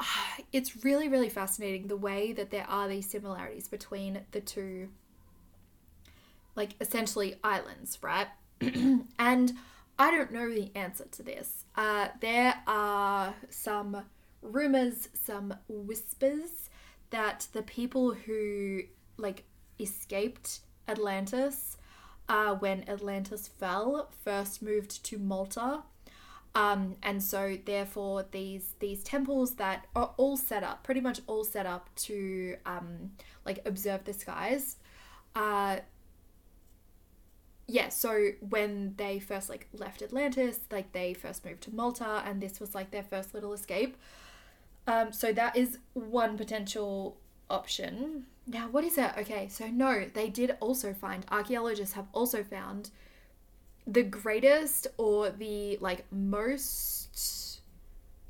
It's 0.52 0.84
really, 0.84 1.08
really 1.08 1.28
fascinating 1.28 1.86
the 1.86 1.96
way 1.96 2.32
that 2.32 2.50
there 2.50 2.66
are 2.68 2.88
these 2.88 3.08
similarities 3.08 3.68
between 3.68 4.20
the 4.32 4.40
two, 4.40 4.88
like 6.54 6.74
essentially 6.80 7.36
islands, 7.42 7.98
right? 8.02 8.28
and 8.60 9.52
I 9.98 10.10
don't 10.10 10.32
know 10.32 10.48
the 10.48 10.70
answer 10.74 11.06
to 11.12 11.22
this. 11.22 11.64
Uh, 11.76 12.08
there 12.20 12.54
are 12.66 13.34
some 13.48 14.04
rumors, 14.42 15.08
some 15.14 15.54
whispers 15.68 16.68
that 17.10 17.46
the 17.52 17.62
people 17.62 18.12
who 18.12 18.82
like 19.16 19.44
escaped 19.78 20.60
Atlantis 20.88 21.76
uh, 22.28 22.54
when 22.54 22.88
Atlantis 22.88 23.48
fell 23.48 24.10
first 24.24 24.62
moved 24.62 25.04
to 25.04 25.18
Malta. 25.18 25.82
Um, 26.56 26.96
and 27.02 27.20
so 27.20 27.58
therefore 27.64 28.26
these 28.30 28.74
these 28.78 29.02
temples 29.02 29.56
that 29.56 29.86
are 29.96 30.14
all 30.16 30.36
set 30.36 30.62
up 30.62 30.84
pretty 30.84 31.00
much 31.00 31.20
all 31.26 31.42
set 31.42 31.66
up 31.66 31.90
to 31.96 32.56
um, 32.64 33.10
like 33.44 33.58
observe 33.66 34.04
the 34.04 34.12
skies 34.12 34.76
uh, 35.34 35.78
yeah, 37.66 37.88
so 37.88 38.30
when 38.40 38.94
they 38.96 39.18
first 39.18 39.48
like 39.48 39.68
left 39.72 40.02
Atlantis, 40.02 40.60
like 40.70 40.92
they 40.92 41.14
first 41.14 41.44
moved 41.44 41.62
to 41.62 41.74
Malta, 41.74 42.22
and 42.26 42.40
this 42.40 42.60
was 42.60 42.74
like 42.74 42.90
their 42.90 43.02
first 43.02 43.34
little 43.34 43.52
escape. 43.52 43.96
Um, 44.86 45.12
so 45.12 45.32
that 45.32 45.56
is 45.56 45.78
one 45.94 46.36
potential 46.36 47.16
option. 47.48 48.26
Now, 48.46 48.68
what 48.68 48.84
is 48.84 48.98
it? 48.98 49.12
Okay, 49.18 49.48
so 49.48 49.68
no, 49.68 50.04
they 50.12 50.28
did 50.28 50.56
also 50.60 50.92
find 50.92 51.24
archaeologists 51.30 51.94
have 51.94 52.06
also 52.12 52.44
found 52.44 52.90
the 53.86 54.02
greatest 54.02 54.86
or 54.96 55.30
the 55.30 55.78
like 55.80 56.04
most 56.10 57.60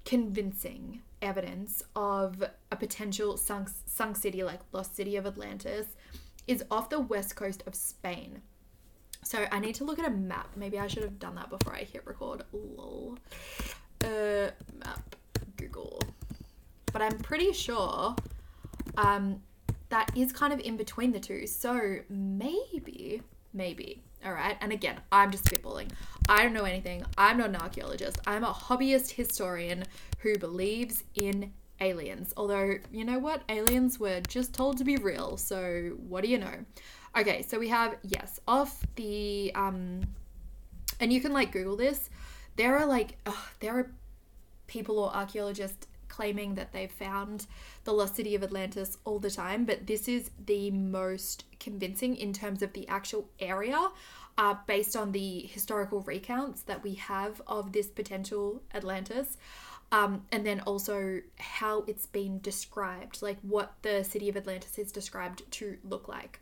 convincing 0.05 1.01
evidence 1.23 1.83
of 1.97 2.45
a 2.71 2.77
potential 2.77 3.37
sunk 3.37 3.69
sunk 3.87 4.17
city 4.17 4.43
like 4.43 4.61
lost 4.73 4.95
city 4.95 5.17
of 5.17 5.27
Atlantis 5.27 5.87
is 6.47 6.65
off 6.71 6.91
the 6.91 7.01
west 7.01 7.37
coast 7.37 7.63
of 7.67 7.75
Spain. 7.75 8.43
So 9.23 9.47
I 9.51 9.59
need 9.59 9.75
to 9.77 9.85
look 9.85 9.99
at 9.99 10.05
a 10.05 10.11
map. 10.11 10.51
Maybe 10.55 10.79
I 10.79 10.87
should 10.87 11.03
have 11.03 11.19
done 11.19 11.35
that 11.37 11.49
before 11.49 11.75
I 11.75 11.85
hit 11.85 12.07
record. 12.07 12.45
Lol. 12.53 13.19
Uh, 14.03 14.51
map. 14.79 15.17
Google. 15.57 15.99
But 16.93 17.01
I'm 17.01 17.19
pretty 17.19 17.53
sure 17.53 18.15
um, 18.99 19.41
that 19.89 20.11
is 20.15 20.33
kind 20.33 20.53
of 20.53 20.61
in 20.61 20.77
between 20.77 21.13
the 21.13 21.21
two. 21.21 21.47
So 21.47 22.01
maybe, 22.11 23.23
maybe. 23.55 24.03
All 24.25 24.33
right. 24.33 24.57
And 24.61 24.73
again, 24.73 25.01
I'm 25.13 25.31
just 25.31 25.45
spitballing. 25.45 25.91
I 26.29 26.43
don't 26.43 26.55
know 26.55 26.65
anything. 26.65 27.05
I'm 27.19 27.39
not 27.39 27.51
an 27.51 27.57
archaeologist. 27.57 28.19
I'm 28.27 28.45
a 28.45 28.53
hobbyist 28.53 29.13
historian 29.13 29.85
who 30.21 30.39
believes 30.39 31.05
in 31.15 31.53
aliens. 31.81 32.33
Although, 32.37 32.77
you 32.91 33.05
know 33.05 33.19
what? 33.19 33.43
Aliens 33.49 34.01
were 34.01 34.21
just 34.27 34.55
told 34.55 34.79
to 34.79 34.85
be 34.85 34.97
real. 34.97 35.37
So 35.37 35.93
what 36.09 36.25
do 36.25 36.31
you 36.31 36.39
know? 36.39 36.65
Okay, 37.17 37.43
so 37.43 37.59
we 37.59 37.69
have, 37.69 37.97
yes, 38.03 38.41
off 38.49 38.83
the, 38.97 39.53
um, 39.55 40.03
and 41.01 41.13
you 41.13 41.21
can 41.21 41.33
like 41.33 41.53
Google 41.53 41.77
this. 41.77 42.09
There 42.57 42.79
are 42.79 42.87
like, 42.87 43.19
there 43.61 43.79
are 43.79 43.91
people 44.67 44.99
or 44.99 45.15
archaeologists 45.15 45.87
claiming 46.15 46.55
that 46.55 46.73
they've 46.73 46.91
found 46.91 47.47
the 47.85 47.93
lost 47.93 48.17
city 48.17 48.35
of 48.35 48.43
Atlantis 48.43 48.99
all 49.05 49.19
the 49.19 49.31
time, 49.31 49.65
but 49.65 49.87
this 49.87 50.07
is 50.09 50.31
the 50.47 50.71
most 50.71 51.45
convincing 51.59 52.17
in 52.17 52.33
terms 52.33 52.63
of 52.63 52.73
the 52.73 52.87
actual 52.89 53.29
area, 53.41 53.91
uh, 54.39 54.55
based 54.67 54.95
on 54.97 55.13
the 55.13 55.41
historical 55.41 56.01
recounts 56.03 56.63
that 56.63 56.83
we 56.83 56.95
have 56.95 57.43
of 57.47 57.73
this 57.73 57.89
potential 57.89 58.63
Atlantis. 58.73 59.37
Um, 59.93 60.23
and 60.33 60.45
then 60.45 60.61
also 60.61 61.21
how 61.39 61.85
it's 61.87 62.07
been 62.07 62.41
described, 62.41 63.23
like 63.23 63.39
what 63.43 63.75
the 63.83 64.03
city 64.03 64.29
of 64.29 64.37
Atlantis 64.37 64.79
is 64.79 64.91
described 64.91 65.43
to 65.53 65.77
look 65.85 66.09
like 66.09 66.41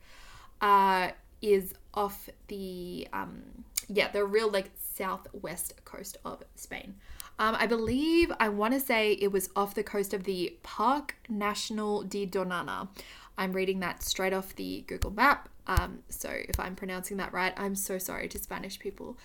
uh, 0.62 1.10
is 1.42 1.74
off 1.92 2.30
the 2.48 3.06
um, 3.12 3.42
yeah 3.88 4.10
the 4.10 4.24
real 4.24 4.50
like 4.50 4.70
southwest 4.94 5.84
coast 5.84 6.16
of 6.24 6.42
Spain. 6.54 6.94
Um, 7.38 7.56
I 7.58 7.66
believe 7.66 8.30
I 8.38 8.48
want 8.48 8.74
to 8.74 8.80
say 8.80 9.12
it 9.12 9.32
was 9.32 9.50
off 9.56 9.74
the 9.74 9.82
coast 9.82 10.14
of 10.14 10.24
the 10.24 10.56
Parque 10.62 11.16
National 11.28 12.02
de 12.02 12.26
Doñana. 12.26 12.88
I'm 13.38 13.52
reading 13.52 13.80
that 13.80 14.02
straight 14.02 14.32
off 14.32 14.54
the 14.54 14.84
Google 14.86 15.10
map. 15.10 15.48
Um, 15.66 16.00
so 16.08 16.28
if 16.30 16.60
I'm 16.60 16.74
pronouncing 16.74 17.16
that 17.16 17.32
right, 17.32 17.54
I'm 17.56 17.74
so 17.74 17.98
sorry 17.98 18.28
to 18.28 18.38
Spanish 18.38 18.78
people. 18.78 19.16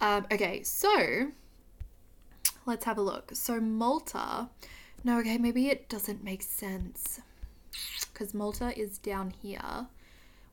Um, 0.00 0.26
okay, 0.32 0.62
so 0.62 1.28
let's 2.66 2.84
have 2.84 2.98
a 2.98 3.02
look. 3.02 3.30
So 3.34 3.60
Malta, 3.60 4.48
no, 5.04 5.18
okay, 5.20 5.38
maybe 5.38 5.68
it 5.68 5.88
doesn't 5.88 6.24
make 6.24 6.42
sense 6.42 7.20
because 8.12 8.34
Malta 8.34 8.76
is 8.78 8.98
down 8.98 9.30
here. 9.42 9.86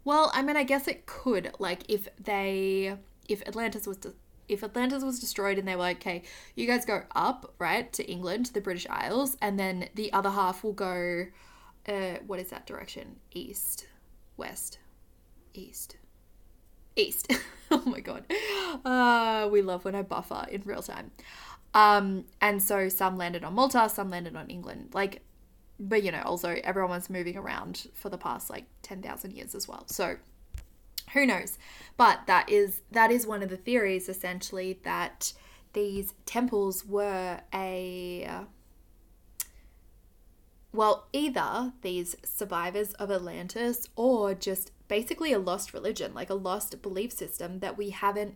Well, 0.06 0.32
I 0.34 0.42
mean, 0.42 0.56
I 0.56 0.64
guess 0.64 0.88
it 0.88 1.06
could. 1.06 1.52
Like, 1.60 1.84
if 1.90 2.08
they, 2.24 2.96
if 3.28 3.46
Atlantis 3.48 3.86
was, 3.86 3.98
de- 3.98 4.14
if 4.50 4.64
Atlantis 4.64 5.04
was 5.04 5.20
destroyed, 5.20 5.58
and 5.58 5.68
they 5.68 5.76
were 5.76 5.82
like, 5.82 5.98
okay, 5.98 6.24
you 6.56 6.68
guys 6.68 6.86
go 6.86 7.04
up, 7.16 7.54
right, 7.60 7.92
to 7.94 8.10
England, 8.10 8.48
to 8.48 8.54
the 8.54 8.62
British 8.62 8.88
Isles, 8.90 9.38
and 9.42 9.60
then 9.60 9.90
the 9.96 10.12
other 10.12 10.32
half 10.32 10.64
will 10.64 10.74
go, 10.74 11.28
uh, 11.88 12.16
what 12.26 12.40
is 12.40 12.50
that 12.50 12.66
direction? 12.66 13.18
East, 13.32 13.88
west, 14.36 14.80
east, 15.54 15.98
east. 16.96 17.32
oh 17.72 17.84
my 17.86 18.00
god, 18.00 18.26
uh, 18.84 19.48
we 19.52 19.62
love 19.62 19.86
when 19.86 19.96
I 19.96 20.02
buffer 20.02 20.46
in 20.50 20.64
real 20.66 20.82
time. 20.82 21.12
Um, 21.74 22.26
and 22.42 22.62
so 22.62 22.90
some 22.90 23.18
landed 23.18 23.44
on 23.44 23.54
Malta, 23.54 23.90
some 23.90 24.10
landed 24.10 24.36
on 24.36 24.50
England. 24.50 24.90
Like, 24.94 25.22
but 25.80 26.04
you 26.04 26.12
know, 26.12 26.22
also 26.26 26.58
everyone 26.64 26.92
was 26.92 27.10
moving 27.10 27.38
around 27.38 27.88
for 27.94 28.10
the 28.10 28.18
past 28.18 28.50
like 28.50 28.66
10,000 28.82 29.32
years 29.32 29.56
as 29.56 29.68
well. 29.68 29.86
So 29.88 30.18
who 31.14 31.26
knows? 31.26 31.58
But 31.98 32.22
that 32.28 32.50
is 32.50 32.82
that 32.92 33.12
is 33.12 33.28
one 33.28 33.44
of 33.44 33.50
the 33.50 33.58
theories 33.58 34.10
essentially 34.10 34.80
that 34.84 35.34
these 35.74 36.14
temples 36.26 36.86
were 36.86 37.42
a 37.54 38.46
well, 40.72 41.08
either 41.14 41.74
these 41.82 42.16
survivors 42.24 42.94
of 42.94 43.10
Atlantis 43.10 43.88
or 43.96 44.36
just 44.36 44.72
basically 44.88 45.34
a 45.34 45.40
lost 45.40 45.74
religion, 45.74 46.14
like 46.14 46.30
a 46.30 46.36
lost 46.36 46.82
belief 46.82 47.12
system 47.12 47.60
that 47.60 47.78
we 47.78 47.90
haven't 47.90 48.36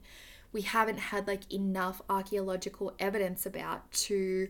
we 0.51 0.61
haven't 0.61 0.99
had 0.99 1.27
like 1.27 1.51
enough 1.51 2.01
archaeological 2.09 2.93
evidence 2.99 3.45
about 3.45 3.91
to 3.91 4.49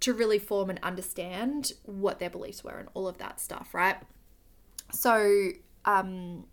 to 0.00 0.12
really 0.14 0.38
form 0.38 0.70
and 0.70 0.78
understand 0.82 1.72
what 1.82 2.20
their 2.20 2.30
beliefs 2.30 2.62
were 2.62 2.78
and 2.78 2.88
all 2.94 3.08
of 3.08 3.18
that 3.18 3.40
stuff, 3.40 3.74
right? 3.74 3.96
So, 4.92 5.50
um 5.84 6.44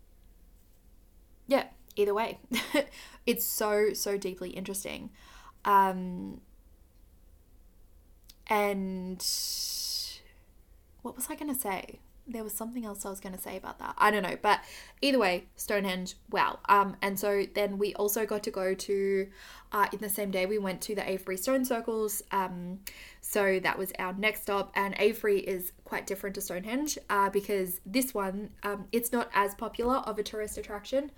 yeah, 1.47 1.65
either 1.95 2.13
way. 2.13 2.39
it's 3.25 3.45
so 3.45 3.93
so 3.93 4.17
deeply 4.17 4.49
interesting. 4.49 5.10
Um 5.63 6.41
and 8.47 9.23
what 11.01 11.15
was 11.15 11.27
I 11.29 11.36
going 11.36 11.53
to 11.53 11.60
say? 11.60 11.99
There 12.27 12.43
was 12.43 12.53
something 12.53 12.86
else 12.86 13.05
I 13.05 13.10
was 13.10 13.19
going 13.19 13.36
to 13.36 13.41
say 13.41 13.55
about 13.55 13.77
that. 13.77 13.93
I 13.99 14.10
don't 14.10 14.23
know, 14.23 14.38
but 14.41 14.60
either 14.99 15.19
way, 15.19 15.45
Stonehenge, 15.55 16.15
wow. 16.31 16.58
Um, 16.67 16.97
and 16.99 17.19
so 17.19 17.45
then 17.53 17.77
we 17.77 17.93
also 17.93 18.25
got 18.25 18.41
to 18.43 18.51
go 18.51 18.73
to, 18.73 19.27
uh, 19.71 19.88
in 19.93 19.99
the 19.99 20.10
same 20.10 20.31
day, 20.31 20.47
we 20.47 20.58
went 20.58 20.81
to 20.81 20.95
the 20.95 21.08
Avebury 21.08 21.38
Stone 21.38 21.65
Circles. 21.65 22.23
Um, 22.31 22.79
so 23.21 23.60
that 23.60 23.77
was 23.77 23.93
our 23.99 24.13
next 24.13 24.41
stop, 24.41 24.71
and 24.75 24.99
Avebury 24.99 25.39
is 25.39 25.71
quite 25.84 26.08
different 26.08 26.34
to 26.36 26.41
Stonehenge, 26.41 26.97
uh, 27.12 27.29
because 27.29 27.79
this 27.86 28.15
one, 28.15 28.49
um, 28.63 28.88
it's 28.91 29.12
not 29.12 29.29
as 29.36 29.53
popular 29.53 29.97
of 29.97 30.17
a 30.17 30.23
tourist 30.23 30.58
attraction. 30.58 31.12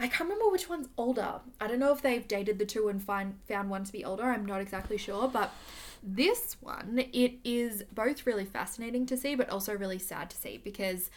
I 0.00 0.08
can't 0.08 0.30
remember 0.30 0.50
which 0.50 0.68
one's 0.68 0.88
older. 0.96 1.40
I 1.60 1.66
don't 1.66 1.78
know 1.78 1.92
if 1.92 2.00
they've 2.00 2.26
dated 2.26 2.58
the 2.58 2.64
two 2.64 2.88
and 2.88 3.02
find 3.02 3.38
found 3.46 3.68
one 3.68 3.84
to 3.84 3.92
be 3.92 4.04
older. 4.04 4.24
I'm 4.24 4.46
not 4.46 4.62
exactly 4.62 4.96
sure, 4.96 5.28
but 5.28 5.52
this 6.02 6.56
one, 6.60 7.04
it 7.12 7.34
is 7.44 7.84
both 7.92 8.26
really 8.26 8.46
fascinating 8.46 9.04
to 9.06 9.16
see, 9.16 9.34
but 9.34 9.50
also 9.50 9.76
really 9.76 9.98
sad 9.98 10.30
to 10.30 10.36
see 10.36 10.56
because 10.56 11.10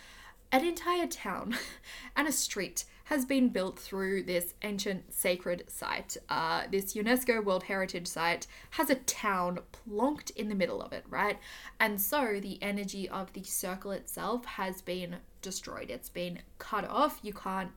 an 0.52 0.66
entire 0.66 1.08
town 1.08 1.56
and 2.16 2.28
a 2.28 2.32
street 2.32 2.84
has 3.06 3.26
been 3.26 3.50
built 3.50 3.80
through 3.80 4.24
this 4.24 4.54
ancient 4.62 5.14
sacred 5.14 5.64
site. 5.68 6.16
Uh, 6.30 6.64
this 6.72 6.94
UNESCO 6.94 7.44
World 7.44 7.64
Heritage 7.64 8.08
Site 8.08 8.48
has 8.72 8.90
a 8.90 8.96
town 8.96 9.60
plonked 9.72 10.32
in 10.36 10.50
the 10.50 10.56
middle 10.56 10.82
of 10.82 10.94
it, 10.94 11.04
right? 11.10 11.38
And 11.80 12.00
so 12.00 12.40
the 12.40 12.62
energy 12.62 13.10
of 13.10 13.34
the 13.34 13.44
circle 13.44 13.92
itself 13.92 14.46
has 14.46 14.82
been 14.82 15.18
destroyed. 15.42 15.90
It's 15.90 16.10
been 16.10 16.40
cut 16.60 16.88
off. 16.88 17.20
You 17.22 17.34
can't. 17.34 17.72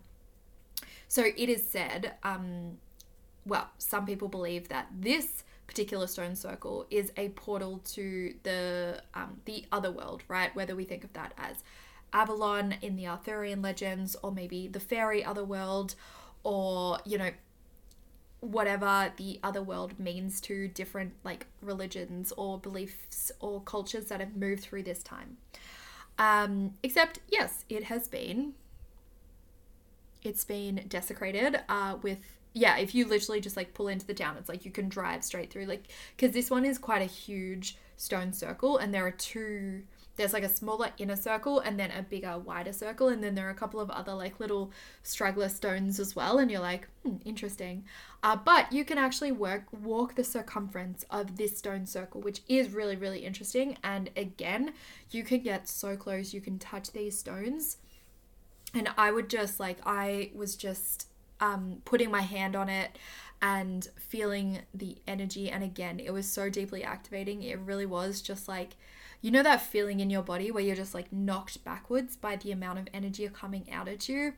So 1.08 1.24
it 1.24 1.48
is 1.48 1.66
said, 1.66 2.14
um, 2.22 2.78
well, 3.44 3.70
some 3.78 4.06
people 4.06 4.28
believe 4.28 4.68
that 4.68 4.88
this 4.98 5.44
particular 5.66 6.06
stone 6.06 6.36
circle 6.36 6.86
is 6.90 7.12
a 7.16 7.28
portal 7.30 7.80
to 7.84 8.34
the 8.42 9.02
um, 9.14 9.40
the 9.44 9.64
other 9.72 9.90
world, 9.90 10.22
right? 10.28 10.54
Whether 10.54 10.74
we 10.76 10.84
think 10.84 11.04
of 11.04 11.12
that 11.14 11.32
as 11.36 11.56
Avalon 12.12 12.76
in 12.82 12.96
the 12.96 13.06
Arthurian 13.06 13.62
legends, 13.62 14.16
or 14.22 14.32
maybe 14.32 14.68
the 14.68 14.80
fairy 14.80 15.24
other 15.24 15.44
world, 15.44 15.94
or 16.42 16.98
you 17.04 17.18
know 17.18 17.30
whatever 18.40 19.12
the 19.16 19.40
other 19.42 19.62
world 19.62 19.98
means 19.98 20.40
to 20.40 20.68
different 20.68 21.12
like 21.24 21.46
religions 21.62 22.32
or 22.36 22.58
beliefs 22.58 23.32
or 23.40 23.60
cultures 23.62 24.06
that 24.06 24.20
have 24.20 24.36
moved 24.36 24.62
through 24.62 24.82
this 24.82 25.02
time. 25.02 25.36
Um, 26.18 26.74
except 26.82 27.20
yes, 27.28 27.64
it 27.68 27.84
has 27.84 28.08
been 28.08 28.54
it's 30.26 30.44
been 30.44 30.84
desecrated 30.88 31.60
uh, 31.68 31.96
with 32.02 32.18
yeah, 32.52 32.78
if 32.78 32.94
you 32.94 33.06
literally 33.06 33.42
just 33.42 33.56
like 33.56 33.74
pull 33.74 33.88
into 33.88 34.06
the 34.06 34.14
town, 34.14 34.36
it's 34.38 34.48
like 34.48 34.64
you 34.64 34.70
can 34.70 34.88
drive 34.88 35.22
straight 35.22 35.52
through. 35.52 35.66
Like, 35.66 35.88
because 36.16 36.32
this 36.32 36.50
one 36.50 36.64
is 36.64 36.78
quite 36.78 37.02
a 37.02 37.06
huge 37.06 37.76
stone 37.98 38.32
circle, 38.32 38.78
and 38.78 38.94
there 38.94 39.06
are 39.06 39.10
two. 39.10 39.82
There's 40.16 40.32
like 40.32 40.42
a 40.42 40.48
smaller 40.48 40.88
inner 40.96 41.16
circle 41.16 41.60
and 41.60 41.78
then 41.78 41.90
a 41.90 42.02
bigger, 42.02 42.38
wider 42.38 42.72
circle, 42.72 43.08
and 43.08 43.22
then 43.22 43.34
there 43.34 43.46
are 43.46 43.50
a 43.50 43.54
couple 43.54 43.80
of 43.80 43.90
other 43.90 44.14
like 44.14 44.40
little 44.40 44.72
straggler 45.02 45.50
stones 45.50 46.00
as 46.00 46.16
well. 46.16 46.38
And 46.38 46.50
you're 46.50 46.62
like, 46.62 46.88
hmm, 47.02 47.16
interesting. 47.26 47.84
Uh, 48.22 48.36
but 48.36 48.72
you 48.72 48.86
can 48.86 48.96
actually 48.96 49.32
work 49.32 49.64
walk 49.82 50.14
the 50.14 50.24
circumference 50.24 51.04
of 51.10 51.36
this 51.36 51.58
stone 51.58 51.84
circle, 51.84 52.22
which 52.22 52.40
is 52.48 52.70
really 52.70 52.96
really 52.96 53.26
interesting. 53.26 53.76
And 53.84 54.08
again, 54.16 54.72
you 55.10 55.22
can 55.22 55.40
get 55.40 55.68
so 55.68 55.94
close, 55.94 56.32
you 56.32 56.40
can 56.40 56.58
touch 56.58 56.92
these 56.92 57.18
stones, 57.18 57.76
and 58.76 58.88
I 58.96 59.10
would 59.10 59.28
just 59.28 59.58
like 59.58 59.78
I 59.84 60.30
was 60.34 60.56
just 60.56 61.08
um, 61.40 61.82
putting 61.84 62.10
my 62.10 62.22
hand 62.22 62.56
on 62.56 62.68
it 62.68 62.98
and 63.42 63.86
feeling 63.96 64.60
the 64.72 64.96
energy. 65.06 65.50
And 65.50 65.62
again, 65.62 66.00
it 66.00 66.12
was 66.12 66.26
so 66.26 66.48
deeply 66.48 66.82
activating. 66.82 67.42
It 67.42 67.58
really 67.58 67.86
was 67.86 68.22
just 68.22 68.48
like, 68.48 68.76
you 69.20 69.30
know, 69.30 69.42
that 69.42 69.62
feeling 69.62 70.00
in 70.00 70.10
your 70.10 70.22
body 70.22 70.50
where 70.50 70.62
you're 70.62 70.76
just 70.76 70.94
like 70.94 71.12
knocked 71.12 71.62
backwards 71.64 72.16
by 72.16 72.36
the 72.36 72.52
amount 72.52 72.78
of 72.78 72.88
energy 72.94 73.28
coming 73.28 73.70
out 73.70 73.88
at 73.88 74.08
you. 74.08 74.34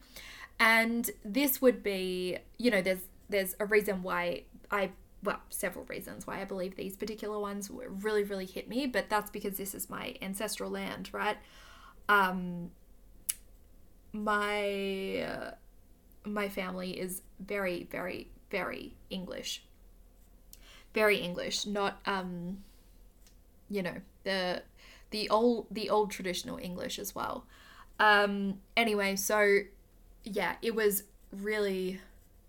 And 0.59 1.11
this 1.25 1.63
would 1.63 1.83
be, 1.83 2.39
you 2.57 2.71
know, 2.71 2.83
there's 2.83 3.03
there's 3.29 3.55
a 3.61 3.67
reason 3.67 4.03
why 4.03 4.45
I 4.71 4.91
well, 5.23 5.41
several 5.51 5.85
reasons 5.87 6.27
why 6.27 6.41
I 6.41 6.45
believe 6.45 6.77
these 6.77 6.97
particular 6.97 7.39
ones 7.39 7.71
really, 7.71 8.23
really 8.23 8.47
hit 8.47 8.69
me, 8.69 8.87
but 8.87 9.11
that's 9.11 9.31
because 9.31 9.57
this 9.57 9.75
is 9.75 9.91
my 9.91 10.15
ancestral 10.23 10.71
land, 10.71 11.11
right? 11.13 11.37
Um, 12.09 12.71
my 14.13 15.27
uh, 15.27 15.51
my 16.25 16.49
family 16.49 16.99
is 16.99 17.23
very, 17.41 17.85
very, 17.91 18.29
very 18.51 18.95
English. 19.11 19.65
Very 20.95 21.19
English, 21.19 21.67
not 21.67 22.01
um, 22.07 22.59
you 23.69 23.83
know 23.83 23.95
the 24.25 24.63
the 25.11 25.29
old 25.31 25.67
the 25.71 25.91
old 25.91 26.11
traditional 26.11 26.59
English 26.59 26.99
as 26.99 27.15
well. 27.15 27.45
Um, 28.01 28.61
anyway, 28.77 29.17
so 29.17 29.61
yeah, 30.25 30.57
it 30.63 30.75
was 30.75 31.05
really 31.31 32.01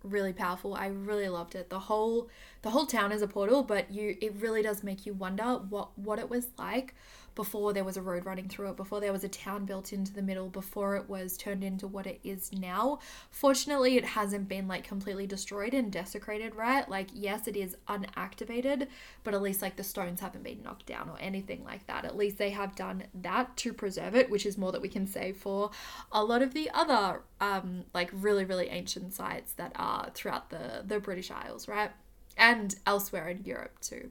really 0.02 0.32
powerful. 0.32 0.74
I 0.74 0.86
really 0.86 1.28
loved 1.28 1.54
it. 1.54 1.68
The 1.68 1.78
whole 1.78 2.28
the 2.62 2.70
whole 2.70 2.86
town 2.86 3.12
is 3.12 3.22
a 3.22 3.28
portal, 3.28 3.62
but 3.62 3.90
you 3.92 4.16
it 4.20 4.34
really 4.38 4.62
does 4.62 4.82
make 4.82 5.06
you 5.06 5.12
wonder 5.14 5.44
what 5.68 5.96
what 5.98 6.18
it 6.18 6.30
was 6.30 6.48
like 6.58 6.94
before 7.34 7.72
there 7.72 7.84
was 7.84 7.96
a 7.96 8.02
road 8.02 8.24
running 8.24 8.48
through 8.48 8.70
it, 8.70 8.76
before 8.76 9.00
there 9.00 9.12
was 9.12 9.24
a 9.24 9.28
town 9.28 9.64
built 9.64 9.92
into 9.92 10.12
the 10.12 10.22
middle, 10.22 10.48
before 10.48 10.96
it 10.96 11.08
was 11.08 11.36
turned 11.36 11.64
into 11.64 11.86
what 11.86 12.06
it 12.06 12.20
is 12.24 12.52
now. 12.52 12.98
Fortunately, 13.30 13.96
it 13.96 14.04
hasn't 14.04 14.48
been 14.48 14.68
like 14.68 14.84
completely 14.84 15.26
destroyed 15.26 15.74
and 15.74 15.92
desecrated, 15.92 16.54
right? 16.54 16.88
Like, 16.88 17.08
yes, 17.12 17.46
it 17.46 17.56
is 17.56 17.76
unactivated, 17.88 18.88
but 19.24 19.34
at 19.34 19.42
least 19.42 19.62
like 19.62 19.76
the 19.76 19.84
stones 19.84 20.20
haven't 20.20 20.42
been 20.42 20.62
knocked 20.62 20.86
down 20.86 21.08
or 21.08 21.18
anything 21.20 21.64
like 21.64 21.86
that. 21.86 22.04
At 22.04 22.16
least 22.16 22.38
they 22.38 22.50
have 22.50 22.74
done 22.76 23.04
that 23.14 23.56
to 23.58 23.72
preserve 23.72 24.14
it, 24.14 24.30
which 24.30 24.46
is 24.46 24.58
more 24.58 24.72
that 24.72 24.82
we 24.82 24.88
can 24.88 25.06
say 25.06 25.32
for 25.32 25.70
a 26.12 26.24
lot 26.24 26.42
of 26.42 26.54
the 26.54 26.70
other 26.70 27.22
um 27.40 27.84
like 27.94 28.10
really 28.12 28.44
really 28.44 28.68
ancient 28.68 29.12
sites 29.12 29.52
that 29.52 29.72
are 29.76 30.10
throughout 30.14 30.50
the 30.50 30.82
the 30.86 31.00
British 31.00 31.30
Isles, 31.30 31.68
right? 31.68 31.90
And 32.36 32.74
elsewhere 32.86 33.28
in 33.28 33.44
Europe 33.44 33.80
too. 33.80 34.10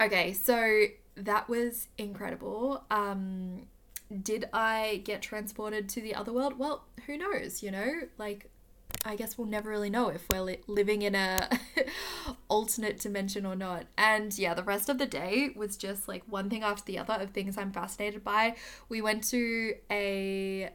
Okay, 0.00 0.32
so 0.32 0.86
that 1.18 1.48
was 1.48 1.88
incredible. 1.98 2.84
Um, 2.90 3.66
did 4.22 4.48
I 4.52 5.02
get 5.04 5.22
transported 5.22 5.88
to 5.90 6.00
the 6.00 6.14
other 6.14 6.32
world? 6.32 6.58
Well, 6.58 6.84
who 7.06 7.18
knows, 7.18 7.62
you 7.62 7.70
know? 7.70 8.02
Like, 8.16 8.50
I 9.04 9.16
guess 9.16 9.36
we'll 9.36 9.46
never 9.46 9.68
really 9.68 9.90
know 9.90 10.08
if 10.08 10.28
we're 10.28 10.40
li- 10.40 10.60
living 10.66 11.02
in 11.02 11.14
a 11.14 11.48
alternate 12.48 12.98
dimension 12.98 13.44
or 13.44 13.54
not. 13.54 13.84
And 13.96 14.36
yeah, 14.36 14.54
the 14.54 14.62
rest 14.62 14.88
of 14.88 14.98
the 14.98 15.06
day 15.06 15.50
was 15.54 15.76
just 15.76 16.08
like 16.08 16.22
one 16.26 16.48
thing 16.48 16.62
after 16.62 16.84
the 16.84 16.98
other 16.98 17.14
of 17.14 17.30
things 17.30 17.58
I'm 17.58 17.72
fascinated 17.72 18.24
by. 18.24 18.56
We 18.88 19.00
went 19.00 19.24
to 19.30 19.74
a 19.90 20.70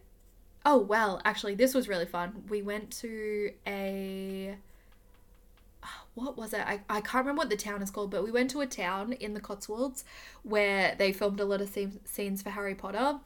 Oh, 0.65 0.77
well, 0.77 1.21
actually 1.25 1.56
this 1.56 1.73
was 1.73 1.89
really 1.89 2.06
fun. 2.06 2.43
We 2.47 2.62
went 2.62 2.91
to 3.01 3.51
a 3.67 4.56
what 6.13 6.38
was 6.38 6.54
it? 6.54 6.62
I, 6.62 6.82
I 6.89 7.02
can't 7.02 7.26
remember 7.26 7.39
what 7.39 7.50
the 7.50 7.58
town 7.58 7.82
is 7.82 7.91
called, 7.91 8.12
but 8.12 8.24
we 8.24 8.32
went 8.32 8.52
to 8.52 8.62
a 8.62 8.67
town 8.67 9.13
in 9.13 9.34
the 9.34 9.39
Cotswolds 9.39 10.04
where 10.43 10.96
they 10.98 11.12
filmed 11.12 11.39
a 11.39 11.46
lot 11.46 11.62
of 11.62 11.76
scenes 12.06 12.41
for 12.41 12.50
Harry 12.50 12.76
Potter 12.76 13.19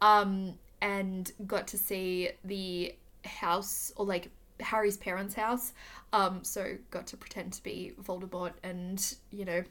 um, 0.00 0.54
and 0.80 1.32
got 1.46 1.66
to 1.68 1.78
see 1.78 2.30
the 2.44 2.94
house 3.24 3.92
or 3.96 4.06
like 4.06 4.30
Harry's 4.60 4.96
parents' 4.96 5.34
house. 5.34 5.72
Um, 6.12 6.44
so 6.44 6.76
got 6.90 7.06
to 7.08 7.16
pretend 7.16 7.52
to 7.54 7.62
be 7.62 7.92
Voldemort 8.02 8.52
and, 8.62 9.14
you 9.30 9.44
know, 9.44 9.64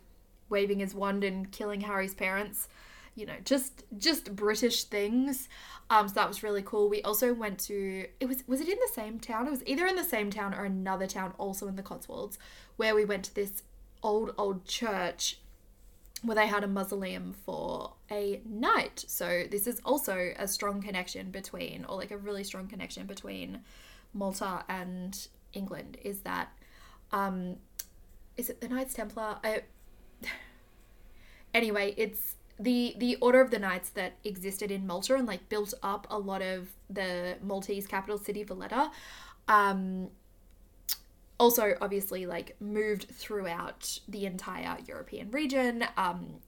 waving 0.50 0.80
his 0.80 0.96
wand 0.96 1.24
and 1.24 1.52
killing 1.52 1.82
Harry's 1.82 2.14
parents 2.14 2.68
you 3.18 3.26
know 3.26 3.36
just 3.44 3.84
just 3.98 4.36
british 4.36 4.84
things 4.86 5.50
um 5.90 6.08
so 6.08 6.14
that 6.14 6.28
was 6.28 6.44
really 6.44 6.62
cool 6.62 6.88
we 6.88 7.02
also 7.02 7.34
went 7.34 7.58
to 7.58 8.06
it 8.20 8.28
was 8.28 8.44
was 8.48 8.62
it 8.62 8.70
in 8.70 8.78
the 8.80 8.94
same 8.94 9.20
town 9.20 9.48
it 9.48 9.50
was 9.50 9.64
either 9.66 9.88
in 9.88 9.96
the 9.96 10.04
same 10.04 10.30
town 10.30 10.54
or 10.54 10.64
another 10.64 11.08
town 11.08 11.34
also 11.38 11.68
in 11.68 11.76
the 11.76 11.82
cotswolds 11.82 12.38
where 12.76 12.94
we 12.94 13.04
went 13.04 13.24
to 13.24 13.34
this 13.34 13.64
old 14.04 14.34
old 14.38 14.66
church 14.66 15.38
where 16.24 16.36
they 16.36 16.48
had 16.48 16.64
a 16.64 16.68
mausoleum 16.68 17.34
for 17.46 17.94
a 18.10 18.42
knight. 18.46 19.06
So 19.08 19.44
this 19.50 19.68
is 19.68 19.80
also 19.86 20.32
a 20.38 20.48
strong 20.48 20.82
connection 20.82 21.30
between, 21.30 21.86
or 21.86 21.96
like 21.98 22.12
a 22.12 22.18
really 22.18 22.44
strong 22.44 22.68
connection 22.68 23.06
between 23.06 23.60
Malta 24.14 24.64
and 24.68 25.28
England. 25.54 25.98
Is 26.04 26.22
that, 26.22 26.50
um, 27.12 27.58
is 28.36 28.50
it 28.50 28.62
the 28.62 28.68
Knights 28.68 28.96
Templar? 28.96 29.38
I, 29.44 29.62
anyway, 31.54 31.94
it's 31.98 32.37
the 32.60 32.96
the 32.98 33.16
Order 33.18 33.42
of 33.42 33.52
the 33.52 33.60
Knights 33.60 33.90
that 33.92 34.14
existed 34.24 34.72
in 34.72 34.88
Malta 34.88 35.16
and 35.16 35.28
like 35.28 35.48
built 35.50 35.74
up 35.84 36.08
a 36.10 36.18
lot 36.18 36.42
of 36.42 36.70
the 36.90 37.38
Maltese 37.42 37.88
capital 37.88 38.18
city 38.18 38.44
Valletta. 38.44 38.92
Um, 39.48 40.10
also 41.40 41.76
obviously 41.82 42.26
like 42.26 42.56
moved 42.60 43.08
throughout 43.10 44.00
the 44.08 44.26
entire 44.26 44.78
European 44.88 45.30
region 45.32 45.86
um, 45.96 46.40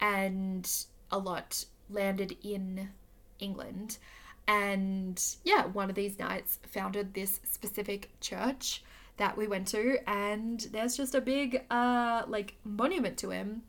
and 0.00 0.84
a 1.10 1.18
lot 1.18 1.64
landed 1.90 2.36
in 2.42 2.90
England. 3.38 3.98
And 4.46 5.22
yeah, 5.44 5.66
one 5.66 5.90
of 5.90 5.96
these 5.96 6.18
knights 6.18 6.58
founded 6.66 7.12
this 7.12 7.40
specific 7.44 8.10
church 8.20 8.82
that 9.18 9.36
we 9.36 9.46
went 9.46 9.66
to, 9.68 9.98
and 10.06 10.60
there's 10.72 10.96
just 10.96 11.14
a 11.14 11.20
big 11.20 11.64
uh 11.70 12.22
like 12.26 12.54
monument 12.64 13.18
to 13.18 13.30
him. 13.30 13.62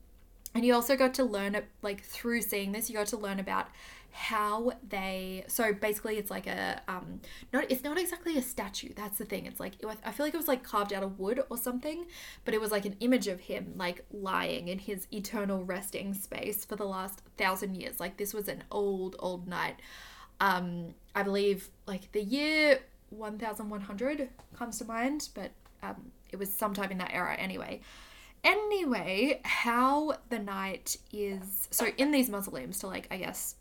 And 0.55 0.65
you 0.65 0.73
also 0.73 0.95
got 0.95 1.13
to 1.15 1.23
learn 1.23 1.55
it 1.55 1.67
like 1.81 2.03
through 2.03 2.41
seeing 2.41 2.71
this, 2.71 2.89
you 2.89 2.95
got 2.95 3.07
to 3.07 3.17
learn 3.17 3.39
about 3.39 3.67
how 4.12 4.71
they 4.88 5.43
so 5.47 5.71
basically 5.71 6.17
it's 6.17 6.31
like 6.31 6.47
a 6.47 6.81
um 6.88 7.21
not 7.53 7.63
it's 7.69 7.83
not 7.83 7.97
exactly 7.97 8.38
a 8.38 8.41
statue 8.41 8.89
that's 8.95 9.17
the 9.17 9.25
thing 9.25 9.45
it's 9.45 9.59
like 9.59 9.73
it 9.79 9.85
was, 9.85 9.97
i 10.03 10.12
feel 10.12 10.25
like 10.25 10.33
it 10.33 10.38
was 10.38 10.47
like 10.47 10.63
carved 10.63 10.91
out 10.91 11.03
of 11.03 11.19
wood 11.19 11.41
or 11.49 11.57
something 11.57 12.05
but 12.43 12.53
it 12.53 12.59
was 12.59 12.71
like 12.71 12.85
an 12.85 12.95
image 12.99 13.27
of 13.27 13.39
him 13.39 13.73
like 13.77 14.03
lying 14.12 14.67
in 14.67 14.79
his 14.79 15.07
eternal 15.13 15.63
resting 15.63 16.13
space 16.13 16.65
for 16.65 16.75
the 16.75 16.85
last 16.85 17.21
thousand 17.38 17.75
years 17.75 17.99
like 17.99 18.17
this 18.17 18.33
was 18.33 18.47
an 18.47 18.63
old 18.71 19.15
old 19.19 19.47
knight 19.47 19.75
um 20.41 20.93
i 21.15 21.21
believe 21.21 21.69
like 21.85 22.12
the 22.12 22.23
year 22.23 22.79
1100 23.12 24.29
comes 24.55 24.79
to 24.79 24.85
mind 24.85 25.29
but 25.35 25.51
um 25.83 26.12
it 26.31 26.38
was 26.38 26.51
sometime 26.51 26.91
in 26.91 26.97
that 26.97 27.12
era 27.13 27.35
anyway 27.35 27.79
anyway 28.43 29.39
how 29.43 30.13
the 30.30 30.39
knight 30.39 30.97
is 31.12 31.67
so 31.71 31.88
in 31.97 32.12
these 32.12 32.30
mausoleums 32.30 32.80
to 32.80 32.88
like 32.88 33.08
i 33.12 33.17
guess 33.17 33.56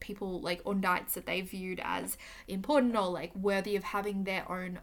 people 0.00 0.40
like 0.40 0.60
or 0.64 0.74
knights 0.74 1.14
that 1.14 1.26
they 1.26 1.40
viewed 1.40 1.80
as 1.84 2.16
important 2.48 2.96
or 2.96 3.08
like 3.08 3.34
worthy 3.34 3.76
of 3.76 3.84
having 3.84 4.24
their 4.24 4.50
own 4.50 4.78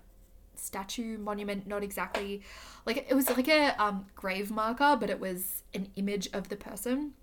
statue 0.55 1.17
monument 1.17 1.65
not 1.67 1.83
exactly 1.83 2.41
like 2.85 3.05
it 3.09 3.15
was 3.15 3.29
like 3.29 3.47
a 3.47 3.81
um, 3.81 4.05
grave 4.15 4.51
marker 4.51 4.97
but 4.99 5.09
it 5.09 5.19
was 5.19 5.63
an 5.73 5.89
image 5.95 6.29
of 6.33 6.49
the 6.49 6.55
person. 6.55 7.13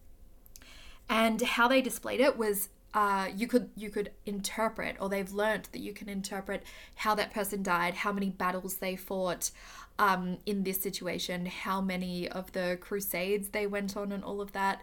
And 1.08 1.40
how 1.40 1.68
they 1.68 1.80
displayed 1.80 2.20
it 2.20 2.36
was 2.36 2.68
uh, 2.94 3.28
you 3.34 3.46
could 3.46 3.68
you 3.76 3.90
could 3.90 4.10
interpret 4.24 4.96
or 5.00 5.08
they've 5.08 5.32
learned 5.32 5.68
that 5.72 5.80
you 5.80 5.92
can 5.92 6.08
interpret 6.08 6.62
how 6.94 7.14
that 7.14 7.32
person 7.32 7.62
died 7.62 7.94
how 7.94 8.12
many 8.12 8.30
battles 8.30 8.76
they 8.76 8.96
fought 8.96 9.50
um, 9.98 10.38
in 10.46 10.64
this 10.64 10.80
situation 10.80 11.46
how 11.46 11.80
many 11.80 12.28
of 12.28 12.52
the 12.52 12.78
crusades 12.80 13.50
they 13.50 13.66
went 13.66 13.96
on 13.96 14.12
and 14.12 14.24
all 14.24 14.40
of 14.40 14.52
that. 14.52 14.82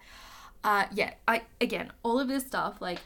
Uh, 0.63 0.86
yeah, 0.94 1.13
I 1.28 1.44
again, 1.60 1.92
all 2.04 2.20
of 2.20 2.28
this 2.28 2.46
stuff, 2.46 2.82
like, 2.82 3.02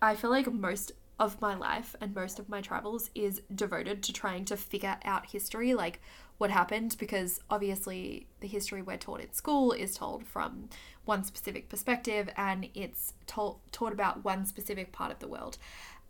I 0.00 0.14
feel 0.14 0.30
like 0.30 0.50
most 0.52 0.92
of 1.18 1.40
my 1.40 1.54
life 1.54 1.94
and 2.00 2.14
most 2.14 2.38
of 2.38 2.48
my 2.48 2.60
travels 2.60 3.10
is 3.14 3.42
devoted 3.54 4.02
to 4.02 4.12
trying 4.12 4.44
to 4.46 4.56
figure 4.56 4.96
out 5.04 5.26
history, 5.26 5.74
like 5.74 6.00
what 6.38 6.50
happened, 6.50 6.96
because 6.98 7.40
obviously 7.50 8.26
the 8.40 8.48
history 8.48 8.82
we're 8.82 8.96
taught 8.96 9.20
in 9.20 9.32
school 9.32 9.72
is 9.72 9.94
told 9.94 10.26
from 10.26 10.68
one 11.04 11.24
specific 11.24 11.68
perspective 11.68 12.28
and 12.36 12.68
it's 12.74 13.14
told, 13.26 13.58
taught 13.72 13.92
about 13.92 14.24
one 14.24 14.46
specific 14.46 14.92
part 14.92 15.10
of 15.10 15.18
the 15.18 15.28
world. 15.28 15.58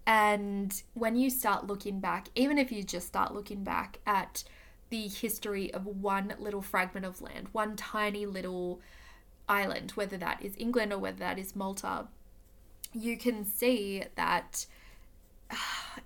And 0.07 0.83
when 0.95 1.17
you 1.17 1.31
start 1.31 1.67
looking 1.67 2.01
back, 2.01 2.29
even 2.35 2.59
if 2.59 2.73
you 2.73 2.83
just 2.83 3.07
start 3.07 3.35
looking 3.35 3.63
back 3.63 4.01
at 4.07 4.45
the 4.91 5.09
history 5.09 5.73
of 5.73 5.87
one 5.87 6.35
little 6.39 6.63
fragment 6.63 7.07
of 7.07 7.23
land, 7.23 7.49
one 7.53 7.77
tiny 7.77 8.27
little 8.27 8.81
island, 9.49 9.93
whether 9.93 10.17
that 10.17 10.43
is 10.43 10.55
England 10.59 10.93
or 10.93 10.99
whether 10.99 11.19
that 11.19 11.39
is 11.39 11.57
Malta, 11.57 12.09
you 12.93 13.17
can 13.17 13.45
see 13.45 14.05
that 14.17 14.67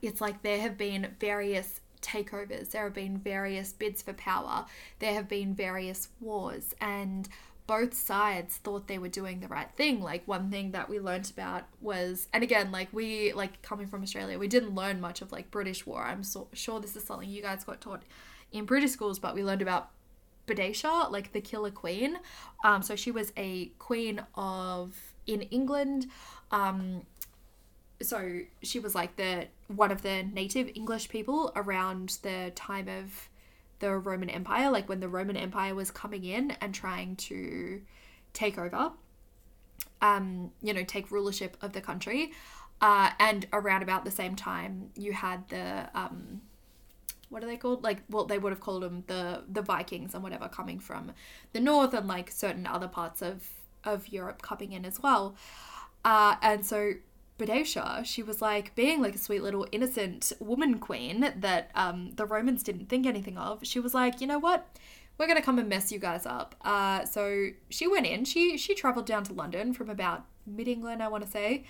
it's 0.03 0.20
like 0.20 0.42
there 0.42 0.61
have 0.61 0.77
been 0.77 1.14
various 1.18 1.81
takeovers, 2.03 2.70
there 2.70 2.85
have 2.85 2.94
been 2.94 3.18
various 3.18 3.72
bids 3.72 4.03
for 4.03 4.12
power, 4.12 4.66
there 4.99 5.14
have 5.14 5.29
been 5.29 5.55
various 5.55 6.09
wars, 6.20 6.75
and 6.81 7.29
both 7.66 7.94
sides 7.94 8.57
thought 8.59 8.87
they 8.87 8.98
were 8.98 9.09
doing 9.09 9.40
the 9.40 9.48
right 9.48 9.70
thing. 9.76 10.00
Like 10.00 10.26
one 10.26 10.50
thing 10.50 10.70
that 10.72 10.88
we 10.88 11.00
learned 11.00 11.31
about 11.31 11.64
was, 11.81 12.29
and 12.33 12.42
again, 12.42 12.70
like 12.70 12.88
we 12.92 13.33
like 13.33 13.62
coming 13.62 13.87
from 13.87 14.02
Australia, 14.02 14.38
we 14.38 14.48
didn't 14.48 14.74
learn 14.74 15.00
much 15.00 15.22
of 15.22 15.33
like 15.33 15.50
British 15.50 15.87
war. 15.87 16.02
I'm 16.02 16.22
so, 16.22 16.48
sure 16.52 16.81
this 16.81 16.96
is 16.96 17.05
something 17.05 17.29
you 17.29 17.42
guys 17.42 17.64
got 17.64 17.81
taught 17.81 18.02
in 18.52 18.64
British 18.64 18.92
schools, 18.92 19.18
but 19.18 19.35
we 19.35 19.42
learned 19.42 19.62
about 19.62 19.90
Boadicea, 20.46 21.11
like 21.11 21.33
the 21.33 21.40
killer 21.40 21.70
queen. 21.70 22.18
Um, 22.64 22.83
so 22.83 22.94
she 22.96 23.11
was 23.11 23.33
a 23.37 23.66
queen 23.79 24.22
of 24.35 24.96
in 25.26 25.42
England. 25.42 26.07
Um, 26.50 27.02
so 28.00 28.40
she 28.62 28.79
was 28.79 28.94
like 28.94 29.16
the 29.16 29.46
one 29.68 29.90
of 29.90 30.02
the 30.02 30.22
native 30.22 30.70
English 30.74 31.09
people 31.09 31.52
around 31.57 32.18
the 32.22 32.52
time 32.55 32.88
of 32.88 33.29
the 33.79 33.97
Roman 33.97 34.31
Empire, 34.31 34.71
like 34.71 34.89
when 34.89 35.01
the 35.01 35.09
Roman 35.09 35.37
Empire 35.37 35.75
was 35.75 35.91
coming 35.91 36.25
in 36.25 36.53
and 36.61 36.75
trying 36.75 37.17
to 37.17 37.83
take 38.33 38.59
over, 38.59 38.93
um, 40.01 40.51
you 40.62 40.73
know, 40.73 40.85
take 40.85 41.11
rulership 41.11 41.57
of 41.61 41.73
the 41.73 41.81
country. 41.81 42.33
Uh, 42.81 43.11
and 43.19 43.47
around 43.53 43.83
about 43.83 44.05
the 44.05 44.11
same 44.11 44.37
time, 44.37 44.91
you 44.95 45.12
had 45.12 45.49
the 45.49 45.89
um, 45.95 46.43
what 47.29 47.43
are 47.43 47.47
they 47.47 47.57
called? 47.57 47.83
Like, 47.83 48.03
well, 48.11 48.25
they 48.25 48.39
would 48.39 48.51
have 48.51 48.61
called 48.61 48.83
them 48.83 49.05
the 49.07 49.43
the 49.49 49.62
Vikings 49.62 50.15
and 50.15 50.23
whatever 50.23 50.49
coming 50.49 50.79
from 50.79 51.12
the 51.53 51.61
north 51.61 51.95
and 51.95 52.07
like 52.07 52.31
certain 52.31 52.67
other 52.67 52.89
parts 52.89 53.23
of 53.23 53.49
of 53.85 54.09
Europe 54.09 54.43
coming 54.43 54.73
in 54.73 54.85
as 54.85 55.01
well. 55.01 55.37
Uh, 56.05 56.37
and 56.43 56.65
so 56.65 56.93
Boadicea, 57.38 58.05
she 58.05 58.22
was 58.22 58.40
like 58.40 58.75
being 58.75 59.03
like 59.03 59.14
a 59.14 59.18
sweet 59.18 59.42
little 59.42 59.66
innocent 59.72 60.33
woman 60.40 60.79
queen 60.79 61.33
that 61.37 61.70
um, 61.75 62.12
the 62.16 62.25
Romans 62.25 62.62
didn't 62.62 62.88
think 62.88 63.07
anything 63.07 63.37
of. 63.37 63.61
She 63.62 63.79
was 63.79 63.94
like, 63.94 64.20
you 64.20 64.27
know 64.27 64.38
what? 64.38 64.66
We're 65.18 65.27
gonna 65.27 65.42
come 65.42 65.59
and 65.59 65.68
mess 65.68 65.92
you 65.92 65.99
guys 65.99 66.27
up. 66.27 66.55
Uh, 66.62 67.05
so 67.05 67.49
she 67.68 67.87
went 67.87 68.07
in. 68.07 68.25
She 68.25 68.57
she 68.57 68.75
traveled 68.75 69.07
down 69.07 69.25
to 69.25 69.33
London 69.33 69.72
from 69.72 69.90
about 69.90 70.25
mid 70.46 70.68
England, 70.68 71.03
I 71.03 71.09
want 71.09 71.25
to 71.25 71.31
say. 71.31 71.64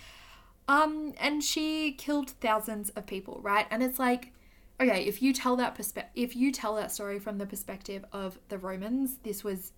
Um, 0.69 1.15
and 1.21 1.45
she 1.45 1.93
killed 1.93 2.31
thousands 2.31 2.91
of 2.91 3.07
people, 3.07 3.41
right? 3.43 3.67
And 3.71 3.83
it's 3.83 3.99
like 3.99 4.33
okay, 4.81 5.05
if 5.05 5.23
you 5.23 5.33
tell 5.33 5.57
that 5.57 5.77
perspe- 5.77 6.07
if 6.15 6.37
you 6.37 6.53
tell 6.53 6.75
that 6.77 6.93
story 6.93 7.19
from 7.19 7.39
the 7.39 7.47
perspective 7.47 8.05
of 8.13 8.39
the 8.49 8.59
Romans, 8.59 9.19
this 9.23 9.43
was 9.43 9.73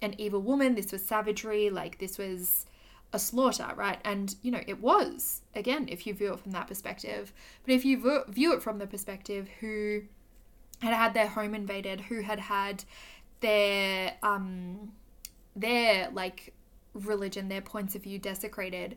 an 0.00 0.14
evil 0.18 0.40
woman, 0.40 0.74
this 0.74 0.92
was 0.92 1.04
savagery, 1.04 1.70
like 1.70 1.98
this 1.98 2.18
was 2.18 2.66
a 3.12 3.18
slaughter, 3.18 3.68
right? 3.76 3.98
And 4.04 4.34
you 4.42 4.50
know, 4.50 4.62
it 4.66 4.80
was 4.80 5.42
again 5.54 5.86
if 5.88 6.06
you 6.06 6.14
view 6.14 6.32
it 6.32 6.40
from 6.40 6.52
that 6.52 6.68
perspective. 6.68 7.32
But 7.64 7.74
if 7.74 7.84
you 7.84 8.24
view 8.28 8.54
it 8.54 8.62
from 8.62 8.78
the 8.78 8.86
perspective 8.86 9.48
who 9.60 10.02
had 10.80 10.94
had 10.94 11.14
their 11.14 11.28
home 11.28 11.54
invaded, 11.54 12.02
who 12.02 12.22
had 12.22 12.40
had 12.40 12.84
their 13.40 14.14
um 14.22 14.92
their 15.54 16.10
like 16.12 16.54
religion, 16.94 17.48
their 17.48 17.62
points 17.62 17.94
of 17.94 18.02
view 18.02 18.18
desecrated, 18.18 18.96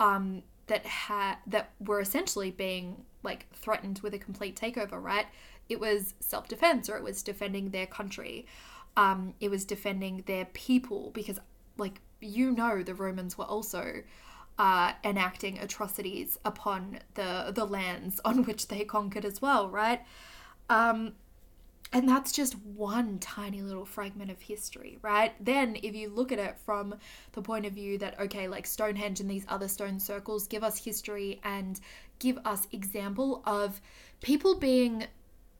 um, 0.00 0.42
that 0.66 0.84
had 0.86 1.36
that 1.46 1.72
were 1.80 2.00
essentially 2.00 2.50
being 2.50 3.04
like 3.22 3.46
threatened 3.52 4.00
with 4.02 4.14
a 4.14 4.18
complete 4.18 4.56
takeover, 4.56 5.02
right? 5.02 5.26
It 5.68 5.80
was 5.80 6.14
self 6.20 6.48
defense 6.48 6.88
or 6.88 6.96
it 6.96 7.02
was 7.02 7.22
defending 7.22 7.70
their 7.70 7.86
country. 7.86 8.46
Um, 8.96 9.34
it 9.40 9.50
was 9.50 9.64
defending 9.66 10.22
their 10.26 10.46
people 10.46 11.10
because, 11.12 11.38
like, 11.76 12.00
you 12.26 12.50
know, 12.52 12.82
the 12.82 12.94
Romans 12.94 13.38
were 13.38 13.44
also 13.44 14.02
uh, 14.58 14.92
enacting 15.04 15.58
atrocities 15.58 16.38
upon 16.44 16.98
the 17.14 17.52
the 17.54 17.64
lands 17.64 18.20
on 18.24 18.44
which 18.44 18.68
they 18.68 18.84
conquered 18.84 19.24
as 19.24 19.40
well, 19.42 19.68
right? 19.68 20.00
Um, 20.68 21.12
and 21.92 22.08
that's 22.08 22.32
just 22.32 22.56
one 22.58 23.18
tiny 23.20 23.62
little 23.62 23.84
fragment 23.84 24.30
of 24.30 24.40
history, 24.40 24.98
right? 25.02 25.32
Then, 25.44 25.76
if 25.82 25.94
you 25.94 26.08
look 26.08 26.32
at 26.32 26.38
it 26.38 26.56
from 26.64 26.96
the 27.32 27.42
point 27.42 27.64
of 27.64 27.72
view 27.72 27.96
that, 27.98 28.18
okay, 28.20 28.48
like 28.48 28.66
Stonehenge 28.66 29.20
and 29.20 29.30
these 29.30 29.46
other 29.48 29.68
stone 29.68 30.00
circles 30.00 30.48
give 30.48 30.64
us 30.64 30.82
history 30.82 31.40
and 31.44 31.80
give 32.18 32.38
us 32.44 32.66
example 32.72 33.42
of 33.46 33.80
people 34.20 34.58
being 34.58 35.06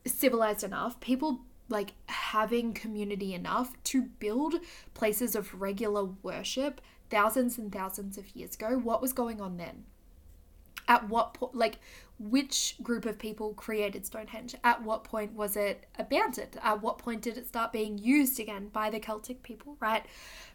civilized 0.05 0.65
enough, 0.65 0.99
people 1.01 1.41
like 1.69 1.93
having 2.07 2.73
community 2.73 3.35
enough 3.35 3.73
to 3.85 4.03
build 4.03 4.55
places 4.95 5.35
of 5.35 5.61
regular 5.61 6.05
worship 6.23 6.81
thousands 7.11 7.59
and 7.59 7.73
thousands 7.73 8.19
of 8.19 8.35
years 8.35 8.55
ago. 8.55 8.79
What 8.79 9.03
was 9.03 9.13
going 9.13 9.41
on 9.41 9.57
then? 9.57 9.85
at 10.89 11.09
what 11.09 11.35
point, 11.35 11.55
like, 11.55 11.79
which 12.19 12.77
group 12.83 13.05
of 13.05 13.19
people 13.19 13.53
created 13.55 14.07
Stonehenge? 14.07 14.55
At 14.65 14.83
what 14.83 15.05
point 15.05 15.35
was 15.35 15.55
it 15.57 15.85
abandoned? 15.99 16.59
At 16.63 16.81
what 16.81 16.97
point 16.97 17.21
did 17.21 17.37
it 17.37 17.47
start 17.47 17.73
being 17.73 17.99
used 17.99 18.41
again 18.41 18.69
by 18.69 18.89
the 18.89 18.99
Celtic 18.99 19.43
people, 19.43 19.77
right? 19.81 20.07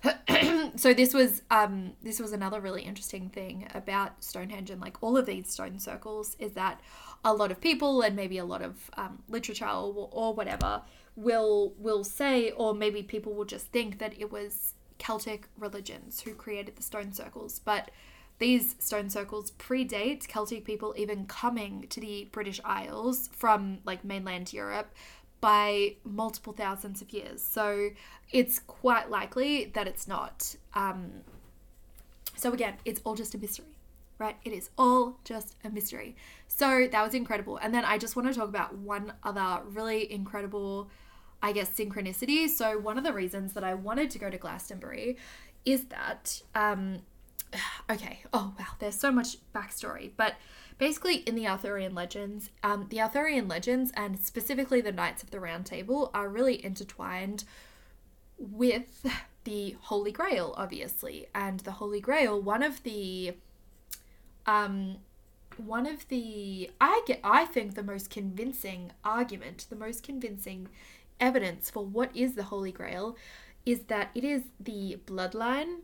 so 0.76 0.91
this 0.93 1.14
was 1.14 1.43
um 1.51 1.93
this 2.01 2.20
was 2.20 2.32
another 2.32 2.59
really 2.59 2.82
interesting 2.82 3.30
thing 3.30 3.68
about 3.76 4.24
Stonehenge 4.24 4.72
and 4.72 4.82
like 4.82 5.03
all 5.03 5.16
of 5.16 5.28
these 5.28 5.49
stone 5.51 5.78
circles 5.78 6.36
is 6.39 6.53
that 6.53 6.82
a 7.24 7.32
lot 7.32 7.51
of 7.51 7.62
people 7.62 8.01
and 8.01 8.16
maybe 8.16 8.39
a 8.39 8.45
lot 8.45 8.64
of 8.64 8.89
um, 8.97 9.20
literature 9.30 9.68
or, 9.68 10.09
or 10.12 10.34
whatever 10.34 10.82
will 11.16 11.74
will 11.78 12.03
say 12.03 12.51
or 12.51 12.74
maybe 12.74 13.03
people 13.03 13.34
will 13.34 13.45
just 13.45 13.68
think 13.68 13.99
that 13.99 14.20
it 14.20 14.32
was 14.32 14.74
Celtic 14.97 15.47
religions 15.57 16.22
who 16.22 16.34
created 16.34 16.76
the 16.76 16.84
stone 16.84 17.12
circles, 17.12 17.59
but 17.59 17.91
these 18.39 18.76
stone 18.80 19.09
circles 19.09 19.51
predate 19.51 20.28
Celtic 20.28 20.66
people 20.66 20.95
even 20.97 21.26
coming 21.26 21.86
to 21.89 21.99
the 21.99 22.28
British 22.32 22.59
Isles 22.66 23.30
from 23.34 23.80
like 23.86 24.03
mainland 24.03 24.51
Europe 24.51 24.93
by 25.41 25.95
multiple 26.03 26.53
thousands 26.53 27.01
of 27.01 27.12
years. 27.12 27.41
So 27.41 27.89
it's 28.32 28.59
quite 28.59 29.09
likely 29.09 29.66
that 29.74 29.88
it's 29.88 30.07
not. 30.07 30.55
Um, 30.74 31.12
so 32.36 32.53
again, 32.53 32.76
it's 32.86 33.01
all 33.03 33.16
just 33.16 33.36
a 33.36 33.38
mystery, 33.38 33.78
right? 34.18 34.38
It 34.43 34.53
is 34.53 34.70
all 34.78 35.18
just 35.24 35.55
a 35.64 35.70
mystery. 35.70 36.16
So 36.47 36.88
that 36.91 37.03
was 37.03 37.14
incredible. 37.14 37.57
And 37.57 37.74
then 37.74 37.86
I 37.86 37.97
just 37.97 38.16
want 38.16 38.28
to 38.28 38.34
talk 38.34 38.49
about 38.49 38.76
one 38.76 39.14
other 39.24 39.62
really 39.66 40.12
incredible, 40.12 40.89
I 41.42 41.52
guess, 41.52 41.70
synchronicity. 41.70 42.48
So 42.48 42.78
one 42.78 42.98
of 42.98 43.04
the 43.04 43.14
reasons 43.14 43.54
that 43.54 43.64
I 43.64 43.74
wanted 43.74 44.10
to 44.12 44.20
go 44.20 44.30
to 44.30 44.38
Glastonbury 44.38 45.18
is 45.66 45.86
that 45.86 46.42
um, 46.56 47.00
okay, 47.89 48.20
oh 48.34 48.54
wow, 48.60 48.68
there's 48.80 48.96
so 48.96 49.12
much 49.12 49.38
backstory. 49.54 50.12
But 50.16 50.36
basically, 50.78 51.18
in 51.18 51.36
the 51.36 51.48
Arthurian 51.48 51.96
legends, 51.96 52.50
um, 52.64 52.88
the 52.89 53.02
Arthurian 53.02 53.48
legends 53.48 53.92
and 53.96 54.20
specifically 54.20 54.82
the 54.82 54.92
Knights 54.92 55.24
of 55.24 55.32
the 55.32 55.39
Round 55.39 55.66
Table 55.66 56.12
are 56.14 56.30
really 56.30 56.64
intertwined 56.64 57.44
with 58.38 59.06
the 59.44 59.76
Holy 59.82 60.12
Grail, 60.12 60.54
obviously. 60.58 61.28
And 61.34 61.62
the 61.62 61.72
Holy 61.72 62.02
Grail, 62.02 62.42
one 62.42 62.64
of 62.64 62.84
the 62.84 63.36
um 64.46 64.98
one 65.58 65.86
of 65.86 66.08
the 66.08 66.72
I 66.80 67.02
get 67.06 67.20
I 67.24 67.46
think 67.46 67.76
the 67.76 67.84
most 67.84 68.10
convincing 68.10 68.92
argument, 69.04 69.68
the 69.70 69.76
most 69.76 70.04
convincing 70.04 70.70
evidence 71.22 71.70
for 71.70 71.86
what 71.86 72.16
is 72.16 72.34
the 72.34 72.44
Holy 72.44 72.72
Grail 72.72 73.16
is 73.66 73.82
that 73.84 74.10
it 74.16 74.24
is 74.24 74.44
the 74.60 75.00
bloodline 75.06 75.78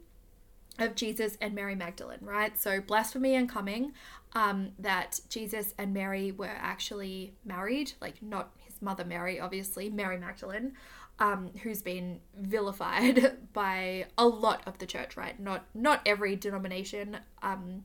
of 0.80 0.96
Jesus 0.96 1.38
and 1.42 1.56
Mary 1.56 1.76
Magdalene, 1.76 2.20
right? 2.22 2.58
So, 2.60 2.82
blasphemy 2.82 3.36
and 3.36 3.50
coming, 3.50 3.94
um, 4.34 4.72
that 4.80 5.20
Jesus 5.30 5.74
and 5.78 5.94
Mary 5.94 6.32
were 6.32 6.46
actually 6.48 7.34
married, 7.46 7.94
like 8.02 8.22
not 8.22 8.52
his 8.58 8.82
mother 8.82 9.06
Mary, 9.06 9.40
obviously, 9.40 9.90
Mary 9.90 10.18
Magdalene, 10.18 10.74
um, 11.20 11.50
who's 11.64 11.82
been 11.82 12.20
vilified 12.38 13.38
by 13.54 14.06
a 14.18 14.28
lot 14.28 14.62
of 14.68 14.78
the 14.78 14.86
church, 14.86 15.18
right? 15.18 15.40
Not 15.40 15.66
not 15.74 16.02
every 16.06 16.36
denomination 16.36 17.18
um, 17.42 17.84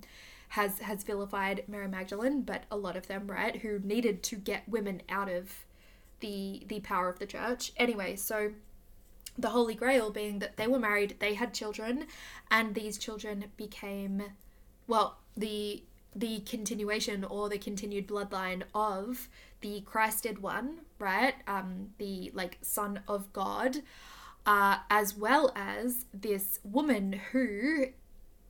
has 0.48 0.80
has 0.80 1.02
vilified 1.02 1.64
Mary 1.68 1.88
Magdalene, 1.88 2.42
but 2.42 2.64
a 2.70 2.76
lot 2.76 2.96
of 2.96 3.06
them, 3.06 3.26
right, 3.26 3.56
who 3.56 3.78
needed 3.78 4.22
to 4.24 4.36
get 4.36 4.68
women 4.68 5.02
out 5.08 5.30
of 5.30 5.64
the 6.22 6.62
the 6.66 6.80
power 6.80 7.10
of 7.10 7.18
the 7.18 7.26
church. 7.26 7.72
Anyway, 7.76 8.16
so 8.16 8.52
the 9.38 9.50
Holy 9.50 9.74
Grail 9.74 10.10
being 10.10 10.38
that 10.38 10.56
they 10.56 10.66
were 10.66 10.78
married, 10.78 11.16
they 11.18 11.34
had 11.34 11.52
children, 11.52 12.06
and 12.50 12.74
these 12.74 12.96
children 12.98 13.44
became, 13.56 14.22
well, 14.86 15.18
the 15.36 15.82
the 16.14 16.40
continuation 16.40 17.24
or 17.24 17.48
the 17.48 17.58
continued 17.58 18.06
bloodline 18.06 18.62
of 18.74 19.28
the 19.62 19.80
Christed 19.82 20.42
one, 20.42 20.80
right? 20.98 21.34
Um, 21.46 21.90
the 21.98 22.30
like 22.34 22.58
Son 22.62 23.00
of 23.08 23.32
God, 23.32 23.78
uh, 24.44 24.78
as 24.90 25.16
well 25.16 25.52
as 25.56 26.06
this 26.12 26.60
woman 26.62 27.14
who, 27.32 27.86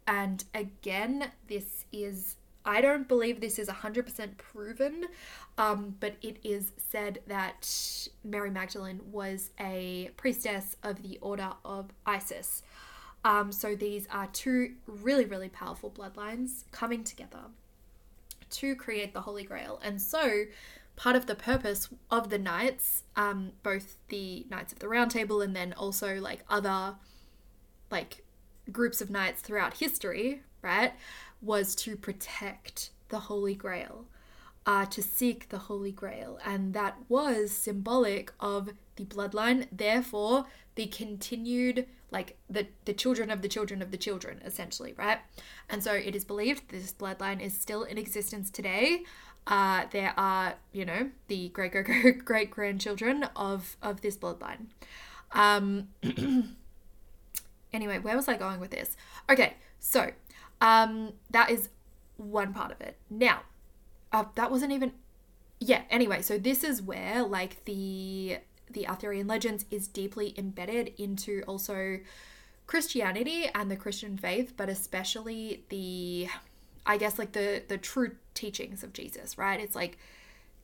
and 0.06 0.44
again, 0.54 1.30
this 1.48 1.84
is 1.92 2.36
I 2.64 2.80
don't 2.80 3.08
believe 3.08 3.40
this 3.40 3.58
is 3.58 3.68
100% 3.68 4.36
proven, 4.38 5.06
um, 5.58 5.96
but 6.00 6.14
it 6.22 6.38
is 6.44 6.72
said 6.76 7.20
that 7.26 8.08
Mary 8.24 8.50
Magdalene 8.50 9.00
was 9.10 9.50
a 9.58 10.10
priestess 10.16 10.76
of 10.82 11.02
the 11.02 11.18
Order 11.20 11.52
of 11.64 11.90
Isis. 12.06 12.62
Um, 13.24 13.52
so 13.52 13.74
these 13.74 14.06
are 14.10 14.28
two 14.32 14.74
really, 14.86 15.24
really 15.24 15.48
powerful 15.48 15.90
bloodlines 15.90 16.64
coming 16.70 17.04
together 17.04 17.50
to 18.50 18.74
create 18.76 19.14
the 19.14 19.22
Holy 19.22 19.44
Grail. 19.44 19.80
And 19.82 20.00
so 20.00 20.44
part 20.96 21.16
of 21.16 21.26
the 21.26 21.34
purpose 21.34 21.88
of 22.10 22.30
the 22.30 22.38
knights, 22.38 23.04
um, 23.16 23.52
both 23.62 23.96
the 24.08 24.46
Knights 24.50 24.72
of 24.72 24.78
the 24.78 24.88
Round 24.88 25.10
Table 25.10 25.40
and 25.40 25.54
then 25.54 25.72
also 25.72 26.16
like 26.20 26.44
other 26.48 26.96
like 27.90 28.24
groups 28.70 29.00
of 29.00 29.10
knights 29.10 29.40
throughout 29.40 29.78
history, 29.78 30.42
right, 30.62 30.92
was 31.42 31.74
to 31.74 31.96
protect 31.96 32.90
the 33.08 33.20
Holy 33.20 33.54
Grail, 33.54 34.06
uh, 34.64 34.86
to 34.86 35.02
seek 35.02 35.48
the 35.48 35.58
Holy 35.58 35.92
Grail. 35.92 36.38
And 36.44 36.72
that 36.74 36.96
was 37.08 37.50
symbolic 37.50 38.32
of 38.40 38.70
the 38.96 39.04
bloodline, 39.04 39.66
therefore, 39.72 40.46
the 40.74 40.86
continued, 40.86 41.86
like 42.10 42.36
the, 42.48 42.68
the 42.84 42.94
children 42.94 43.30
of 43.30 43.42
the 43.42 43.48
children 43.48 43.82
of 43.82 43.90
the 43.90 43.96
children, 43.96 44.40
essentially, 44.44 44.94
right? 44.96 45.18
And 45.68 45.82
so 45.82 45.92
it 45.92 46.14
is 46.14 46.24
believed 46.24 46.68
this 46.68 46.92
bloodline 46.92 47.40
is 47.40 47.58
still 47.58 47.82
in 47.82 47.98
existence 47.98 48.50
today. 48.50 49.02
Uh, 49.46 49.86
there 49.90 50.14
are, 50.16 50.54
you 50.72 50.84
know, 50.84 51.10
the 51.26 51.48
great 51.48 51.72
great 51.72 52.24
great 52.24 52.50
grandchildren 52.50 53.24
of 53.34 53.76
of 53.82 54.00
this 54.00 54.16
bloodline. 54.16 54.66
Um, 55.32 55.88
anyway, 57.72 57.98
where 57.98 58.14
was 58.16 58.28
I 58.28 58.36
going 58.36 58.60
with 58.60 58.70
this? 58.70 58.96
Okay, 59.28 59.54
so 59.80 60.12
um, 60.62 61.12
that 61.30 61.50
is 61.50 61.68
one 62.16 62.54
part 62.54 62.70
of 62.70 62.80
it. 62.80 62.96
Now, 63.10 63.40
uh, 64.12 64.24
that 64.36 64.50
wasn't 64.50 64.72
even. 64.72 64.92
Yeah. 65.58 65.82
Anyway, 65.90 66.22
so 66.22 66.38
this 66.38 66.64
is 66.64 66.80
where 66.80 67.22
like 67.22 67.64
the 67.66 68.38
the 68.70 68.88
Arthurian 68.88 69.26
legends 69.26 69.66
is 69.70 69.86
deeply 69.86 70.34
embedded 70.38 70.94
into 70.98 71.42
also 71.46 71.98
Christianity 72.66 73.50
and 73.54 73.70
the 73.70 73.76
Christian 73.76 74.16
faith, 74.16 74.54
but 74.56 74.70
especially 74.70 75.64
the, 75.68 76.28
I 76.86 76.96
guess 76.96 77.18
like 77.18 77.32
the 77.32 77.62
the 77.66 77.76
true 77.76 78.12
teachings 78.34 78.84
of 78.84 78.92
Jesus. 78.92 79.36
Right? 79.36 79.60
It's 79.60 79.74
like 79.74 79.98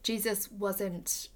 Jesus 0.04 0.50
wasn't 0.50 1.28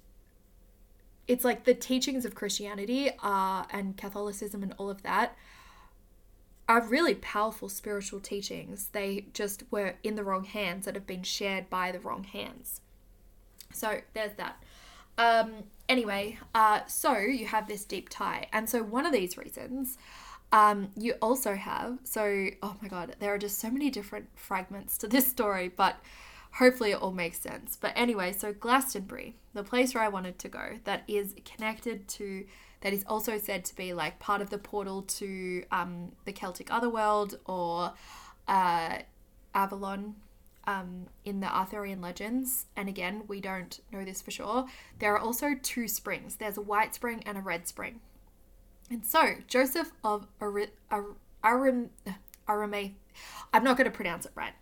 it's 1.27 1.45
like 1.45 1.63
the 1.63 1.73
teachings 1.73 2.25
of 2.25 2.35
Christianity 2.35 3.09
uh, 3.21 3.63
and 3.71 3.95
Catholicism 3.95 4.61
and 4.61 4.73
all 4.77 4.89
of 4.89 5.03
that 5.03 5.37
are 6.67 6.81
really 6.81 7.15
powerful 7.15 7.69
spiritual 7.69 8.19
teachings. 8.19 8.89
They 8.91 9.25
just 9.33 9.63
were 9.69 9.95
in 10.03 10.15
the 10.15 10.23
wrong 10.23 10.45
hands 10.45 10.85
that 10.85 10.95
have 10.95 11.07
been 11.07 11.23
shared 11.23 11.69
by 11.69 11.91
the 11.91 11.99
wrong 11.99 12.23
hands. 12.23 12.81
So 13.73 13.99
there's 14.13 14.33
that. 14.37 14.63
Um, 15.17 15.51
anyway, 15.89 16.39
uh, 16.55 16.81
so 16.87 17.17
you 17.17 17.47
have 17.47 17.67
this 17.67 17.85
deep 17.85 18.09
tie. 18.09 18.47
And 18.53 18.69
so 18.69 18.81
one 18.81 19.05
of 19.05 19.11
these 19.11 19.37
reasons, 19.37 19.97
um, 20.51 20.89
you 20.95 21.13
also 21.21 21.55
have, 21.55 21.99
so, 22.03 22.47
oh 22.61 22.75
my 22.81 22.87
God, 22.87 23.15
there 23.19 23.33
are 23.33 23.37
just 23.37 23.59
so 23.59 23.69
many 23.69 23.89
different 23.89 24.27
fragments 24.35 24.97
to 24.99 25.07
this 25.07 25.27
story, 25.27 25.67
but 25.67 25.97
hopefully 26.51 26.91
it 26.91 27.01
all 27.01 27.11
makes 27.11 27.39
sense. 27.39 27.75
But 27.79 27.93
anyway, 27.95 28.31
so 28.31 28.53
Glastonbury, 28.53 29.35
the 29.53 29.63
place 29.63 29.93
where 29.93 30.03
I 30.03 30.09
wanted 30.09 30.39
to 30.39 30.49
go, 30.49 30.77
that 30.83 31.03
is 31.07 31.35
connected 31.43 32.07
to 32.09 32.45
that 32.83 32.93
is 32.93 33.03
also 33.07 33.37
said 33.37 33.65
to 33.65 33.75
be 33.75 33.93
like 33.93 34.19
part 34.19 34.41
of 34.41 34.49
the 34.49 34.57
portal 34.57 35.01
to 35.03 35.63
um, 35.71 36.11
the 36.25 36.33
Celtic 36.33 36.71
Otherworld 36.71 37.39
or 37.45 37.93
uh, 38.47 38.97
Avalon 39.55 40.15
um, 40.67 41.07
in 41.23 41.39
the 41.39 41.47
Arthurian 41.47 42.01
legends. 42.01 42.65
And 42.75 42.89
again, 42.89 43.23
we 43.27 43.39
don't 43.39 43.79
know 43.91 44.03
this 44.03 44.21
for 44.21 44.31
sure. 44.31 44.65
There 44.99 45.13
are 45.13 45.19
also 45.19 45.55
two 45.61 45.87
springs 45.87 46.35
there's 46.35 46.57
a 46.57 46.61
white 46.61 46.93
spring 46.93 47.23
and 47.25 47.37
a 47.37 47.41
red 47.41 47.67
spring. 47.67 48.01
And 48.91 49.05
so, 49.05 49.35
Joseph 49.47 49.91
of 50.03 50.27
Arim, 50.41 50.67
Arim, 51.41 51.89
Arame, 52.47 52.93
I'm 53.53 53.63
not 53.63 53.77
going 53.77 53.89
to 53.89 53.95
pronounce 53.95 54.25
it 54.25 54.33
right. 54.35 54.53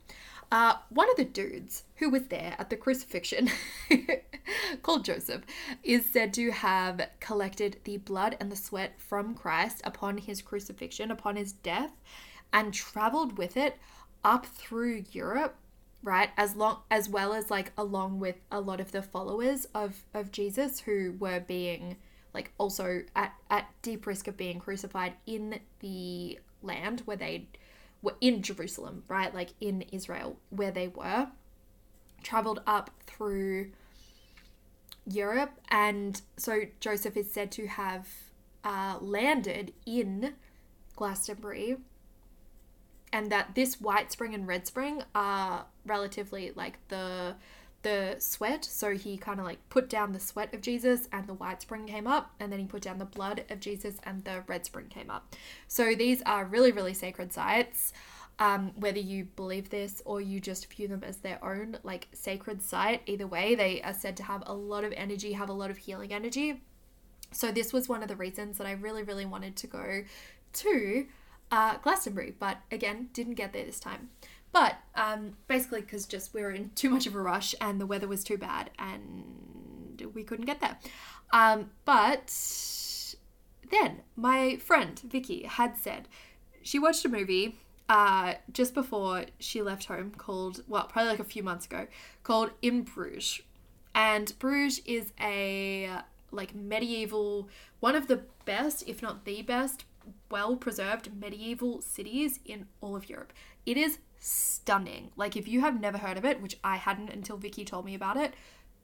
Uh, 0.51 0.75
one 0.89 1.09
of 1.09 1.15
the 1.15 1.23
dudes 1.23 1.83
who 1.95 2.09
was 2.09 2.27
there 2.27 2.55
at 2.59 2.69
the 2.69 2.75
crucifixion, 2.75 3.49
called 4.81 5.05
Joseph, 5.05 5.43
is 5.81 6.05
said 6.05 6.33
to 6.33 6.51
have 6.51 7.07
collected 7.21 7.77
the 7.85 7.97
blood 7.97 8.35
and 8.39 8.51
the 8.51 8.57
sweat 8.57 8.99
from 8.99 9.33
Christ 9.33 9.81
upon 9.85 10.17
his 10.17 10.41
crucifixion, 10.41 11.09
upon 11.09 11.37
his 11.37 11.53
death, 11.53 11.91
and 12.51 12.73
traveled 12.73 13.37
with 13.37 13.55
it 13.55 13.77
up 14.25 14.45
through 14.45 15.05
Europe, 15.13 15.55
right? 16.03 16.31
As 16.35 16.57
long 16.57 16.79
as 16.91 17.07
well 17.07 17.31
as 17.33 17.49
like 17.49 17.71
along 17.77 18.19
with 18.19 18.35
a 18.51 18.59
lot 18.59 18.81
of 18.81 18.91
the 18.91 19.01
followers 19.01 19.65
of 19.73 20.03
of 20.13 20.33
Jesus 20.33 20.81
who 20.81 21.15
were 21.17 21.39
being 21.39 21.95
like 22.33 22.51
also 22.57 23.03
at 23.15 23.33
at 23.49 23.69
deep 23.81 24.05
risk 24.05 24.27
of 24.27 24.35
being 24.35 24.59
crucified 24.59 25.13
in 25.25 25.61
the 25.79 26.39
land 26.61 27.01
where 27.05 27.17
they 27.17 27.47
were 28.01 28.15
in 28.21 28.41
Jerusalem, 28.41 29.03
right? 29.07 29.33
Like 29.33 29.49
in 29.59 29.83
Israel, 29.91 30.37
where 30.49 30.71
they 30.71 30.87
were. 30.87 31.27
traveled 32.23 32.61
up 32.67 32.91
through 33.07 33.71
Europe, 35.07 35.51
and 35.69 36.21
so 36.37 36.61
Joseph 36.79 37.17
is 37.17 37.31
said 37.31 37.51
to 37.53 37.67
have 37.67 38.07
uh, 38.63 38.97
landed 39.01 39.73
in 39.85 40.33
Glastonbury, 40.95 41.77
and 43.11 43.31
that 43.31 43.55
this 43.55 43.81
white 43.81 44.11
spring 44.11 44.35
and 44.35 44.47
red 44.47 44.67
spring 44.67 45.03
are 45.15 45.65
relatively 45.85 46.51
like 46.55 46.77
the 46.89 47.35
the 47.83 48.15
sweat. 48.19 48.65
So 48.65 48.95
he 48.95 49.17
kind 49.17 49.39
of 49.39 49.45
like 49.45 49.67
put 49.69 49.89
down 49.89 50.13
the 50.13 50.19
sweat 50.19 50.53
of 50.53 50.61
Jesus, 50.61 51.07
and 51.11 51.27
the 51.27 51.33
white 51.33 51.61
spring 51.61 51.87
came 51.87 52.07
up, 52.07 52.33
and 52.39 52.51
then 52.51 52.59
he 52.59 52.65
put 52.65 52.81
down 52.83 52.99
the 52.99 53.05
blood 53.05 53.43
of 53.49 53.59
Jesus, 53.59 53.95
and 54.03 54.23
the 54.23 54.43
red 54.47 54.65
spring 54.65 54.87
came 54.87 55.09
up. 55.09 55.35
So 55.67 55.95
these 55.95 56.21
are 56.25 56.45
really 56.45 56.71
really 56.71 56.93
sacred 56.93 57.33
sites. 57.33 57.93
Um, 58.39 58.71
whether 58.75 58.99
you 58.99 59.25
believe 59.35 59.69
this 59.69 60.01
or 60.03 60.19
you 60.19 60.39
just 60.39 60.73
view 60.73 60.87
them 60.87 61.03
as 61.03 61.17
their 61.17 61.43
own 61.45 61.77
like 61.83 62.07
sacred 62.11 62.63
site, 62.63 63.03
either 63.05 63.27
way, 63.27 63.53
they 63.53 63.81
are 63.83 63.93
said 63.93 64.17
to 64.17 64.23
have 64.23 64.41
a 64.47 64.53
lot 64.53 64.83
of 64.83 64.93
energy, 64.93 65.33
have 65.33 65.49
a 65.49 65.53
lot 65.53 65.69
of 65.69 65.77
healing 65.77 66.11
energy. 66.11 66.61
So 67.31 67.51
this 67.51 67.71
was 67.71 67.87
one 67.87 68.01
of 68.01 68.09
the 68.09 68.15
reasons 68.15 68.57
that 68.57 68.65
I 68.65 68.71
really, 68.71 69.03
really 69.03 69.25
wanted 69.25 69.55
to 69.57 69.67
go 69.67 70.03
to 70.53 71.05
uh, 71.51 71.77
Glastonbury, 71.83 72.33
but 72.37 72.57
again, 72.71 73.09
didn't 73.13 73.35
get 73.35 73.53
there 73.53 73.65
this 73.65 73.79
time. 73.79 74.09
But 74.51 74.75
um, 74.95 75.37
basically, 75.47 75.81
because 75.81 76.05
just 76.05 76.33
we 76.33 76.41
were 76.41 76.51
in 76.51 76.71
too 76.75 76.89
much 76.89 77.07
of 77.07 77.15
a 77.15 77.21
rush 77.21 77.55
and 77.61 77.79
the 77.79 77.85
weather 77.85 78.07
was 78.07 78.23
too 78.23 78.37
bad 78.37 78.69
and 78.77 80.11
we 80.13 80.23
couldn't 80.23 80.45
get 80.45 80.59
there. 80.59 80.77
Um, 81.31 81.71
but 81.85 82.33
then 83.69 84.01
my 84.15 84.57
friend 84.57 84.99
Vicky 84.99 85.43
had 85.43 85.77
said 85.77 86.07
she 86.61 86.79
watched 86.79 87.05
a 87.05 87.09
movie 87.09 87.57
uh, 87.89 88.35
just 88.51 88.73
before 88.73 89.25
she 89.39 89.61
left 89.61 89.85
home 89.85 90.11
called, 90.11 90.63
well, 90.67 90.85
probably 90.85 91.11
like 91.11 91.19
a 91.19 91.25
few 91.25 91.43
months 91.43 91.65
ago, 91.65 91.87
called 92.23 92.51
In 92.61 92.83
Bruges. 92.83 93.41
And 93.93 94.37
Bruges 94.39 94.81
is 94.85 95.11
a 95.19 96.01
like 96.31 96.55
medieval, 96.55 97.49
one 97.81 97.95
of 97.95 98.07
the 98.07 98.21
best, 98.45 98.87
if 98.87 99.01
not 99.01 99.25
the 99.25 99.41
best, 99.41 99.83
well 100.29 100.55
preserved 100.55 101.09
medieval 101.19 101.81
cities 101.81 102.39
in 102.45 102.67
all 102.79 102.95
of 102.95 103.09
Europe. 103.09 103.33
It 103.65 103.77
is 103.77 103.99
stunning. 104.21 105.11
Like, 105.17 105.35
if 105.35 105.49
you 105.49 105.59
have 105.59 105.81
never 105.81 105.97
heard 105.97 106.17
of 106.17 106.23
it, 106.23 106.41
which 106.41 106.57
I 106.63 106.77
hadn't 106.77 107.09
until 107.09 107.35
Vicky 107.35 107.65
told 107.65 107.83
me 107.83 107.95
about 107.95 108.15
it, 108.15 108.33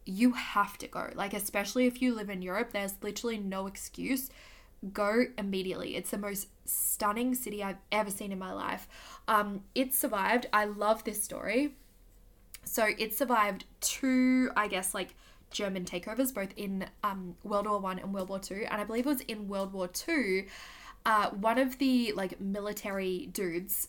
you 0.05 0.33
have 0.33 0.77
to 0.79 0.87
go. 0.87 1.09
Like, 1.15 1.33
especially 1.33 1.87
if 1.87 2.01
you 2.01 2.13
live 2.13 2.29
in 2.29 2.41
Europe, 2.41 2.71
there's 2.73 2.95
literally 3.01 3.37
no 3.37 3.67
excuse 3.67 4.29
go 4.93 5.25
immediately. 5.37 5.95
It's 5.95 6.11
the 6.11 6.17
most 6.17 6.49
stunning 6.65 7.33
city 7.33 7.63
I've 7.63 7.79
ever 7.91 8.11
seen 8.11 8.31
in 8.31 8.39
my 8.39 8.53
life. 8.53 8.87
Um, 9.27 9.61
it 9.73 9.93
survived. 9.93 10.47
I 10.53 10.65
love 10.65 11.03
this 11.03 11.23
story. 11.23 11.75
So 12.63 12.87
it 12.97 13.17
survived 13.17 13.65
two, 13.79 14.51
I 14.55 14.67
guess, 14.67 14.93
like 14.93 15.15
German 15.51 15.85
takeovers, 15.85 16.33
both 16.33 16.49
in 16.57 16.85
um, 17.03 17.35
World 17.43 17.67
War 17.67 17.79
One 17.79 17.99
and 17.99 18.13
World 18.13 18.29
War 18.29 18.39
Two, 18.39 18.65
and 18.69 18.81
I 18.81 18.83
believe 18.83 19.05
it 19.05 19.09
was 19.09 19.21
in 19.21 19.47
World 19.47 19.73
War 19.73 19.87
Two. 19.87 20.45
Uh, 21.05 21.29
one 21.29 21.57
of 21.57 21.77
the 21.77 22.11
like 22.13 22.41
military 22.41 23.27
dudes, 23.27 23.87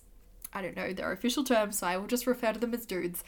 I 0.53 0.63
don't 0.63 0.77
know 0.77 0.93
their 0.93 1.13
official 1.13 1.45
terms, 1.45 1.79
so 1.79 1.87
I 1.87 1.97
will 1.97 2.07
just 2.07 2.27
refer 2.27 2.53
to 2.53 2.59
them 2.59 2.75
as 2.75 2.87
dudes. 2.87 3.23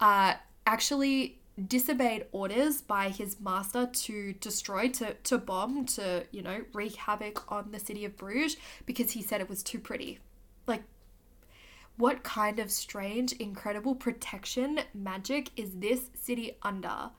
Uh, 0.00 0.34
actually 0.66 1.38
disobeyed 1.68 2.26
orders 2.32 2.82
by 2.82 3.08
his 3.10 3.40
master 3.40 3.86
to 3.86 4.32
destroy, 4.34 4.88
to, 4.88 5.14
to 5.14 5.38
bomb, 5.38 5.86
to, 5.86 6.24
you 6.32 6.42
know, 6.42 6.62
wreak 6.72 6.96
havoc 6.96 7.50
on 7.50 7.70
the 7.70 7.78
city 7.78 8.04
of 8.04 8.16
Bruges 8.16 8.56
because 8.86 9.12
he 9.12 9.22
said 9.22 9.40
it 9.40 9.48
was 9.48 9.62
too 9.62 9.78
pretty. 9.78 10.18
Like, 10.66 10.82
what 11.96 12.24
kind 12.24 12.58
of 12.58 12.72
strange, 12.72 13.32
incredible 13.34 13.94
protection 13.94 14.80
magic 14.92 15.50
is 15.56 15.70
this 15.76 16.10
city 16.14 16.56
under? 16.62 17.10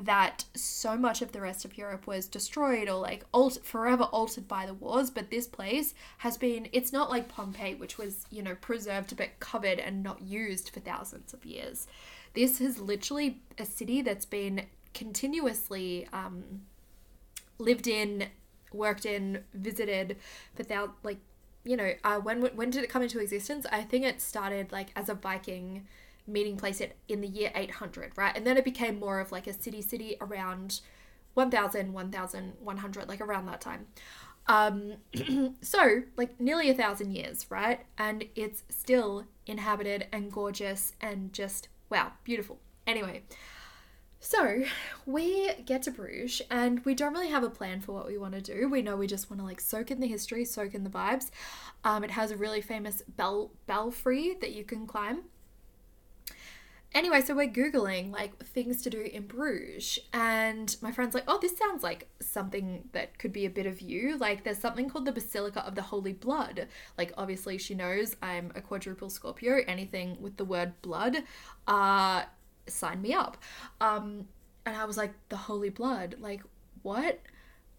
That 0.00 0.44
so 0.54 0.96
much 0.96 1.22
of 1.22 1.32
the 1.32 1.40
rest 1.40 1.64
of 1.64 1.76
Europe 1.76 2.06
was 2.06 2.28
destroyed 2.28 2.88
or 2.88 3.00
like 3.00 3.24
alt- 3.34 3.64
forever 3.64 4.04
altered 4.04 4.46
by 4.46 4.64
the 4.64 4.74
wars, 4.74 5.10
but 5.10 5.28
this 5.30 5.48
place 5.48 5.92
has 6.18 6.36
been, 6.36 6.68
it's 6.72 6.92
not 6.92 7.10
like 7.10 7.28
Pompeii, 7.28 7.74
which 7.74 7.98
was, 7.98 8.24
you 8.30 8.40
know, 8.42 8.54
preserved 8.54 9.16
but 9.16 9.40
covered 9.40 9.80
and 9.80 10.04
not 10.04 10.22
used 10.22 10.70
for 10.70 10.78
thousands 10.78 11.34
of 11.34 11.44
years. 11.44 11.88
This 12.34 12.60
is 12.60 12.78
literally 12.78 13.42
a 13.58 13.64
city 13.64 14.00
that's 14.00 14.26
been 14.26 14.66
continuously 14.94 16.06
um, 16.12 16.62
lived 17.58 17.86
in, 17.86 18.26
worked 18.72 19.06
in, 19.06 19.44
visited 19.54 20.16
without 20.56 20.94
like 21.02 21.18
you 21.64 21.76
know 21.76 21.92
uh, 22.04 22.18
when 22.18 22.42
when 22.42 22.70
did 22.70 22.84
it 22.84 22.90
come 22.90 23.02
into 23.02 23.20
existence? 23.20 23.66
I 23.70 23.82
think 23.82 24.04
it 24.04 24.20
started 24.20 24.72
like 24.72 24.88
as 24.96 25.08
a 25.08 25.14
Viking 25.14 25.86
meeting 26.28 26.56
place 26.56 26.80
it 26.80 26.96
in 27.08 27.20
the 27.20 27.28
year 27.28 27.50
800, 27.54 28.12
right? 28.16 28.36
And 28.36 28.46
then 28.46 28.56
it 28.56 28.64
became 28.64 29.00
more 29.00 29.18
of 29.20 29.32
like 29.32 29.46
a 29.46 29.52
city 29.52 29.82
city 29.82 30.16
around 30.20 30.80
1000, 31.34 31.92
1100, 31.92 33.08
like 33.08 33.20
around 33.20 33.46
that 33.46 33.60
time. 33.60 33.86
Um, 34.46 34.94
so, 35.60 36.02
like 36.16 36.40
nearly 36.40 36.70
a 36.70 36.74
thousand 36.74 37.14
years, 37.14 37.46
right? 37.50 37.80
And 37.98 38.24
it's 38.34 38.62
still 38.68 39.24
inhabited 39.46 40.06
and 40.12 40.30
gorgeous 40.30 40.92
and 41.00 41.32
just 41.32 41.68
Wow, 41.90 42.12
beautiful. 42.22 42.58
Anyway, 42.86 43.22
so 44.20 44.64
we 45.06 45.52
get 45.64 45.82
to 45.84 45.90
Bruges 45.90 46.42
and 46.50 46.84
we 46.84 46.94
don't 46.94 47.14
really 47.14 47.30
have 47.30 47.44
a 47.44 47.50
plan 47.50 47.80
for 47.80 47.92
what 47.92 48.06
we 48.06 48.18
want 48.18 48.34
to 48.34 48.40
do. 48.40 48.68
We 48.68 48.82
know 48.82 48.96
we 48.96 49.06
just 49.06 49.30
want 49.30 49.40
to 49.40 49.46
like 49.46 49.60
soak 49.60 49.90
in 49.90 50.00
the 50.00 50.06
history, 50.06 50.44
soak 50.44 50.74
in 50.74 50.84
the 50.84 50.90
vibes. 50.90 51.30
Um, 51.84 52.04
it 52.04 52.10
has 52.10 52.30
a 52.30 52.36
really 52.36 52.60
famous 52.60 53.02
bell 53.16 53.52
belfry 53.66 54.36
that 54.40 54.52
you 54.52 54.64
can 54.64 54.86
climb. 54.86 55.22
Anyway, 56.94 57.20
so 57.20 57.34
we're 57.34 57.46
Googling 57.46 58.10
like 58.10 58.36
things 58.46 58.82
to 58.82 58.90
do 58.90 59.02
in 59.02 59.26
Bruges, 59.26 59.98
and 60.12 60.74
my 60.80 60.90
friend's 60.90 61.14
like, 61.14 61.24
oh, 61.28 61.38
this 61.40 61.56
sounds 61.56 61.82
like 61.82 62.08
something 62.18 62.88
that 62.92 63.18
could 63.18 63.32
be 63.32 63.44
a 63.44 63.50
bit 63.50 63.66
of 63.66 63.80
you. 63.80 64.16
Like, 64.16 64.42
there's 64.42 64.58
something 64.58 64.88
called 64.88 65.04
the 65.04 65.12
Basilica 65.12 65.64
of 65.66 65.74
the 65.74 65.82
Holy 65.82 66.14
Blood. 66.14 66.66
Like, 66.96 67.12
obviously, 67.18 67.58
she 67.58 67.74
knows 67.74 68.16
I'm 68.22 68.52
a 68.54 68.62
quadruple 68.62 69.10
Scorpio. 69.10 69.62
Anything 69.68 70.16
with 70.20 70.38
the 70.38 70.46
word 70.46 70.72
blood, 70.80 71.24
uh, 71.66 72.22
sign 72.66 73.02
me 73.02 73.12
up. 73.12 73.36
Um, 73.80 74.26
and 74.64 74.74
I 74.74 74.84
was 74.86 74.96
like, 74.96 75.12
the 75.28 75.36
Holy 75.36 75.70
Blood? 75.70 76.16
Like, 76.18 76.42
what? 76.82 77.20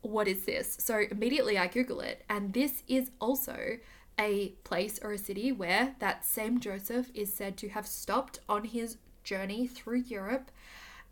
What 0.02 0.28
is 0.28 0.46
this? 0.46 0.78
So 0.80 1.04
immediately 1.12 1.58
I 1.58 1.68
Google 1.68 2.00
it, 2.00 2.24
and 2.30 2.54
this 2.54 2.84
is 2.88 3.12
also 3.20 3.80
a 4.20 4.50
place 4.66 5.00
or 5.02 5.14
a 5.14 5.18
city 5.18 5.52
where 5.52 5.96
that 6.00 6.26
same 6.26 6.60
Joseph 6.60 7.10
is 7.14 7.34
said 7.34 7.56
to 7.58 7.70
have 7.70 7.88
stopped 7.88 8.40
on 8.50 8.66
his 8.66 8.98
journey 9.24 9.66
through 9.66 10.02
Europe 10.02 10.52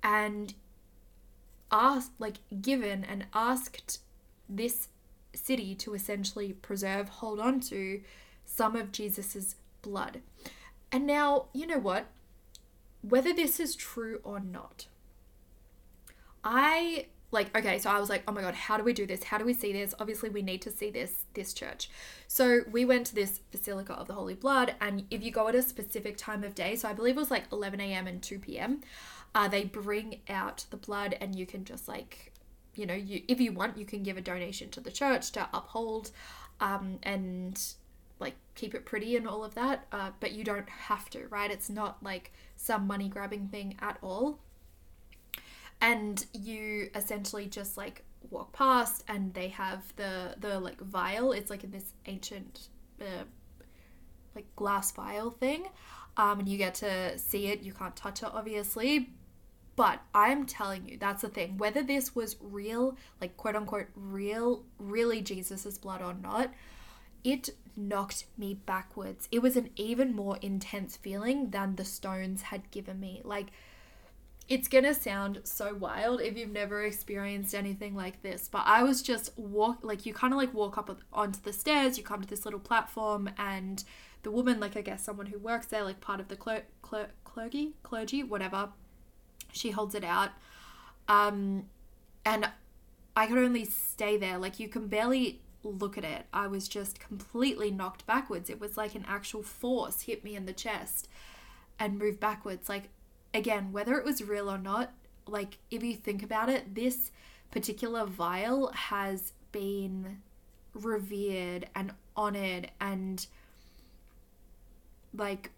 and 0.03 0.53
asked, 1.71 2.11
like, 2.19 2.37
given 2.61 3.03
and 3.05 3.25
asked 3.33 3.99
this 4.49 4.89
city 5.33 5.73
to 5.75 5.93
essentially 5.93 6.53
preserve, 6.53 7.07
hold 7.09 7.39
on 7.39 7.59
to 7.61 8.01
some 8.45 8.75
of 8.75 8.91
Jesus's 8.91 9.55
blood. 9.81 10.21
And 10.91 11.07
now, 11.07 11.45
you 11.53 11.65
know 11.65 11.79
what? 11.79 12.07
Whether 13.01 13.33
this 13.33 13.59
is 13.59 13.75
true 13.75 14.19
or 14.23 14.39
not, 14.39 14.87
I 16.43 17.07
like 17.31 17.55
okay 17.57 17.77
so 17.77 17.89
i 17.89 17.99
was 17.99 18.09
like 18.09 18.23
oh 18.27 18.31
my 18.31 18.41
god 18.41 18.55
how 18.55 18.77
do 18.77 18.83
we 18.83 18.93
do 18.93 19.05
this? 19.05 19.23
How 19.23 19.37
do 19.37 19.45
we 19.45 19.53
see 19.53 19.71
this? 19.73 19.93
Obviously 19.99 20.29
we 20.29 20.41
need 20.41 20.61
to 20.63 20.71
see 20.71 20.89
this 20.89 21.25
this 21.33 21.53
church. 21.53 21.89
So 22.27 22.61
we 22.71 22.85
went 22.85 23.07
to 23.07 23.15
this 23.15 23.39
basilica 23.51 23.93
of 23.93 24.07
the 24.07 24.13
holy 24.13 24.33
blood 24.33 24.75
and 24.81 25.05
if 25.09 25.23
you 25.23 25.31
go 25.31 25.47
at 25.47 25.55
a 25.55 25.61
specific 25.61 26.17
time 26.17 26.43
of 26.43 26.55
day 26.55 26.75
so 26.75 26.89
i 26.89 26.93
believe 26.93 27.15
it 27.15 27.19
was 27.19 27.31
like 27.31 27.45
11 27.51 27.79
a.m 27.79 28.07
and 28.07 28.21
2 28.21 28.39
p.m 28.39 28.81
uh, 29.35 29.47
they 29.47 29.63
bring 29.63 30.19
out 30.29 30.65
the 30.69 30.77
blood 30.77 31.15
and 31.21 31.35
you 31.35 31.45
can 31.45 31.63
just 31.63 31.87
like 31.87 32.33
you 32.75 32.85
know 32.85 32.93
you 32.93 33.21
if 33.27 33.39
you 33.39 33.51
want 33.51 33.77
you 33.77 33.85
can 33.85 34.03
give 34.03 34.17
a 34.17 34.21
donation 34.21 34.69
to 34.69 34.79
the 34.79 34.91
church 34.91 35.31
to 35.31 35.47
uphold 35.53 36.11
um, 36.59 36.97
and 37.03 37.73
like 38.19 38.35
keep 38.55 38.73
it 38.73 38.85
pretty 38.85 39.15
and 39.15 39.27
all 39.27 39.43
of 39.43 39.53
that 39.55 39.85
uh, 39.91 40.09
but 40.19 40.31
you 40.31 40.43
don't 40.43 40.69
have 40.69 41.09
to 41.09 41.27
right? 41.27 41.51
It's 41.51 41.69
not 41.69 42.01
like 42.01 42.31
some 42.55 42.87
money 42.87 43.09
grabbing 43.09 43.47
thing 43.47 43.75
at 43.79 43.97
all 44.01 44.39
and 45.81 46.25
you 46.33 46.89
essentially 46.95 47.45
just 47.45 47.77
like 47.77 48.03
walk 48.29 48.51
past 48.53 49.03
and 49.07 49.33
they 49.33 49.49
have 49.49 49.95
the 49.95 50.35
the 50.39 50.59
like 50.59 50.79
vial. 50.81 51.31
It's 51.31 51.49
like 51.49 51.63
in 51.63 51.71
this 51.71 51.93
ancient 52.05 52.69
uh, 53.01 53.23
like 54.35 54.45
glass 54.55 54.91
vial 54.91 55.31
thing. 55.31 55.67
Um, 56.17 56.39
and 56.39 56.49
you 56.49 56.57
get 56.57 56.75
to 56.75 57.17
see 57.17 57.47
it. 57.47 57.61
You 57.61 57.73
can't 57.73 57.95
touch 57.95 58.23
it 58.23 58.29
obviously. 58.33 59.11
But 59.75 60.01
i'm 60.15 60.47
telling 60.47 60.89
you 60.89 60.97
that's 60.97 61.21
the 61.21 61.29
thing. 61.29 61.57
Whether 61.57 61.83
this 61.83 62.15
was 62.15 62.35
real 62.41 62.97
like 63.21 63.37
quote 63.37 63.55
unquote 63.55 63.87
real 63.95 64.63
really 64.79 65.21
jesus's 65.21 65.77
blood 65.77 66.01
or 66.01 66.15
not 66.15 66.51
it 67.23 67.49
knocked 67.75 68.25
me 68.37 68.53
backwards. 68.53 69.27
It 69.31 69.39
was 69.41 69.55
an 69.57 69.69
even 69.75 70.15
more 70.15 70.37
intense 70.41 70.97
feeling 70.97 71.49
than 71.51 71.75
the 71.75 71.85
stones 71.85 72.43
had 72.43 72.71
given 72.71 72.99
me. 72.99 73.21
Like 73.23 73.47
it's 74.49 74.67
gonna 74.67 74.93
sound 74.93 75.41
so 75.43 75.73
wild 75.75 76.21
if 76.21 76.37
you've 76.37 76.51
never 76.51 76.83
experienced 76.83 77.53
anything 77.53 77.95
like 77.95 78.21
this 78.21 78.47
but 78.47 78.63
i 78.65 78.81
was 78.81 79.01
just 79.01 79.37
walk 79.37 79.79
like 79.81 80.05
you 80.05 80.13
kind 80.13 80.33
of 80.33 80.37
like 80.37 80.53
walk 80.53 80.77
up 80.77 80.89
onto 81.11 81.41
the 81.41 81.53
stairs 81.53 81.97
you 81.97 82.03
come 82.03 82.21
to 82.21 82.27
this 82.27 82.45
little 82.45 82.59
platform 82.59 83.29
and 83.37 83.83
the 84.23 84.31
woman 84.31 84.59
like 84.59 84.77
i 84.77 84.81
guess 84.81 85.03
someone 85.03 85.25
who 85.25 85.37
works 85.37 85.67
there 85.67 85.83
like 85.83 85.99
part 85.99 86.19
of 86.19 86.27
the 86.27 86.35
clerk 86.35 86.65
clerk 86.81 87.11
clergy, 87.37 87.73
clergy, 87.83 88.23
whatever. 88.23 88.69
She 89.51 89.69
holds 89.69 89.93
it 89.93 90.03
out. 90.03 90.31
Um, 91.07 91.65
and 92.25 92.49
I 93.15 93.27
could 93.27 93.37
only 93.37 93.63
stay 93.63 94.17
there. 94.17 94.39
Like 94.39 94.59
you 94.59 94.67
can 94.67 94.87
barely 94.87 95.41
look 95.61 95.99
at 95.99 96.03
it. 96.03 96.25
I 96.33 96.47
was 96.47 96.67
just 96.67 96.99
completely 96.99 97.69
knocked 97.69 98.07
backwards. 98.07 98.49
It 98.49 98.59
was 98.59 98.75
like 98.75 98.95
an 98.95 99.05
actual 99.07 99.43
force 99.43 100.01
hit 100.01 100.23
me 100.23 100.35
in 100.35 100.47
the 100.47 100.53
chest 100.53 101.09
and 101.79 101.99
moved 101.99 102.19
backwards. 102.19 102.67
Like 102.67 102.89
again, 103.37 103.71
whether 103.71 103.95
it 103.95 104.03
was 104.03 104.23
real 104.23 104.49
or 104.49 104.57
not, 104.57 104.91
like 105.27 105.59
if 105.69 105.83
you 105.83 105.93
think 105.93 106.23
about 106.23 106.49
it, 106.49 106.73
this 106.73 107.11
particular 107.51 108.05
vial 108.05 108.71
has 108.73 109.33
been 109.51 110.21
revered 110.73 111.67
and 111.75 111.93
honored 112.15 112.71
and 112.81 113.27
like 115.13 115.51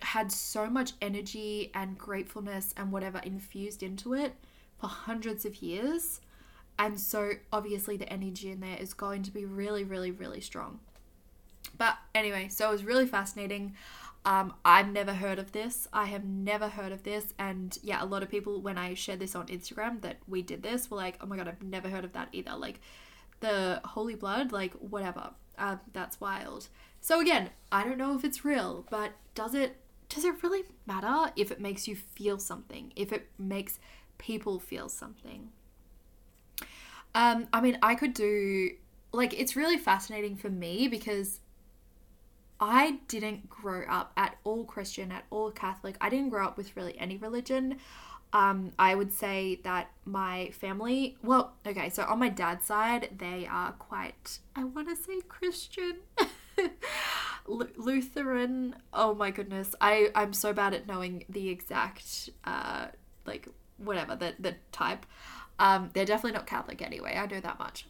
had 0.00 0.32
so 0.32 0.68
much 0.68 0.92
energy 1.00 1.70
and 1.74 1.96
gratefulness 1.96 2.74
and 2.76 2.90
whatever 2.90 3.20
infused 3.24 3.82
into 3.82 4.14
it 4.14 4.34
for 4.78 4.88
hundreds 4.88 5.44
of 5.44 5.62
years. 5.62 6.20
And 6.78 6.98
so 6.98 7.32
obviously 7.52 7.96
the 7.96 8.12
energy 8.12 8.50
in 8.50 8.60
there 8.60 8.76
is 8.78 8.94
going 8.94 9.22
to 9.22 9.30
be 9.30 9.44
really, 9.44 9.84
really, 9.84 10.10
really 10.10 10.40
strong. 10.40 10.80
But 11.78 11.96
anyway, 12.14 12.48
so 12.48 12.68
it 12.68 12.72
was 12.72 12.84
really 12.84 13.06
fascinating. 13.06 13.74
Um, 14.24 14.54
I've 14.64 14.92
never 14.92 15.14
heard 15.14 15.38
of 15.38 15.52
this. 15.52 15.88
I 15.92 16.06
have 16.06 16.24
never 16.24 16.68
heard 16.68 16.92
of 16.92 17.02
this. 17.02 17.34
And 17.38 17.76
yeah, 17.82 18.02
a 18.02 18.06
lot 18.06 18.22
of 18.22 18.30
people, 18.30 18.60
when 18.60 18.78
I 18.78 18.94
shared 18.94 19.18
this 19.18 19.34
on 19.34 19.46
Instagram 19.46 20.00
that 20.02 20.18
we 20.28 20.42
did 20.42 20.62
this, 20.62 20.90
were 20.90 20.96
like, 20.96 21.18
oh 21.20 21.26
my 21.26 21.36
God, 21.36 21.48
I've 21.48 21.62
never 21.62 21.88
heard 21.88 22.04
of 22.04 22.12
that 22.12 22.28
either. 22.32 22.54
Like 22.54 22.80
the 23.40 23.80
holy 23.84 24.14
blood, 24.14 24.52
like 24.52 24.74
whatever. 24.74 25.30
Um, 25.58 25.80
that's 25.92 26.20
wild. 26.20 26.68
So 27.00 27.20
again, 27.20 27.50
I 27.70 27.84
don't 27.84 27.98
know 27.98 28.16
if 28.16 28.24
it's 28.24 28.44
real, 28.44 28.86
but 28.90 29.12
does 29.34 29.54
it 29.54 29.76
does 30.08 30.24
it 30.24 30.42
really 30.42 30.62
matter 30.86 31.32
if 31.36 31.50
it 31.50 31.60
makes 31.60 31.88
you 31.88 31.96
feel 31.96 32.38
something? 32.38 32.92
If 32.94 33.12
it 33.12 33.28
makes 33.38 33.78
people 34.18 34.58
feel 34.60 34.88
something? 34.88 35.48
Um, 37.14 37.48
I 37.52 37.60
mean, 37.60 37.78
I 37.82 37.94
could 37.94 38.14
do 38.14 38.70
like 39.12 39.38
it's 39.38 39.56
really 39.56 39.78
fascinating 39.78 40.36
for 40.36 40.48
me 40.48 40.88
because 40.88 41.40
I 42.62 42.98
didn't 43.08 43.50
grow 43.50 43.82
up 43.88 44.12
at 44.16 44.36
all 44.44 44.64
Christian, 44.64 45.10
at 45.10 45.24
all 45.30 45.50
Catholic. 45.50 45.96
I 46.00 46.08
didn't 46.08 46.28
grow 46.28 46.46
up 46.46 46.56
with 46.56 46.76
really 46.76 46.96
any 46.96 47.16
religion. 47.16 47.78
Um, 48.32 48.70
I 48.78 48.94
would 48.94 49.12
say 49.12 49.60
that 49.64 49.90
my 50.04 50.50
family, 50.52 51.16
well, 51.24 51.54
okay, 51.66 51.90
so 51.90 52.04
on 52.04 52.20
my 52.20 52.28
dad's 52.28 52.64
side, 52.64 53.10
they 53.18 53.48
are 53.50 53.72
quite, 53.72 54.38
I 54.54 54.62
want 54.62 54.88
to 54.88 54.96
say 54.96 55.20
Christian. 55.28 55.96
Lutheran. 57.48 58.76
Oh 58.94 59.12
my 59.12 59.32
goodness. 59.32 59.74
I, 59.80 60.10
I'm 60.14 60.32
so 60.32 60.52
bad 60.52 60.72
at 60.72 60.86
knowing 60.86 61.24
the 61.28 61.48
exact, 61.48 62.30
uh, 62.44 62.86
like, 63.26 63.48
whatever, 63.76 64.14
the, 64.14 64.34
the 64.38 64.54
type. 64.70 65.04
Um, 65.58 65.90
they're 65.94 66.04
definitely 66.04 66.38
not 66.38 66.46
Catholic 66.46 66.80
anyway. 66.80 67.16
I 67.16 67.26
know 67.26 67.40
that 67.40 67.58
much 67.58 67.86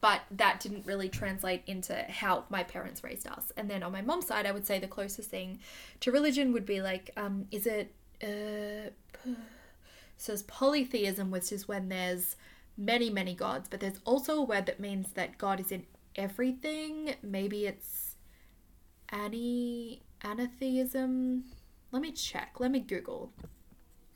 but 0.00 0.20
that 0.30 0.60
didn't 0.60 0.86
really 0.86 1.08
translate 1.08 1.62
into 1.66 1.94
how 2.08 2.44
my 2.50 2.62
parents 2.62 3.02
raised 3.02 3.26
us. 3.26 3.52
And 3.56 3.68
then 3.68 3.82
on 3.82 3.92
my 3.92 4.02
mom's 4.02 4.26
side, 4.26 4.46
I 4.46 4.52
would 4.52 4.66
say 4.66 4.78
the 4.78 4.86
closest 4.86 5.30
thing 5.30 5.58
to 6.00 6.12
religion 6.12 6.52
would 6.52 6.66
be 6.66 6.80
like, 6.80 7.10
um, 7.16 7.46
is 7.50 7.66
it, 7.66 7.92
uh, 8.22 8.90
so 10.16 10.32
it's 10.32 10.42
polytheism, 10.46 11.30
which 11.30 11.52
is 11.52 11.66
when 11.66 11.88
there's 11.88 12.36
many, 12.76 13.10
many 13.10 13.34
gods, 13.34 13.68
but 13.68 13.80
there's 13.80 13.98
also 14.04 14.36
a 14.36 14.42
word 14.42 14.66
that 14.66 14.78
means 14.78 15.12
that 15.12 15.36
God 15.36 15.58
is 15.58 15.72
in 15.72 15.84
everything. 16.14 17.14
Maybe 17.22 17.66
it's 17.66 18.14
ani, 19.10 20.02
anatheism. 20.22 21.44
Let 21.90 22.02
me 22.02 22.12
check. 22.12 22.56
Let 22.58 22.70
me 22.70 22.80
Google. 22.80 23.32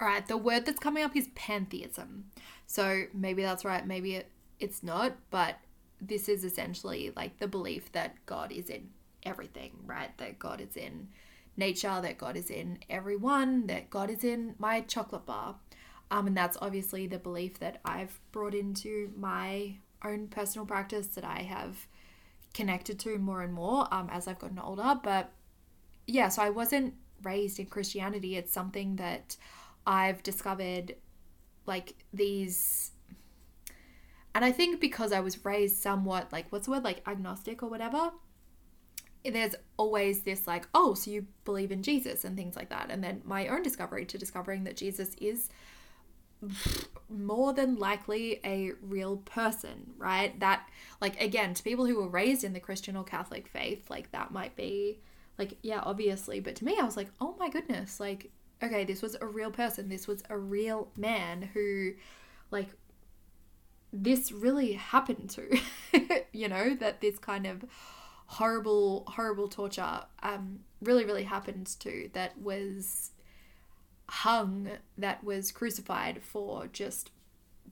All 0.00 0.08
right, 0.08 0.26
the 0.26 0.36
word 0.36 0.66
that's 0.66 0.78
coming 0.78 1.04
up 1.04 1.16
is 1.16 1.28
pantheism. 1.34 2.26
So 2.66 3.04
maybe 3.12 3.42
that's 3.42 3.64
right, 3.64 3.86
maybe 3.86 4.16
it, 4.16 4.30
it's 4.58 4.82
not, 4.82 5.14
but 5.30 5.56
this 6.02 6.28
is 6.28 6.44
essentially 6.44 7.12
like 7.16 7.38
the 7.38 7.48
belief 7.48 7.92
that 7.92 8.16
God 8.26 8.52
is 8.52 8.68
in 8.68 8.88
everything, 9.22 9.72
right? 9.86 10.16
That 10.18 10.38
God 10.38 10.60
is 10.60 10.76
in 10.76 11.08
nature, 11.56 12.00
that 12.02 12.18
God 12.18 12.36
is 12.36 12.50
in 12.50 12.78
everyone, 12.90 13.66
that 13.68 13.88
God 13.88 14.10
is 14.10 14.24
in 14.24 14.54
my 14.58 14.80
chocolate 14.80 15.26
bar. 15.26 15.56
Um, 16.10 16.26
and 16.26 16.36
that's 16.36 16.58
obviously 16.60 17.06
the 17.06 17.18
belief 17.18 17.58
that 17.60 17.80
I've 17.84 18.18
brought 18.32 18.54
into 18.54 19.12
my 19.16 19.76
own 20.04 20.28
personal 20.28 20.66
practice 20.66 21.06
that 21.08 21.24
I 21.24 21.42
have 21.42 21.86
connected 22.52 22.98
to 23.00 23.18
more 23.18 23.42
and 23.42 23.54
more 23.54 23.86
um, 23.92 24.08
as 24.10 24.28
I've 24.28 24.38
gotten 24.38 24.58
older. 24.58 24.98
But 25.02 25.30
yeah, 26.06 26.28
so 26.28 26.42
I 26.42 26.50
wasn't 26.50 26.94
raised 27.22 27.60
in 27.60 27.66
Christianity. 27.66 28.36
It's 28.36 28.52
something 28.52 28.96
that 28.96 29.36
I've 29.86 30.22
discovered 30.22 30.96
like 31.66 31.94
these 32.12 32.91
and 34.34 34.44
I 34.44 34.52
think 34.52 34.80
because 34.80 35.12
I 35.12 35.20
was 35.20 35.44
raised 35.44 35.76
somewhat 35.76 36.32
like, 36.32 36.46
what's 36.50 36.66
the 36.66 36.72
word, 36.72 36.84
like 36.84 37.06
agnostic 37.06 37.62
or 37.62 37.68
whatever, 37.68 38.12
there's 39.24 39.54
always 39.76 40.22
this 40.22 40.46
like, 40.46 40.66
oh, 40.74 40.94
so 40.94 41.10
you 41.10 41.26
believe 41.44 41.70
in 41.70 41.82
Jesus 41.82 42.24
and 42.24 42.36
things 42.36 42.56
like 42.56 42.70
that. 42.70 42.88
And 42.90 43.04
then 43.04 43.22
my 43.24 43.48
own 43.48 43.62
discovery 43.62 44.04
to 44.06 44.18
discovering 44.18 44.64
that 44.64 44.76
Jesus 44.76 45.14
is 45.20 45.48
more 47.08 47.52
than 47.52 47.76
likely 47.76 48.40
a 48.44 48.72
real 48.82 49.18
person, 49.18 49.92
right? 49.96 50.38
That, 50.40 50.68
like, 51.00 51.20
again, 51.20 51.54
to 51.54 51.62
people 51.62 51.86
who 51.86 51.96
were 51.96 52.08
raised 52.08 52.42
in 52.42 52.52
the 52.52 52.58
Christian 52.58 52.96
or 52.96 53.04
Catholic 53.04 53.46
faith, 53.46 53.88
like, 53.88 54.10
that 54.10 54.32
might 54.32 54.56
be, 54.56 54.98
like, 55.38 55.56
yeah, 55.62 55.80
obviously. 55.84 56.40
But 56.40 56.56
to 56.56 56.64
me, 56.64 56.76
I 56.80 56.84
was 56.84 56.96
like, 56.96 57.10
oh 57.20 57.36
my 57.38 57.48
goodness, 57.48 58.00
like, 58.00 58.30
okay, 58.60 58.84
this 58.84 59.02
was 59.02 59.16
a 59.20 59.26
real 59.26 59.52
person. 59.52 59.88
This 59.88 60.08
was 60.08 60.24
a 60.30 60.36
real 60.36 60.88
man 60.96 61.42
who, 61.42 61.92
like, 62.50 62.70
this 63.92 64.32
really 64.32 64.72
happened 64.72 65.30
to, 65.30 65.58
you 66.32 66.48
know, 66.48 66.74
that 66.76 67.00
this 67.00 67.18
kind 67.18 67.46
of 67.46 67.64
horrible, 68.26 69.04
horrible 69.08 69.48
torture 69.48 70.00
um, 70.22 70.60
really, 70.80 71.04
really 71.04 71.24
happened 71.24 71.66
to, 71.80 72.08
that 72.14 72.40
was 72.40 73.10
hung, 74.08 74.68
that 74.96 75.22
was 75.22 75.52
crucified 75.52 76.22
for 76.22 76.66
just 76.66 77.10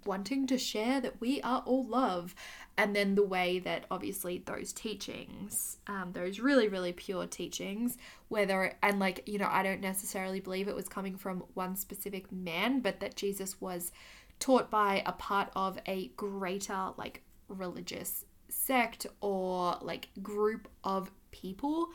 wanting 0.07 0.47
to 0.47 0.57
share 0.57 1.01
that 1.01 1.21
we 1.21 1.41
are 1.43 1.63
all 1.67 1.85
love. 1.87 2.35
And 2.77 2.97
then 2.97 3.15
the 3.15 3.25
way 3.25 3.59
that 3.61 3.85
obviously 3.91 4.43
those 4.45 4.73
teachings, 4.73 5.79
um, 5.87 6.13
those 6.13 6.41
really, 6.41 6.69
really 6.69 6.93
pure 6.93 7.27
teachings, 7.27 7.99
whether, 8.29 8.75
and 8.83 8.99
like, 8.99 9.23
you 9.27 9.39
know, 9.39 9.49
I 9.51 9.63
don't 9.63 9.81
necessarily 9.81 10.41
believe 10.41 10.69
it 10.69 10.77
was 10.77 10.89
coming 10.89 11.17
from 11.17 11.45
one 11.55 11.77
specific 11.77 12.31
man, 12.33 12.81
but 12.81 13.01
that 13.01 13.17
Jesus 13.17 13.61
was 13.61 13.93
taught 14.41 14.71
by 14.71 15.03
a 15.07 15.13
part 15.13 15.51
of 15.55 15.79
a 15.87 16.09
greater 16.17 16.91
like 16.97 17.23
religious 17.49 18.25
sect 18.49 19.07
or 19.21 19.77
like 19.83 20.09
group 20.23 20.69
of 20.83 21.11
people 21.31 21.89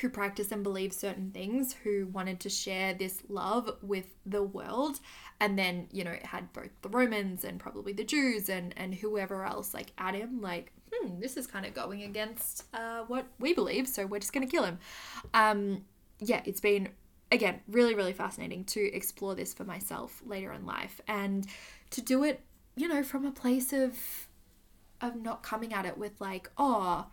who 0.00 0.08
practice 0.08 0.50
and 0.50 0.62
believe 0.62 0.92
certain 0.92 1.30
things 1.30 1.72
who 1.72 2.06
wanted 2.08 2.40
to 2.40 2.48
share 2.48 2.94
this 2.94 3.22
love 3.28 3.70
with 3.82 4.06
the 4.26 4.42
world 4.42 5.00
and 5.40 5.58
then 5.58 5.88
you 5.92 6.04
know 6.04 6.10
it 6.10 6.26
had 6.26 6.52
both 6.52 6.70
the 6.82 6.88
romans 6.88 7.44
and 7.44 7.60
probably 7.60 7.92
the 7.92 8.04
jews 8.04 8.48
and 8.48 8.74
and 8.76 8.94
whoever 8.94 9.44
else 9.44 9.72
like 9.72 9.92
at 9.98 10.14
him 10.14 10.40
like 10.40 10.72
hmm 10.92 11.20
this 11.20 11.36
is 11.36 11.46
kind 11.46 11.64
of 11.64 11.74
going 11.74 12.02
against 12.02 12.64
uh, 12.74 13.02
what 13.06 13.26
we 13.38 13.54
believe 13.54 13.86
so 13.88 14.06
we're 14.06 14.18
just 14.18 14.32
gonna 14.32 14.46
kill 14.46 14.64
him. 14.64 14.78
Um 15.32 15.84
yeah 16.20 16.42
it's 16.44 16.60
been 16.60 16.88
again, 17.34 17.60
really, 17.68 17.94
really 17.94 18.12
fascinating 18.12 18.64
to 18.64 18.92
explore 18.94 19.34
this 19.34 19.52
for 19.52 19.64
myself 19.64 20.22
later 20.24 20.52
in 20.52 20.64
life 20.64 21.00
and 21.06 21.46
to 21.90 22.00
do 22.00 22.24
it, 22.24 22.40
you 22.76 22.88
know, 22.88 23.02
from 23.02 23.24
a 23.24 23.30
place 23.30 23.72
of 23.72 24.28
of 25.00 25.16
not 25.16 25.42
coming 25.42 25.74
at 25.74 25.84
it 25.84 25.98
with 25.98 26.20
like, 26.20 26.50
oh, 26.56 27.06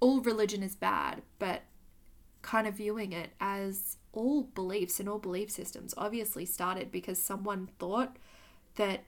all 0.00 0.20
religion 0.20 0.62
is 0.62 0.74
bad, 0.74 1.22
but 1.38 1.62
kind 2.40 2.66
of 2.66 2.74
viewing 2.74 3.12
it 3.12 3.30
as 3.40 3.96
all 4.12 4.44
beliefs 4.44 5.00
and 5.00 5.08
all 5.08 5.18
belief 5.18 5.50
systems 5.50 5.92
obviously 5.98 6.46
started 6.46 6.90
because 6.90 7.18
someone 7.18 7.68
thought 7.78 8.16
that 8.76 9.04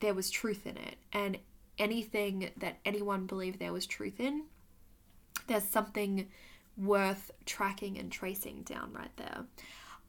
there 0.00 0.14
was 0.14 0.30
truth 0.30 0.66
in 0.66 0.76
it. 0.76 0.96
And 1.12 1.38
anything 1.78 2.50
that 2.56 2.78
anyone 2.84 3.26
believed 3.26 3.60
there 3.60 3.72
was 3.72 3.86
truth 3.86 4.18
in 4.18 4.44
there's 5.46 5.64
something 5.64 6.28
worth 6.76 7.30
tracking 7.46 7.98
and 7.98 8.10
tracing 8.10 8.62
down 8.62 8.92
right 8.92 9.16
there. 9.16 9.44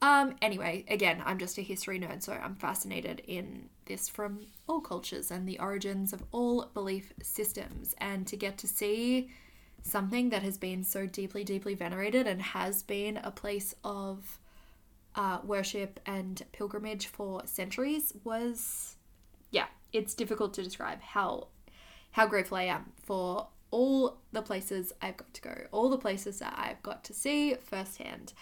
Um, 0.02 0.36
anyway, 0.42 0.84
again, 0.88 1.22
I'm 1.24 1.38
just 1.38 1.56
a 1.58 1.62
history 1.62 1.98
nerd, 1.98 2.22
so 2.22 2.32
I'm 2.32 2.54
fascinated 2.54 3.22
in 3.26 3.70
this 3.86 4.08
from 4.08 4.40
all 4.66 4.80
cultures 4.80 5.30
and 5.30 5.48
the 5.48 5.58
origins 5.58 6.12
of 6.12 6.22
all 6.32 6.66
belief 6.74 7.12
systems. 7.22 7.94
And 7.98 8.26
to 8.26 8.36
get 8.36 8.58
to 8.58 8.66
see 8.66 9.30
something 9.82 10.30
that 10.30 10.42
has 10.42 10.58
been 10.58 10.84
so 10.84 11.06
deeply, 11.06 11.44
deeply 11.44 11.74
venerated 11.74 12.26
and 12.26 12.42
has 12.42 12.82
been 12.82 13.16
a 13.18 13.30
place 13.30 13.74
of 13.84 14.38
uh, 15.14 15.38
worship 15.44 15.98
and 16.04 16.42
pilgrimage 16.52 17.06
for 17.06 17.42
centuries 17.46 18.12
was, 18.22 18.96
yeah, 19.50 19.66
it's 19.92 20.14
difficult 20.14 20.52
to 20.54 20.62
describe 20.62 21.00
how 21.00 21.48
how 22.12 22.26
grateful 22.26 22.56
I 22.56 22.62
am 22.64 22.92
for 23.02 23.48
all 23.76 24.16
the 24.32 24.40
places 24.40 24.94
I've 25.02 25.18
got 25.18 25.34
to 25.34 25.42
go, 25.42 25.54
all 25.70 25.90
the 25.90 25.98
places 25.98 26.38
that 26.38 26.54
I've 26.56 26.82
got 26.82 27.04
to 27.04 27.12
see 27.12 27.54
firsthand. 27.62 28.32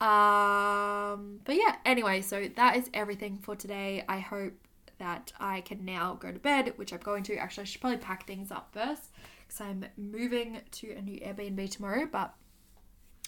Um, 0.00 1.40
but 1.44 1.56
yeah, 1.56 1.76
anyway, 1.84 2.22
so 2.22 2.48
that 2.56 2.76
is 2.76 2.88
everything 2.94 3.38
for 3.42 3.54
today. 3.54 4.02
I 4.08 4.20
hope 4.20 4.54
that 4.98 5.30
I 5.38 5.60
can 5.60 5.84
now 5.84 6.14
go 6.18 6.32
to 6.32 6.38
bed, 6.38 6.72
which 6.76 6.94
I'm 6.94 7.00
going 7.00 7.22
to. 7.24 7.36
Actually, 7.36 7.62
I 7.62 7.64
should 7.66 7.82
probably 7.82 7.98
pack 7.98 8.26
things 8.26 8.50
up 8.50 8.70
first 8.72 9.12
because 9.46 9.60
I'm 9.60 9.84
moving 9.98 10.58
to 10.70 10.92
a 10.92 11.02
new 11.02 11.20
Airbnb 11.20 11.70
tomorrow. 11.70 12.08
But 12.10 12.32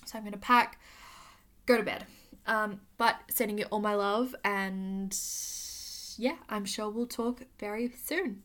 so 0.06 0.16
I'm 0.16 0.24
going 0.24 0.32
to 0.32 0.38
pack, 0.38 0.80
go 1.66 1.76
to 1.76 1.82
bed. 1.82 2.06
Um, 2.46 2.80
but 2.96 3.16
sending 3.28 3.58
you 3.58 3.66
all 3.66 3.80
my 3.80 3.96
love, 3.96 4.34
and 4.44 5.14
yeah, 6.16 6.36
I'm 6.48 6.64
sure 6.64 6.88
we'll 6.88 7.06
talk 7.06 7.42
very 7.58 7.92
soon. 8.02 8.44